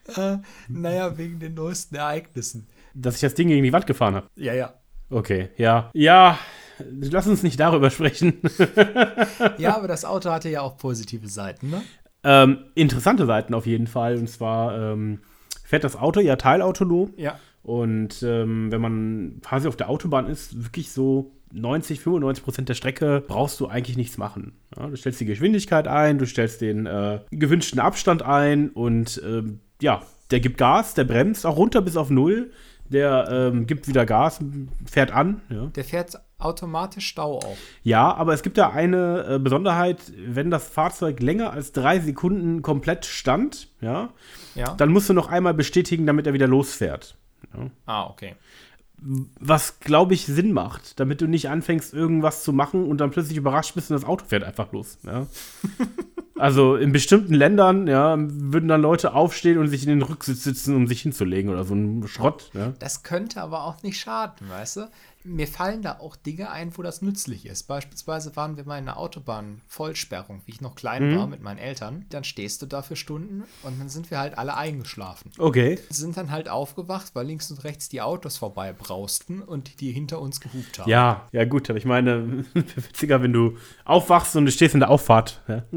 Naja, 0.67 1.17
wegen 1.17 1.39
den 1.39 1.53
neuesten 1.53 1.95
Ereignissen. 1.95 2.67
Dass 2.93 3.15
ich 3.15 3.21
das 3.21 3.35
Ding 3.35 3.47
gegen 3.47 3.63
die 3.63 3.71
Wand 3.71 3.87
gefahren 3.87 4.15
habe. 4.15 4.27
Ja, 4.35 4.53
ja. 4.53 4.73
Okay, 5.09 5.49
ja. 5.55 5.89
Ja, 5.93 6.37
lass 6.77 7.25
uns 7.25 7.41
nicht 7.41 7.57
darüber 7.59 7.89
sprechen. 7.89 8.41
Ja, 9.57 9.77
aber 9.77 9.87
das 9.87 10.03
Auto 10.03 10.29
hatte 10.29 10.49
ja 10.49 10.61
auch 10.61 10.75
positive 10.75 11.29
Seiten, 11.29 11.69
ne? 11.69 11.81
ähm, 12.23 12.65
interessante 12.75 13.25
Seiten 13.25 13.53
auf 13.53 13.65
jeden 13.65 13.87
Fall. 13.87 14.17
Und 14.17 14.29
zwar 14.29 14.77
ähm, 14.77 15.19
fährt 15.63 15.83
das 15.83 15.95
Auto 15.95 16.19
ja 16.19 16.35
teilautonom. 16.35 17.13
Ja. 17.17 17.39
Und 17.61 18.23
ähm, 18.23 18.71
wenn 18.71 18.81
man 18.81 19.39
quasi 19.41 19.67
auf 19.67 19.77
der 19.77 19.89
Autobahn 19.89 20.27
ist, 20.27 20.63
wirklich 20.63 20.91
so 20.91 21.31
90, 21.53 21.99
95 21.99 22.43
Prozent 22.43 22.69
der 22.69 22.73
Strecke 22.73 23.23
brauchst 23.27 23.59
du 23.59 23.67
eigentlich 23.67 23.97
nichts 23.97 24.17
machen. 24.17 24.53
Ja, 24.77 24.87
du 24.87 24.95
stellst 24.95 25.19
die 25.21 25.25
Geschwindigkeit 25.25 25.87
ein, 25.87 26.17
du 26.17 26.25
stellst 26.25 26.61
den 26.61 26.85
äh, 26.85 27.19
gewünschten 27.31 27.79
Abstand 27.79 28.23
ein 28.23 28.69
und 28.69 29.21
ähm, 29.25 29.59
ja, 29.81 30.01
der 30.31 30.39
gibt 30.39 30.57
Gas, 30.57 30.93
der 30.95 31.03
bremst 31.03 31.45
auch 31.45 31.57
runter 31.57 31.81
bis 31.81 31.95
auf 31.95 32.09
Null, 32.09 32.51
der 32.89 33.27
ähm, 33.31 33.67
gibt 33.67 33.87
wieder 33.87 34.05
Gas, 34.05 34.39
fährt 34.89 35.11
an. 35.11 35.41
Ja. 35.49 35.67
Der 35.67 35.83
fährt 35.83 36.15
automatisch 36.37 37.07
Stau 37.07 37.37
auf. 37.37 37.57
Ja, 37.83 38.13
aber 38.13 38.33
es 38.33 38.43
gibt 38.43 38.57
da 38.57 38.69
eine 38.69 39.25
äh, 39.35 39.39
Besonderheit, 39.39 39.99
wenn 40.25 40.51
das 40.51 40.67
Fahrzeug 40.67 41.21
länger 41.21 41.51
als 41.53 41.71
drei 41.71 41.99
Sekunden 41.99 42.61
komplett 42.61 43.05
stand, 43.05 43.69
ja, 43.79 44.09
Ja. 44.55 44.73
dann 44.75 44.91
musst 44.91 45.09
du 45.09 45.13
noch 45.13 45.29
einmal 45.29 45.53
bestätigen, 45.53 46.05
damit 46.05 46.27
er 46.27 46.33
wieder 46.33 46.47
losfährt. 46.47 47.15
ah, 47.85 48.07
okay. 48.07 48.35
Was, 48.99 49.79
glaube 49.79 50.13
ich, 50.13 50.25
Sinn 50.25 50.53
macht, 50.53 50.99
damit 50.99 51.19
du 51.19 51.27
nicht 51.27 51.49
anfängst, 51.49 51.93
irgendwas 51.93 52.43
zu 52.43 52.53
machen 52.53 52.87
und 52.87 52.99
dann 52.99 53.11
plötzlich 53.11 53.37
überrascht 53.37 53.75
bist 53.75 53.91
und 53.91 53.95
das 53.95 54.07
Auto 54.07 54.25
fährt 54.25 54.43
einfach 54.43 54.71
los. 54.71 54.97
Ja? 55.03 55.27
also 56.37 56.77
in 56.77 56.93
bestimmten 56.93 57.33
Ländern 57.33 57.87
ja, 57.87 58.15
würden 58.17 58.69
dann 58.69 58.81
Leute 58.81 59.13
aufstehen 59.13 59.57
und 59.57 59.67
sich 59.67 59.83
in 59.83 59.89
den 59.89 60.01
Rücksitz 60.03 60.43
sitzen, 60.43 60.75
um 60.75 60.87
sich 60.87 61.01
hinzulegen 61.01 61.51
oder 61.51 61.65
so 61.65 61.73
ein 61.73 62.07
Schrott. 62.07 62.49
Ja? 62.53 62.73
Das 62.79 63.03
könnte 63.03 63.41
aber 63.41 63.65
auch 63.65 63.83
nicht 63.83 63.99
schaden, 63.99 64.49
weißt 64.49 64.77
du? 64.77 64.89
Mir 65.25 65.47
fallen 65.47 65.81
da 65.81 65.99
auch 65.99 66.15
Dinge 66.15 66.51
ein, 66.51 66.75
wo 66.77 66.81
das 66.81 67.01
nützlich 67.01 67.45
ist. 67.45 67.63
Beispielsweise 67.63 68.35
waren 68.35 68.57
wir 68.57 68.65
mal 68.65 68.77
in 68.77 68.89
einer 68.89 68.97
Autobahnvollsperrung, 68.97 70.41
wie 70.45 70.51
ich 70.51 70.61
noch 70.61 70.75
klein 70.75 71.15
war 71.17 71.27
mit 71.27 71.41
meinen 71.41 71.59
Eltern. 71.59 72.05
Dann 72.09 72.23
stehst 72.23 72.61
du 72.61 72.65
da 72.65 72.81
für 72.81 72.95
Stunden 72.95 73.43
und 73.63 73.79
dann 73.79 73.87
sind 73.89 74.11
wir 74.11 74.19
halt 74.19 74.37
alle 74.37 74.57
eingeschlafen. 74.57 75.31
Okay. 75.37 75.79
Sind 75.89 76.17
dann 76.17 76.31
halt 76.31 76.49
aufgewacht, 76.49 77.11
weil 77.13 77.25
links 77.25 77.49
und 77.51 77.63
rechts 77.63 77.87
die 77.87 78.01
Autos 78.01 78.37
vorbei 78.37 78.73
brausten 78.73 79.41
und 79.41 79.79
die 79.79 79.91
hinter 79.91 80.19
uns 80.19 80.41
gehupt 80.41 80.79
haben. 80.79 80.89
Ja, 80.89 81.27
ja 81.31 81.45
gut, 81.45 81.69
aber 81.69 81.77
ich 81.77 81.85
meine, 81.85 82.45
witziger, 82.53 83.21
wenn 83.21 83.33
du 83.33 83.57
aufwachst 83.85 84.35
und 84.35 84.45
du 84.45 84.51
stehst 84.51 84.73
in 84.73 84.81
der 84.81 84.89
Auffahrt. 84.89 85.41
Ja. 85.47 85.63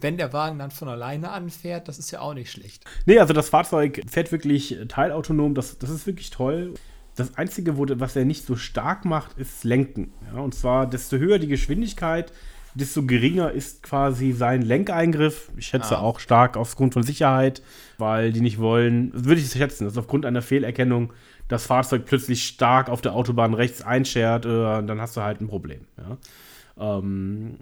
Wenn 0.00 0.16
der 0.16 0.32
Wagen 0.32 0.58
dann 0.58 0.70
von 0.70 0.88
alleine 0.88 1.30
anfährt, 1.30 1.88
das 1.88 1.98
ist 1.98 2.10
ja 2.10 2.20
auch 2.20 2.32
nicht 2.32 2.50
schlecht. 2.50 2.84
Nee, 3.06 3.18
also 3.18 3.34
das 3.34 3.48
Fahrzeug 3.48 4.00
fährt 4.08 4.32
wirklich 4.32 4.78
teilautonom, 4.88 5.54
das, 5.54 5.78
das 5.78 5.90
ist 5.90 6.06
wirklich 6.06 6.30
toll. 6.30 6.74
Das 7.16 7.36
Einzige, 7.36 7.78
was 8.00 8.16
er 8.16 8.24
nicht 8.24 8.44
so 8.44 8.56
stark 8.56 9.04
macht, 9.04 9.38
ist 9.38 9.62
Lenken. 9.64 10.12
Ja, 10.32 10.40
und 10.40 10.54
zwar, 10.54 10.86
desto 10.86 11.16
höher 11.16 11.38
die 11.38 11.46
Geschwindigkeit, 11.46 12.32
desto 12.74 13.04
geringer 13.06 13.52
ist 13.52 13.84
quasi 13.84 14.32
sein 14.32 14.62
Lenkeingriff. 14.62 15.52
Ich 15.56 15.66
schätze 15.68 15.96
Ah. 15.98 16.00
auch 16.00 16.18
stark 16.18 16.56
aufgrund 16.56 16.92
von 16.94 17.04
Sicherheit, 17.04 17.62
weil 17.98 18.32
die 18.32 18.40
nicht 18.40 18.58
wollen, 18.58 19.12
würde 19.14 19.40
ich 19.40 19.48
schätzen, 19.52 19.84
dass 19.84 19.96
aufgrund 19.96 20.26
einer 20.26 20.42
Fehlerkennung 20.42 21.12
das 21.46 21.66
Fahrzeug 21.66 22.04
plötzlich 22.04 22.44
stark 22.46 22.88
auf 22.88 23.00
der 23.00 23.14
Autobahn 23.14 23.54
rechts 23.54 23.80
einschert, 23.82 24.44
äh, 24.44 24.48
dann 24.82 25.00
hast 25.00 25.16
du 25.16 25.20
halt 25.20 25.40
ein 25.40 25.46
Problem. 25.46 25.86
Ja. 25.96 26.98
Ähm, 26.98 27.58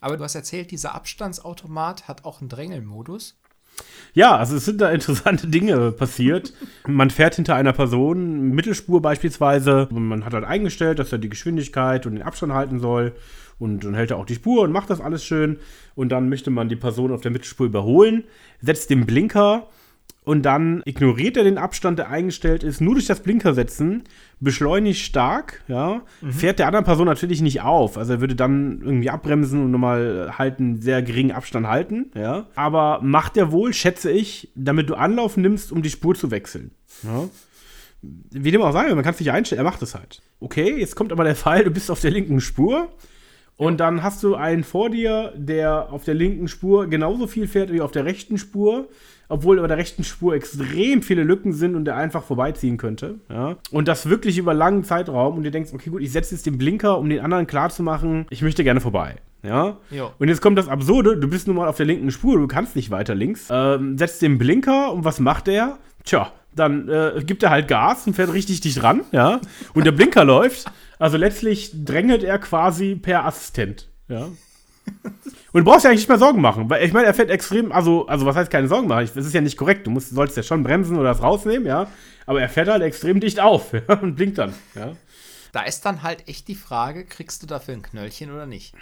Aber 0.00 0.16
du 0.16 0.24
hast 0.24 0.34
erzählt, 0.34 0.70
dieser 0.72 0.94
Abstandsautomat 0.96 2.08
hat 2.08 2.24
auch 2.24 2.40
einen 2.40 2.48
Drängelmodus. 2.48 3.38
Ja, 4.14 4.36
also 4.36 4.56
es 4.56 4.64
sind 4.64 4.80
da 4.80 4.90
interessante 4.90 5.46
Dinge 5.48 5.92
passiert. 5.92 6.54
Man 6.86 7.10
fährt 7.10 7.34
hinter 7.34 7.54
einer 7.54 7.74
Person, 7.74 8.50
Mittelspur 8.52 9.02
beispielsweise. 9.02 9.88
Man 9.90 10.24
hat 10.24 10.32
halt 10.32 10.44
eingestellt, 10.44 10.98
dass 10.98 11.12
er 11.12 11.18
die 11.18 11.28
Geschwindigkeit 11.28 12.06
und 12.06 12.14
den 12.14 12.22
Abstand 12.22 12.54
halten 12.54 12.80
soll. 12.80 13.12
Und 13.58 13.84
dann 13.84 13.94
hält 13.94 14.10
er 14.10 14.18
auch 14.18 14.26
die 14.26 14.34
Spur 14.34 14.62
und 14.62 14.72
macht 14.72 14.90
das 14.90 15.00
alles 15.00 15.24
schön. 15.24 15.58
Und 15.94 16.10
dann 16.10 16.28
möchte 16.28 16.50
man 16.50 16.68
die 16.68 16.76
Person 16.76 17.12
auf 17.12 17.20
der 17.20 17.30
Mittelspur 17.30 17.66
überholen, 17.66 18.24
setzt 18.60 18.90
den 18.90 19.06
Blinker 19.06 19.68
und 20.26 20.42
dann 20.42 20.82
ignoriert 20.84 21.36
er 21.36 21.44
den 21.44 21.56
Abstand, 21.56 22.00
der 22.00 22.10
eingestellt 22.10 22.64
ist, 22.64 22.80
nur 22.80 22.94
durch 22.94 23.06
das 23.06 23.20
Blinker 23.20 23.54
setzen, 23.54 24.02
beschleunigt 24.40 25.00
stark, 25.00 25.62
ja, 25.68 26.02
fährt 26.28 26.58
der 26.58 26.66
anderen 26.66 26.84
Person 26.84 27.06
natürlich 27.06 27.42
nicht 27.42 27.62
auf. 27.62 27.96
Also 27.96 28.14
er 28.14 28.20
würde 28.20 28.34
dann 28.34 28.80
irgendwie 28.82 29.08
abbremsen 29.08 29.62
und 29.62 29.70
nochmal 29.70 30.32
halt 30.36 30.58
einen 30.58 30.82
sehr 30.82 31.00
geringen 31.02 31.30
Abstand 31.30 31.68
halten, 31.68 32.10
ja. 32.16 32.48
Aber 32.56 33.00
macht 33.02 33.36
er 33.36 33.52
wohl, 33.52 33.72
schätze 33.72 34.10
ich, 34.10 34.50
damit 34.56 34.90
du 34.90 34.96
Anlauf 34.96 35.36
nimmst, 35.36 35.70
um 35.70 35.80
die 35.80 35.90
Spur 35.90 36.16
zu 36.16 36.32
wechseln. 36.32 36.72
Ja. 37.04 37.28
Wie 38.02 38.50
dem 38.50 38.62
auch 38.62 38.72
sei, 38.72 38.92
man 38.92 39.04
kann 39.04 39.14
es 39.14 39.20
nicht 39.20 39.30
einstellen, 39.30 39.60
er 39.60 39.70
macht 39.70 39.82
es 39.82 39.94
halt. 39.94 40.22
Okay, 40.40 40.76
jetzt 40.76 40.96
kommt 40.96 41.12
aber 41.12 41.22
der 41.22 41.36
Fall, 41.36 41.62
du 41.62 41.70
bist 41.70 41.88
auf 41.88 42.00
der 42.00 42.10
linken 42.10 42.40
Spur 42.40 42.88
und 43.56 43.78
dann 43.78 44.02
hast 44.02 44.24
du 44.24 44.34
einen 44.34 44.64
vor 44.64 44.90
dir, 44.90 45.32
der 45.36 45.92
auf 45.92 46.02
der 46.02 46.14
linken 46.14 46.48
Spur 46.48 46.88
genauso 46.88 47.28
viel 47.28 47.46
fährt 47.46 47.72
wie 47.72 47.80
auf 47.80 47.92
der 47.92 48.04
rechten 48.04 48.38
Spur, 48.38 48.88
obwohl 49.28 49.58
über 49.58 49.68
der 49.68 49.76
rechten 49.76 50.04
Spur 50.04 50.34
extrem 50.34 51.02
viele 51.02 51.22
Lücken 51.22 51.52
sind 51.52 51.74
und 51.74 51.84
der 51.84 51.96
einfach 51.96 52.22
vorbeiziehen 52.22 52.76
könnte. 52.76 53.16
Ja? 53.28 53.56
Und 53.70 53.88
das 53.88 54.08
wirklich 54.08 54.38
über 54.38 54.54
langen 54.54 54.84
Zeitraum 54.84 55.36
und 55.36 55.42
du 55.42 55.50
denkst, 55.50 55.70
okay, 55.74 55.90
gut, 55.90 56.02
ich 56.02 56.12
setze 56.12 56.34
jetzt 56.34 56.46
den 56.46 56.58
Blinker, 56.58 56.98
um 56.98 57.08
den 57.08 57.20
anderen 57.20 57.46
klarzumachen, 57.46 58.26
ich 58.30 58.42
möchte 58.42 58.64
gerne 58.64 58.80
vorbei. 58.80 59.16
Ja? 59.42 59.76
Jo. 59.90 60.10
Und 60.18 60.28
jetzt 60.28 60.40
kommt 60.40 60.58
das 60.58 60.68
Absurde, 60.68 61.16
du 61.16 61.28
bist 61.28 61.46
nun 61.46 61.56
mal 61.56 61.68
auf 61.68 61.76
der 61.76 61.86
linken 61.86 62.10
Spur, 62.10 62.38
du 62.38 62.46
kannst 62.46 62.76
nicht 62.76 62.90
weiter 62.90 63.14
links. 63.14 63.48
Ähm, 63.50 63.96
setzt 63.98 64.22
den 64.22 64.38
Blinker 64.38 64.92
und 64.92 65.04
was 65.04 65.20
macht 65.20 65.48
er? 65.48 65.78
Tja, 66.04 66.32
dann 66.54 66.88
äh, 66.88 67.22
gibt 67.24 67.42
er 67.42 67.50
halt 67.50 67.68
Gas 67.68 68.06
und 68.06 68.14
fährt 68.14 68.32
richtig 68.32 68.60
dicht 68.60 68.82
ran, 68.82 69.02
ja. 69.12 69.40
Und 69.74 69.84
der 69.84 69.92
Blinker 69.92 70.24
läuft. 70.24 70.66
Also 70.98 71.18
letztlich 71.18 71.84
drängelt 71.84 72.24
er 72.24 72.38
quasi 72.38 72.96
per 72.96 73.26
Assistent, 73.26 73.88
ja. 74.08 74.28
Und 75.52 75.64
du 75.64 75.70
brauchst 75.70 75.84
ja 75.84 75.90
eigentlich 75.90 76.02
nicht 76.02 76.08
mehr 76.08 76.18
Sorgen 76.18 76.40
machen, 76.40 76.68
weil 76.68 76.84
ich 76.84 76.92
meine, 76.92 77.06
er 77.06 77.14
fährt 77.14 77.30
extrem, 77.30 77.72
also, 77.72 78.06
also 78.06 78.26
was 78.26 78.36
heißt 78.36 78.50
keine 78.50 78.68
Sorgen 78.68 78.88
machen? 78.88 79.08
Das 79.14 79.24
ist 79.24 79.32
ja 79.32 79.40
nicht 79.40 79.56
korrekt. 79.56 79.86
Du 79.86 79.90
musst, 79.90 80.10
sollst 80.10 80.36
ja 80.36 80.42
schon 80.42 80.62
bremsen 80.62 80.96
oder 80.96 81.08
das 81.08 81.22
rausnehmen, 81.22 81.66
ja. 81.66 81.86
Aber 82.26 82.40
er 82.40 82.48
fährt 82.48 82.68
halt 82.68 82.82
extrem 82.82 83.20
dicht 83.20 83.40
auf 83.40 83.72
ja, 83.88 83.94
und 84.00 84.16
blinkt 84.16 84.38
dann, 84.38 84.52
ja. 84.74 84.92
Da 85.52 85.62
ist 85.62 85.86
dann 85.86 86.02
halt 86.02 86.28
echt 86.28 86.48
die 86.48 86.54
Frage, 86.54 87.06
kriegst 87.06 87.42
du 87.42 87.46
dafür 87.46 87.74
ein 87.74 87.82
Knöllchen 87.82 88.30
oder 88.30 88.44
nicht? 88.44 88.74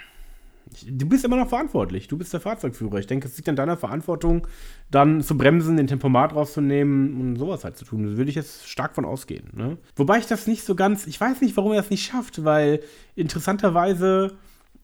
Du 0.85 1.07
bist 1.07 1.23
immer 1.23 1.37
noch 1.37 1.47
verantwortlich. 1.49 2.07
Du 2.07 2.17
bist 2.17 2.33
der 2.33 2.41
Fahrzeugführer. 2.41 2.97
Ich 2.97 3.07
denke, 3.07 3.27
es 3.27 3.37
liegt 3.37 3.47
an 3.47 3.55
deiner 3.55 3.77
Verantwortung, 3.77 4.47
dann 4.89 5.21
zu 5.21 5.37
bremsen, 5.37 5.77
den 5.77 5.87
Tempomat 5.87 6.33
rauszunehmen 6.33 7.21
und 7.21 7.35
sowas 7.37 7.63
halt 7.63 7.77
zu 7.77 7.85
tun. 7.85 8.03
Da 8.03 8.17
würde 8.17 8.29
ich 8.29 8.35
jetzt 8.35 8.67
stark 8.67 8.95
von 8.95 9.05
ausgehen. 9.05 9.49
Ne? 9.53 9.77
Wobei 9.95 10.17
ich 10.17 10.25
das 10.25 10.47
nicht 10.47 10.65
so 10.65 10.75
ganz, 10.75 11.05
ich 11.07 11.21
weiß 11.21 11.41
nicht, 11.41 11.55
warum 11.55 11.71
er 11.71 11.77
das 11.77 11.91
nicht 11.91 12.05
schafft, 12.05 12.43
weil 12.43 12.81
interessanterweise, 13.15 14.35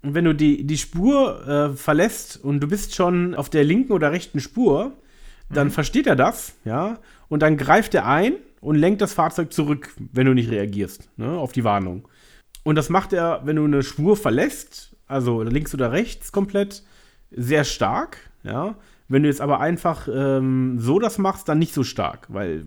wenn 0.01 0.25
du 0.25 0.33
die, 0.33 0.65
die 0.65 0.77
Spur 0.77 1.47
äh, 1.47 1.75
verlässt 1.75 2.43
und 2.43 2.59
du 2.59 2.67
bist 2.67 2.95
schon 2.95 3.35
auf 3.35 3.49
der 3.49 3.63
linken 3.63 3.93
oder 3.93 4.11
rechten 4.11 4.39
Spur, 4.39 4.93
dann 5.49 5.69
versteht 5.69 6.07
er 6.07 6.15
das, 6.15 6.53
ja, 6.65 6.99
und 7.27 7.41
dann 7.41 7.57
greift 7.57 7.93
er 7.93 8.05
ein 8.07 8.35
und 8.61 8.75
lenkt 8.75 9.01
das 9.01 9.13
Fahrzeug 9.13 9.53
zurück, 9.53 9.93
wenn 10.11 10.25
du 10.25 10.33
nicht 10.33 10.49
reagierst, 10.49 11.09
ne, 11.17 11.29
auf 11.29 11.51
die 11.51 11.63
Warnung. 11.63 12.07
Und 12.63 12.75
das 12.75 12.89
macht 12.89 13.13
er, 13.13 13.41
wenn 13.45 13.55
du 13.55 13.65
eine 13.65 13.83
Spur 13.83 14.15
verlässt, 14.15 14.95
also 15.07 15.41
links 15.43 15.73
oder 15.73 15.91
rechts 15.91 16.31
komplett, 16.31 16.83
sehr 17.31 17.63
stark, 17.63 18.17
ja. 18.43 18.75
Wenn 19.07 19.23
du 19.23 19.29
jetzt 19.29 19.41
aber 19.41 19.59
einfach 19.59 20.07
ähm, 20.13 20.77
so 20.79 20.97
das 20.97 21.17
machst, 21.17 21.49
dann 21.49 21.59
nicht 21.59 21.73
so 21.73 21.83
stark, 21.83 22.27
weil 22.29 22.65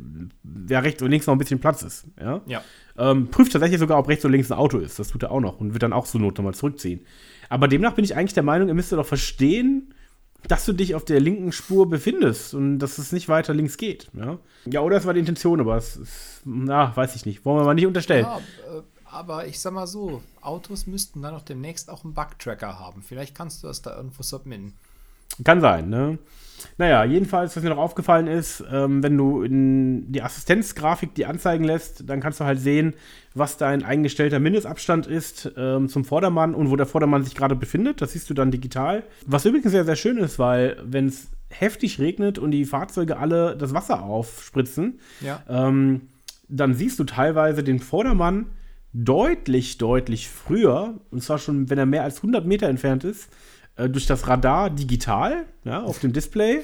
ja 0.68 0.80
rechts 0.80 1.00
und 1.00 1.10
links 1.10 1.26
noch 1.26 1.34
ein 1.34 1.38
bisschen 1.38 1.58
Platz 1.58 1.82
ist, 1.82 2.06
ja. 2.20 2.42
Ja. 2.46 2.62
Ähm, 2.96 3.28
prüft 3.28 3.52
tatsächlich 3.52 3.80
sogar, 3.80 3.98
ob 3.98 4.08
rechts 4.08 4.24
und 4.24 4.32
links 4.32 4.50
ein 4.50 4.58
Auto 4.58 4.78
ist. 4.78 4.98
Das 4.98 5.08
tut 5.08 5.22
er 5.22 5.32
auch 5.32 5.40
noch 5.40 5.60
und 5.60 5.72
wird 5.72 5.82
dann 5.82 5.92
auch 5.92 6.06
zur 6.06 6.20
Not 6.20 6.38
nochmal 6.38 6.54
zurückziehen. 6.54 7.04
Aber 7.48 7.68
demnach 7.68 7.94
bin 7.94 8.04
ich 8.04 8.16
eigentlich 8.16 8.34
der 8.34 8.42
Meinung, 8.42 8.68
ihr 8.68 8.74
müsst 8.74 8.92
doch 8.92 9.04
verstehen, 9.04 9.92
dass 10.48 10.64
du 10.64 10.72
dich 10.72 10.94
auf 10.94 11.04
der 11.04 11.20
linken 11.20 11.52
Spur 11.52 11.88
befindest 11.88 12.54
und 12.54 12.78
dass 12.78 12.98
es 12.98 13.12
nicht 13.12 13.28
weiter 13.28 13.54
links 13.54 13.76
geht. 13.76 14.10
Ja, 14.12 14.38
ja 14.66 14.80
oder 14.80 14.96
es 14.96 15.06
war 15.06 15.14
die 15.14 15.20
Intention, 15.20 15.60
aber 15.60 15.76
es 15.76 15.96
ist, 15.96 16.42
na, 16.44 16.94
weiß 16.94 17.16
ich 17.16 17.26
nicht. 17.26 17.44
Wollen 17.44 17.60
wir 17.60 17.64
mal 17.64 17.74
nicht 17.74 17.86
unterstellen. 17.86 18.26
Ja, 18.26 18.38
äh, 18.38 18.82
aber 19.04 19.46
ich 19.46 19.60
sag 19.60 19.72
mal 19.72 19.86
so, 19.86 20.22
Autos 20.40 20.86
müssten 20.86 21.22
dann 21.22 21.34
auch 21.34 21.42
demnächst 21.42 21.88
auch 21.88 22.04
einen 22.04 22.14
Bug-Tracker 22.14 22.78
haben. 22.78 23.02
Vielleicht 23.02 23.34
kannst 23.34 23.62
du 23.62 23.68
das 23.68 23.80
da 23.80 23.96
irgendwo 23.96 24.22
submitten. 24.22 24.74
Kann 25.42 25.60
sein, 25.60 25.88
ne? 25.88 26.18
Naja, 26.78 27.04
jedenfalls, 27.04 27.56
was 27.56 27.62
mir 27.62 27.70
noch 27.70 27.78
aufgefallen 27.78 28.26
ist, 28.26 28.62
ähm, 28.70 29.02
wenn 29.02 29.16
du 29.16 29.42
in 29.42 30.10
die 30.12 30.22
Assistenzgrafik 30.22 31.14
die 31.14 31.26
anzeigen 31.26 31.64
lässt, 31.64 32.08
dann 32.08 32.20
kannst 32.20 32.40
du 32.40 32.44
halt 32.44 32.60
sehen, 32.60 32.94
was 33.34 33.56
dein 33.56 33.82
eingestellter 33.84 34.38
Mindestabstand 34.40 35.06
ist 35.06 35.50
ähm, 35.56 35.88
zum 35.88 36.04
Vordermann 36.04 36.54
und 36.54 36.70
wo 36.70 36.76
der 36.76 36.86
Vordermann 36.86 37.24
sich 37.24 37.34
gerade 37.34 37.56
befindet. 37.56 38.00
Das 38.02 38.12
siehst 38.12 38.28
du 38.30 38.34
dann 38.34 38.50
digital. 38.50 39.02
Was 39.26 39.44
übrigens 39.44 39.72
sehr, 39.72 39.84
sehr 39.84 39.96
schön 39.96 40.18
ist, 40.18 40.38
weil 40.38 40.76
wenn 40.84 41.06
es 41.06 41.28
heftig 41.50 41.98
regnet 42.00 42.38
und 42.38 42.50
die 42.50 42.64
Fahrzeuge 42.64 43.16
alle 43.16 43.56
das 43.56 43.74
Wasser 43.74 44.02
aufspritzen, 44.02 44.98
Ja. 45.20 45.42
ähm, 45.48 46.02
dann 46.48 46.74
siehst 46.74 46.98
du 46.98 47.04
teilweise 47.04 47.62
den 47.62 47.78
Vordermann 47.78 48.46
deutlich, 48.92 49.78
deutlich 49.78 50.28
früher, 50.28 50.94
und 51.10 51.22
zwar 51.22 51.38
schon, 51.38 51.68
wenn 51.68 51.78
er 51.78 51.86
mehr 51.86 52.04
als 52.04 52.18
100 52.18 52.46
Meter 52.46 52.68
entfernt 52.68 53.02
ist, 53.04 53.28
äh, 53.76 53.88
durch 53.88 54.06
das 54.06 54.28
Radar 54.28 54.70
digital, 54.70 55.46
ja, 55.64 55.82
auf 55.82 55.98
dem 55.98 56.12
Display. 56.12 56.60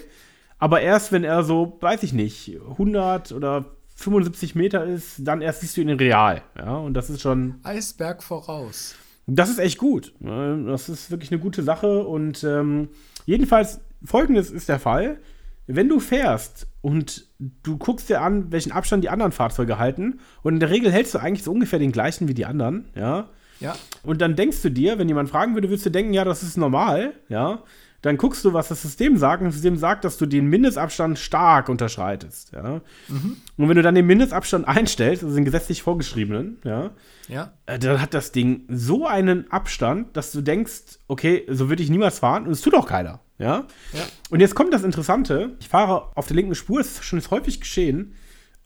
Aber 0.58 0.80
erst, 0.80 1.10
wenn 1.12 1.24
er 1.24 1.42
so, 1.42 1.78
weiß 1.80 2.02
ich 2.02 2.12
nicht, 2.12 2.58
100 2.70 3.32
oder 3.32 3.64
75 3.96 4.54
Meter 4.54 4.84
ist, 4.84 5.16
dann 5.26 5.42
erst 5.42 5.60
siehst 5.60 5.76
du 5.76 5.80
ihn 5.80 5.88
in 5.88 5.98
real, 5.98 6.42
ja, 6.56 6.76
und 6.76 6.94
das 6.94 7.10
ist 7.10 7.20
schon, 7.20 7.56
Eisberg 7.62 8.22
voraus. 8.22 8.94
das 9.26 9.50
ist 9.50 9.58
echt 9.58 9.78
gut. 9.78 10.12
ne? 10.20 10.64
Das 10.66 10.88
ist 10.88 11.10
wirklich 11.10 11.30
eine 11.30 11.40
gute 11.40 11.62
Sache. 11.62 12.04
Und 12.04 12.42
ähm, 12.44 12.88
jedenfalls, 13.26 13.80
folgendes 14.04 14.50
ist 14.50 14.68
der 14.68 14.78
Fall. 14.78 15.18
Wenn 15.66 15.88
du 15.88 16.00
fährst 16.00 16.66
und 16.80 17.28
du 17.38 17.76
guckst 17.78 18.08
dir 18.08 18.22
an, 18.22 18.50
welchen 18.50 18.72
Abstand 18.72 19.04
die 19.04 19.08
anderen 19.08 19.32
Fahrzeuge 19.32 19.78
halten, 19.78 20.18
und 20.42 20.54
in 20.54 20.60
der 20.60 20.70
Regel 20.70 20.90
hältst 20.90 21.14
du 21.14 21.18
eigentlich 21.18 21.44
so 21.44 21.52
ungefähr 21.52 21.78
den 21.78 21.92
gleichen 21.92 22.26
wie 22.26 22.34
die 22.34 22.46
anderen, 22.46 22.88
ja. 22.94 23.28
Ja. 23.60 23.76
Und 24.02 24.20
dann 24.20 24.36
denkst 24.36 24.62
du 24.62 24.70
dir, 24.70 24.98
wenn 24.98 25.08
jemand 25.08 25.28
fragen 25.30 25.54
würde, 25.54 25.68
würdest 25.68 25.86
du 25.86 25.90
denken, 25.90 26.12
ja, 26.14 26.24
das 26.24 26.42
ist 26.42 26.56
normal, 26.56 27.12
ja. 27.28 27.62
Dann 28.02 28.16
guckst 28.16 28.42
du, 28.46 28.54
was 28.54 28.68
das 28.68 28.80
System 28.80 29.18
sagt, 29.18 29.42
und 29.42 29.48
das 29.48 29.56
System 29.56 29.76
sagt, 29.76 30.04
dass 30.06 30.16
du 30.16 30.24
den 30.24 30.46
Mindestabstand 30.46 31.18
stark 31.18 31.68
unterschreitest, 31.68 32.52
ja. 32.52 32.80
Und 33.10 33.68
wenn 33.68 33.76
du 33.76 33.82
dann 33.82 33.94
den 33.94 34.06
Mindestabstand 34.06 34.66
einstellst, 34.66 35.22
also 35.22 35.34
den 35.34 35.44
gesetzlich 35.44 35.82
vorgeschriebenen, 35.82 36.56
ja, 36.64 36.90
Ja. 37.28 37.52
äh, 37.66 37.78
dann 37.78 38.00
hat 38.00 38.14
das 38.14 38.32
Ding 38.32 38.64
so 38.68 39.06
einen 39.06 39.50
Abstand, 39.50 40.16
dass 40.16 40.32
du 40.32 40.40
denkst, 40.40 40.98
okay, 41.08 41.44
so 41.48 41.68
würde 41.68 41.82
ich 41.82 41.90
niemals 41.90 42.18
fahren 42.20 42.46
und 42.46 42.52
es 42.52 42.62
tut 42.62 42.74
auch 42.74 42.86
keiner. 42.86 43.20
Ja? 43.38 43.66
Ja. 43.92 44.02
Und 44.30 44.40
jetzt 44.40 44.54
kommt 44.54 44.72
das 44.72 44.82
Interessante. 44.82 45.56
Ich 45.60 45.68
fahre 45.68 46.16
auf 46.16 46.26
der 46.26 46.36
linken 46.36 46.54
Spur, 46.54 46.78
das 46.78 46.92
ist 46.92 47.04
schon 47.04 47.20
häufig 47.30 47.60
geschehen, 47.60 48.14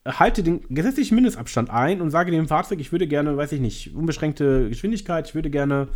halte 0.07 0.43
den 0.43 0.61
gesetzlichen 0.69 1.15
Mindestabstand 1.15 1.71
ein 1.71 2.01
und 2.01 2.11
sage 2.11 2.31
dem 2.31 2.49
Fahrzeug, 2.49 2.81
ich 2.81 2.93
würde 2.93 3.07
gerne, 3.07 3.37
weiß 3.37 3.53
ich 3.53 3.61
nicht, 3.61 3.95
unbeschränkte 3.95 4.69
Geschwindigkeit, 4.69 5.29
ich 5.29 5.35
würde 5.35 5.51
gerne 5.51 5.89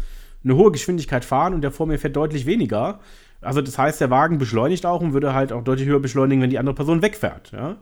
eine 0.44 0.56
hohe 0.56 0.72
Geschwindigkeit 0.72 1.24
fahren 1.24 1.54
und 1.54 1.62
der 1.62 1.72
vor 1.72 1.86
mir 1.86 1.98
fährt 1.98 2.16
deutlich 2.16 2.46
weniger. 2.46 3.00
Also 3.40 3.60
das 3.60 3.76
heißt, 3.76 4.00
der 4.00 4.10
Wagen 4.10 4.38
beschleunigt 4.38 4.86
auch 4.86 5.00
und 5.00 5.12
würde 5.12 5.34
halt 5.34 5.52
auch 5.52 5.62
deutlich 5.62 5.88
höher 5.88 6.00
beschleunigen, 6.00 6.42
wenn 6.42 6.50
die 6.50 6.58
andere 6.58 6.74
Person 6.74 7.02
wegfährt. 7.02 7.52
Ja? 7.52 7.76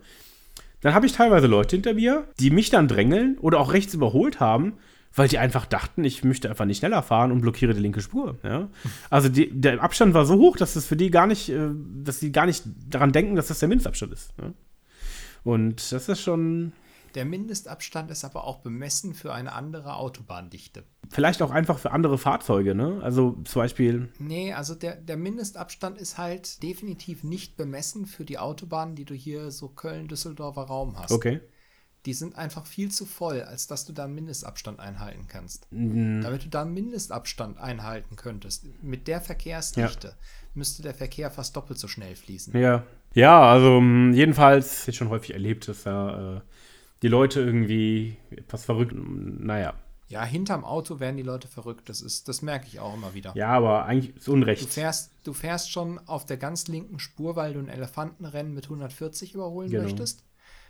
dann 0.80 0.94
habe 0.94 1.06
ich 1.06 1.12
teilweise 1.12 1.46
Leute 1.46 1.74
hinter 1.76 1.94
mir, 1.94 2.28
die 2.38 2.50
mich 2.50 2.70
dann 2.70 2.88
drängeln 2.88 3.38
oder 3.40 3.58
auch 3.58 3.72
rechts 3.72 3.94
überholt 3.94 4.40
haben, 4.40 4.74
weil 5.14 5.28
die 5.28 5.38
einfach 5.38 5.66
dachten, 5.66 6.04
ich 6.04 6.22
möchte 6.24 6.48
einfach 6.50 6.66
nicht 6.66 6.78
schneller 6.78 7.02
fahren 7.02 7.32
und 7.32 7.40
blockiere 7.40 7.74
die 7.74 7.80
linke 7.80 8.02
Spur. 8.02 8.38
Ja? 8.44 8.68
Also 9.10 9.28
die, 9.28 9.50
der 9.50 9.82
Abstand 9.82 10.14
war 10.14 10.26
so 10.26 10.36
hoch, 10.36 10.56
dass 10.56 10.76
es 10.76 10.86
für 10.86 10.96
die 10.96 11.10
gar 11.10 11.26
nicht, 11.26 11.48
äh, 11.48 11.70
dass 12.04 12.20
sie 12.20 12.32
gar 12.32 12.46
nicht 12.46 12.64
daran 12.88 13.12
denken, 13.12 13.34
dass 13.34 13.48
das 13.48 13.58
der 13.58 13.68
Mindestabstand 13.68 14.12
ist. 14.12 14.32
Ja? 14.40 14.52
Und 15.46 15.92
das 15.92 16.08
ist 16.08 16.20
schon 16.20 16.72
Der 17.14 17.24
Mindestabstand 17.24 18.10
ist 18.10 18.24
aber 18.24 18.44
auch 18.44 18.58
bemessen 18.58 19.14
für 19.14 19.32
eine 19.32 19.52
andere 19.52 19.96
Autobahndichte. 19.96 20.84
vielleicht 21.08 21.40
auch 21.40 21.50
einfach 21.50 21.78
für 21.78 21.92
andere 21.92 22.18
Fahrzeuge. 22.18 22.74
Ne? 22.74 23.00
Also 23.02 23.38
zum 23.44 23.62
Beispiel, 23.62 24.08
Nee, 24.18 24.52
also 24.52 24.74
der, 24.74 24.96
der 24.96 25.16
Mindestabstand 25.16 25.98
ist 25.98 26.18
halt 26.18 26.62
definitiv 26.62 27.22
nicht 27.24 27.56
bemessen 27.56 28.06
für 28.06 28.24
die 28.24 28.38
Autobahnen, 28.38 28.96
die 28.96 29.04
du 29.04 29.14
hier 29.14 29.50
so 29.50 29.68
Köln-Düsseldorfer 29.68 30.62
Raum 30.62 30.98
hast. 30.98 31.12
okay. 31.12 31.40
Die 32.04 32.14
sind 32.14 32.36
einfach 32.36 32.66
viel 32.66 32.92
zu 32.92 33.04
voll, 33.04 33.42
als 33.42 33.66
dass 33.66 33.84
du 33.84 33.92
da 33.92 34.04
einen 34.04 34.14
Mindestabstand 34.14 34.78
einhalten 34.78 35.26
kannst. 35.26 35.66
Mhm. 35.72 36.20
Damit 36.22 36.44
du 36.44 36.48
da 36.48 36.62
einen 36.62 36.72
Mindestabstand 36.72 37.58
einhalten 37.58 38.14
könntest, 38.14 38.64
mit 38.80 39.08
der 39.08 39.20
Verkehrsdichte, 39.20 40.14
müsste 40.54 40.82
der 40.82 40.94
Verkehr 40.94 41.32
fast 41.32 41.56
doppelt 41.56 41.80
so 41.80 41.88
schnell 41.88 42.14
fließen. 42.14 42.56
Ja. 42.56 42.84
Ja, 43.16 43.50
also 43.50 43.80
mh, 43.80 44.14
jedenfalls, 44.14 44.86
ich 44.88 44.96
schon 44.96 45.08
häufig 45.08 45.32
erlebt, 45.32 45.66
dass 45.68 45.84
da 45.84 46.36
äh, 46.36 46.40
die 47.02 47.08
Leute 47.08 47.40
irgendwie 47.40 48.16
etwas 48.30 48.64
verrückt, 48.66 48.92
naja. 48.94 49.74
Ja, 50.08 50.22
hinterm 50.24 50.64
Auto 50.64 51.00
werden 51.00 51.16
die 51.16 51.22
Leute 51.22 51.48
verrückt. 51.48 51.88
Das 51.88 52.00
ist, 52.00 52.28
das 52.28 52.40
merke 52.42 52.66
ich 52.68 52.78
auch 52.78 52.94
immer 52.94 53.14
wieder. 53.14 53.32
Ja, 53.34 53.48
aber 53.48 53.86
eigentlich 53.86 54.14
ist 54.16 54.28
Du 54.28 54.32
Unrecht. 54.34 54.68
fährst, 54.68 55.10
du 55.24 55.32
fährst 55.32 55.72
schon 55.72 55.98
auf 56.06 56.26
der 56.26 56.36
ganz 56.36 56.68
linken 56.68 56.98
Spur, 57.00 57.34
weil 57.36 57.54
du 57.54 57.58
ein 57.58 57.68
Elefantenrennen 57.68 58.54
mit 58.54 58.64
140 58.64 59.34
überholen 59.34 59.70
Genau. 59.70 59.82
möchtest. 59.82 60.22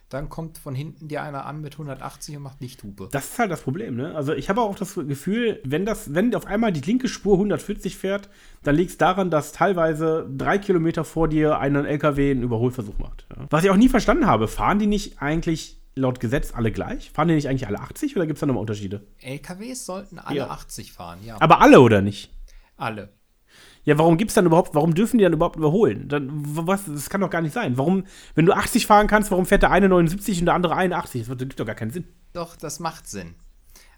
Dann 0.09 0.29
kommt 0.29 0.59
von 0.59 0.75
hinten 0.75 1.09
dir 1.09 1.23
einer 1.23 1.47
an 1.47 1.61
mit 1.61 1.75
180 1.75 2.37
und 2.37 2.43
macht 2.45 2.61
Lichthupe. 2.61 3.09
Das 3.11 3.25
ist 3.25 3.39
halt 3.41 3.51
das 3.51 3.63
Problem, 3.63 3.97
ne? 3.97 4.15
Also 4.15 4.35
ich 4.35 4.49
habe 4.49 4.61
auch 4.61 4.77
das 4.77 4.95
Gefühl, 4.95 5.61
wenn 5.65 5.85
das, 5.85 6.15
wenn 6.15 6.33
auf 6.37 6.47
einmal 6.47 6.73
die 6.73 6.81
linke 6.81 7.09
Spur 7.09 7.35
140 7.35 7.97
fährt, 7.97 8.29
dann 8.63 8.77
liegt 8.77 8.93
es 8.93 8.99
daran, 8.99 9.31
dass 9.31 9.51
teilweise 9.51 10.29
drei 10.37 10.59
Kilometer 10.59 11.05
vor 11.05 11.27
dir 11.29 11.59
einen 11.59 11.85
LKW 11.85 12.31
einen 12.31 12.45
Überholversuch 12.45 12.99
macht. 12.99 13.27
Ja? 13.37 13.47
Was 13.51 13.65
ich 13.65 13.71
auch 13.71 13.77
nie 13.77 13.89
verstanden 13.89 14.27
habe, 14.27 14.47
fahren 14.47 14.79
die 14.79 14.87
nicht 14.87 15.21
eigentlich 15.21 15.83
laut 15.97 16.21
Gesetz 16.21 16.55
alle 16.55 16.71
gleich? 16.71 17.11
Fahren 17.11 17.27
die 17.27 17.35
nicht 17.35 17.49
eigentlich 17.49 17.67
alle 17.67 17.81
80 17.81 18.15
oder 18.15 18.27
gibt 18.27 18.37
es 18.37 18.41
da 18.41 18.47
nochmal 18.47 18.61
Unterschiede? 18.61 19.05
LKWs 19.23 19.87
sollten 19.87 20.21
alle 20.21 20.37
Ja. 20.39 20.51
80 20.51 20.93
fahren, 20.93 21.19
ja. 21.25 21.37
Aber 21.41 21.61
alle 21.61 21.81
oder 21.81 22.01
nicht? 22.01 22.33
alle. 22.77 23.09
Ja, 23.87 23.97
warum 23.97 24.18
gibt's 24.18 24.34
dann 24.34 24.47
überhaupt, 24.47 24.74
warum 24.74 24.95
dürfen 24.95 25.16
die 25.16 25.24
dann 25.24 25.32
überhaupt 25.32 25.57
überholen? 25.57 26.09
Dann, 26.09 26.30
was, 26.34 26.84
das 26.84 27.09
kann 27.09 27.20
doch 27.20 27.30
gar 27.30 27.41
nicht 27.41 27.55
sein. 27.55 27.78
Warum, 27.78 28.05
wenn 28.34 28.45
du 28.45 28.53
80 28.53 28.84
fahren 28.84 29.07
kannst, 29.07 29.30
warum 29.30 29.47
fährt 29.47 29.62
der 29.62 29.70
eine 29.70 29.89
79 29.89 30.41
und 30.41 30.47
der 30.47 30.55
andere 30.55 30.74
81? 30.74 31.26
Das 31.26 31.39
gibt 31.39 31.59
doch 31.59 31.64
gar 31.64 31.76
keinen 31.76 31.93
Sinn. 31.93 32.05
Doch, 32.32 32.57
das 32.57 32.80
macht 32.80 33.09
Sinn. 33.09 33.37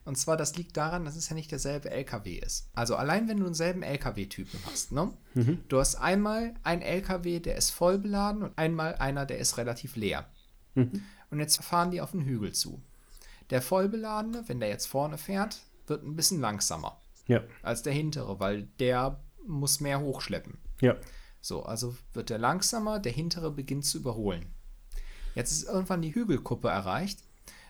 Und 0.05 0.17
zwar, 0.17 0.37
das 0.37 0.57
liegt 0.57 0.77
daran, 0.77 1.05
dass 1.05 1.17
es 1.17 1.29
ja 1.29 1.35
nicht 1.35 1.51
derselbe 1.51 1.91
LKW 1.91 2.35
ist. 2.35 2.71
Also 2.75 2.97
allein 2.97 3.29
wenn 3.29 3.39
du 3.39 3.45
denselben 3.45 3.83
LKW-Typen 3.83 4.61
hast, 4.71 4.93
ne? 4.93 5.11
Du 5.69 5.79
hast 5.79 5.97
einmal 5.97 6.55
einen 6.63 6.83
LKW, 6.83 7.41
der 7.41 7.57
ist 7.57 7.71
voll 7.71 7.99
beladen 7.99 8.43
und 8.43 8.57
einmal 8.57 8.95
einer, 8.97 9.27
der 9.27 9.39
ist 9.39 9.57
relativ 9.59 9.97
leer. 9.97 10.27
Und 10.75 11.41
jetzt 11.41 11.63
fahren 11.63 11.91
die 11.91 12.01
auf 12.01 12.13
den 12.13 12.25
Hügel 12.25 12.53
zu. 12.53 12.81
Der 13.51 13.63
vollbeladene, 13.63 14.45
wenn 14.47 14.61
der 14.61 14.69
jetzt 14.69 14.87
vorne 14.87 15.19
fährt, 15.19 15.61
wird 15.87 16.05
ein 16.05 16.17
bisschen 16.17 16.41
langsamer 16.41 17.01
Ja, 17.27 17.43
als 17.63 17.83
der 17.83 17.93
hintere, 17.95 18.39
weil 18.39 18.69
der 18.79 19.19
muss 19.49 19.81
mehr 19.81 20.01
hochschleppen. 20.01 20.59
ja. 20.81 20.97
So, 21.41 21.63
also 21.63 21.97
wird 22.13 22.31
der 22.31 22.39
langsamer, 22.39 22.99
der 22.99 23.13
hintere 23.13 23.53
beginnt 23.53 23.85
zu 23.85 23.99
überholen. 23.99 24.47
Jetzt 25.37 25.53
ist 25.53 25.69
irgendwann 25.69 26.03
die 26.03 26.13
Hügelkuppe 26.13 26.69
erreicht 26.69 27.21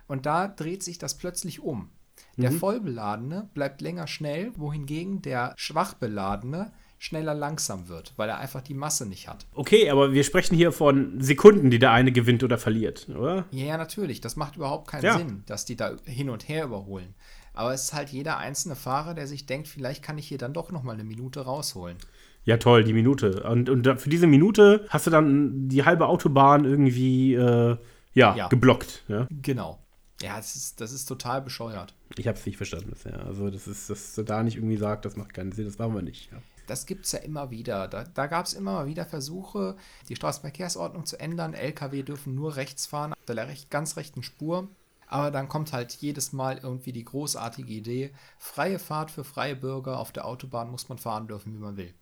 und 0.06 0.24
da 0.24 0.48
dreht 0.48 0.82
sich 0.82 0.96
das 0.96 1.18
plötzlich 1.18 1.60
um. 1.60 1.90
Der 2.38 2.50
vollbeladene 2.50 3.50
bleibt 3.52 3.80
länger 3.82 4.06
schnell, 4.06 4.52
wohingegen 4.56 5.20
der 5.22 5.52
schwach 5.56 5.94
beladene 5.94 6.72
schneller 6.98 7.34
langsam 7.34 7.88
wird, 7.88 8.14
weil 8.16 8.28
er 8.28 8.38
einfach 8.38 8.62
die 8.62 8.74
Masse 8.74 9.06
nicht 9.06 9.28
hat. 9.28 9.46
Okay, 9.54 9.90
aber 9.90 10.12
wir 10.12 10.24
sprechen 10.24 10.56
hier 10.56 10.72
von 10.72 11.20
Sekunden, 11.20 11.70
die 11.70 11.78
der 11.78 11.92
eine 11.92 12.10
gewinnt 12.10 12.42
oder 12.42 12.58
verliert, 12.58 13.08
oder? 13.10 13.44
Ja, 13.50 13.66
ja, 13.66 13.76
natürlich, 13.76 14.20
das 14.20 14.34
macht 14.36 14.56
überhaupt 14.56 14.88
keinen 14.88 15.04
Ja. 15.04 15.18
Sinn, 15.18 15.42
dass 15.46 15.64
die 15.64 15.76
da 15.76 15.92
hin 16.04 16.30
und 16.30 16.48
her 16.48 16.64
überholen. 16.64 17.14
Aber 17.58 17.74
es 17.74 17.86
ist 17.86 17.92
halt 17.92 18.10
jeder 18.10 18.38
einzelne 18.38 18.76
Fahrer, 18.76 19.14
der 19.14 19.26
sich 19.26 19.44
denkt, 19.44 19.66
vielleicht 19.66 20.00
kann 20.04 20.16
ich 20.16 20.28
hier 20.28 20.38
dann 20.38 20.52
doch 20.52 20.70
noch 20.70 20.84
mal 20.84 20.92
eine 20.92 21.02
Minute 21.02 21.40
rausholen. 21.40 21.96
Ja, 22.44 22.56
toll, 22.56 22.84
die 22.84 22.92
Minute. 22.92 23.42
Und, 23.42 23.68
und 23.68 24.00
für 24.00 24.08
diese 24.08 24.28
Minute 24.28 24.86
hast 24.90 25.08
du 25.08 25.10
dann 25.10 25.68
die 25.68 25.84
halbe 25.84 26.06
Autobahn 26.06 26.64
irgendwie, 26.64 27.34
äh, 27.34 27.76
ja, 28.14 28.36
Ja. 28.36 28.46
geblockt. 28.46 29.02
Ja? 29.08 29.26
Genau. 29.42 29.80
Ja, 30.22 30.36
das 30.36 30.54
ist, 30.54 30.80
das 30.80 30.92
ist 30.92 31.06
total 31.06 31.42
bescheuert. 31.42 31.94
Ich 32.16 32.28
habe 32.28 32.38
es 32.38 32.46
nicht 32.46 32.58
verstanden 32.58 32.90
bisher. 32.90 33.26
Also, 33.26 33.50
das 33.50 33.66
ist, 33.66 33.90
dass 33.90 34.14
du 34.14 34.22
da 34.22 34.44
nicht 34.44 34.54
irgendwie 34.56 34.76
sagt, 34.76 35.04
das 35.04 35.16
macht 35.16 35.34
keinen 35.34 35.50
Sinn, 35.50 35.64
das 35.64 35.78
machen 35.78 35.96
wir 35.96 36.02
nicht. 36.02 36.30
Ja. 36.30 36.38
Das 36.68 36.86
gibt 36.86 37.06
es 37.06 37.12
ja 37.12 37.18
immer 37.18 37.50
wieder. 37.50 37.88
Da, 37.88 38.04
da 38.04 38.26
gab 38.28 38.46
es 38.46 38.52
immer 38.52 38.72
mal 38.74 38.86
wieder 38.86 39.04
Versuche, 39.04 39.74
die 40.08 40.14
Straßenverkehrsordnung 40.14 41.06
zu 41.06 41.18
ändern. 41.18 41.54
Lkw 41.54 42.04
dürfen 42.04 42.36
nur 42.36 42.54
rechts 42.54 42.86
fahren, 42.86 43.14
auf 43.14 43.24
der 43.26 43.48
recht, 43.48 43.68
ganz 43.68 43.96
rechten 43.96 44.22
Spur. 44.22 44.68
Aber 45.08 45.30
dann 45.30 45.48
kommt 45.48 45.72
halt 45.72 45.92
jedes 45.94 46.32
Mal 46.32 46.58
irgendwie 46.62 46.92
die 46.92 47.04
großartige 47.04 47.72
Idee, 47.72 48.12
freie 48.38 48.78
Fahrt 48.78 49.10
für 49.10 49.24
freie 49.24 49.56
Bürger. 49.56 49.98
Auf 49.98 50.12
der 50.12 50.26
Autobahn 50.26 50.70
muss 50.70 50.88
man 50.88 50.98
fahren 50.98 51.28
dürfen, 51.28 51.54
wie 51.54 51.58
man 51.58 51.76
will. 51.76 51.94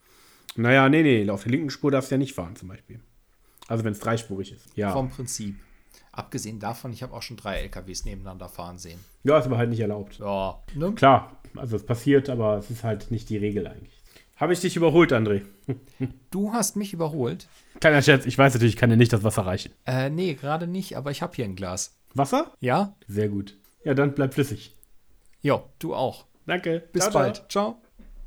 Naja, 0.56 0.88
nee, 0.88 1.02
nee, 1.02 1.28
auf 1.30 1.42
der 1.44 1.52
linken 1.52 1.70
Spur 1.70 1.90
darfst 1.90 2.10
du 2.10 2.14
ja 2.14 2.18
nicht 2.18 2.34
fahren, 2.34 2.56
zum 2.56 2.68
Beispiel. 2.68 3.00
Also, 3.68 3.84
wenn 3.84 3.92
es 3.92 4.00
dreispurig 4.00 4.52
ist. 4.52 4.76
Ja. 4.76 4.92
Vom 4.92 5.10
Prinzip. 5.10 5.56
Abgesehen 6.12 6.58
davon, 6.60 6.92
ich 6.92 7.02
habe 7.02 7.12
auch 7.12 7.22
schon 7.22 7.36
drei 7.36 7.60
LKWs 7.60 8.06
nebeneinander 8.06 8.48
fahren 8.48 8.78
sehen. 8.78 8.98
ja, 9.22 9.38
ist 9.38 9.46
aber 9.46 9.58
halt 9.58 9.68
nicht 9.68 9.80
erlaubt. 9.80 10.18
Ja, 10.18 10.62
ne? 10.74 10.92
Klar, 10.92 11.36
also 11.56 11.76
es 11.76 11.84
passiert, 11.84 12.30
aber 12.30 12.56
es 12.56 12.70
ist 12.70 12.84
halt 12.84 13.10
nicht 13.10 13.28
die 13.28 13.36
Regel 13.36 13.66
eigentlich. 13.66 14.02
Habe 14.36 14.52
ich 14.52 14.60
dich 14.60 14.76
überholt, 14.76 15.12
André? 15.12 15.42
Du 16.30 16.52
hast 16.52 16.76
mich 16.76 16.92
überholt. 16.92 17.48
Kleiner 17.80 18.02
Scherz, 18.02 18.26
ich 18.26 18.36
weiß 18.36 18.54
natürlich, 18.54 18.74
ich 18.74 18.80
kann 18.80 18.90
dir 18.90 18.96
nicht 18.96 19.12
das 19.12 19.24
Wasser 19.24 19.46
reichen. 19.46 19.72
Äh, 19.86 20.10
nee, 20.10 20.34
gerade 20.34 20.66
nicht, 20.66 20.96
aber 20.96 21.10
ich 21.10 21.22
habe 21.22 21.34
hier 21.34 21.44
ein 21.44 21.56
Glas. 21.56 21.96
Wasser? 22.18 22.52
Ja? 22.60 22.96
Sehr 23.06 23.28
gut. 23.28 23.56
Ja, 23.84 23.94
dann 23.94 24.14
bleib 24.14 24.34
flüssig. 24.34 24.76
Jo, 25.40 25.62
du 25.78 25.94
auch. 25.94 26.26
Danke. 26.46 26.88
Bis 26.92 27.02
Ciao, 27.02 27.12
ciao. 27.12 27.22
bald. 27.22 27.44
Ciao. 27.50 27.82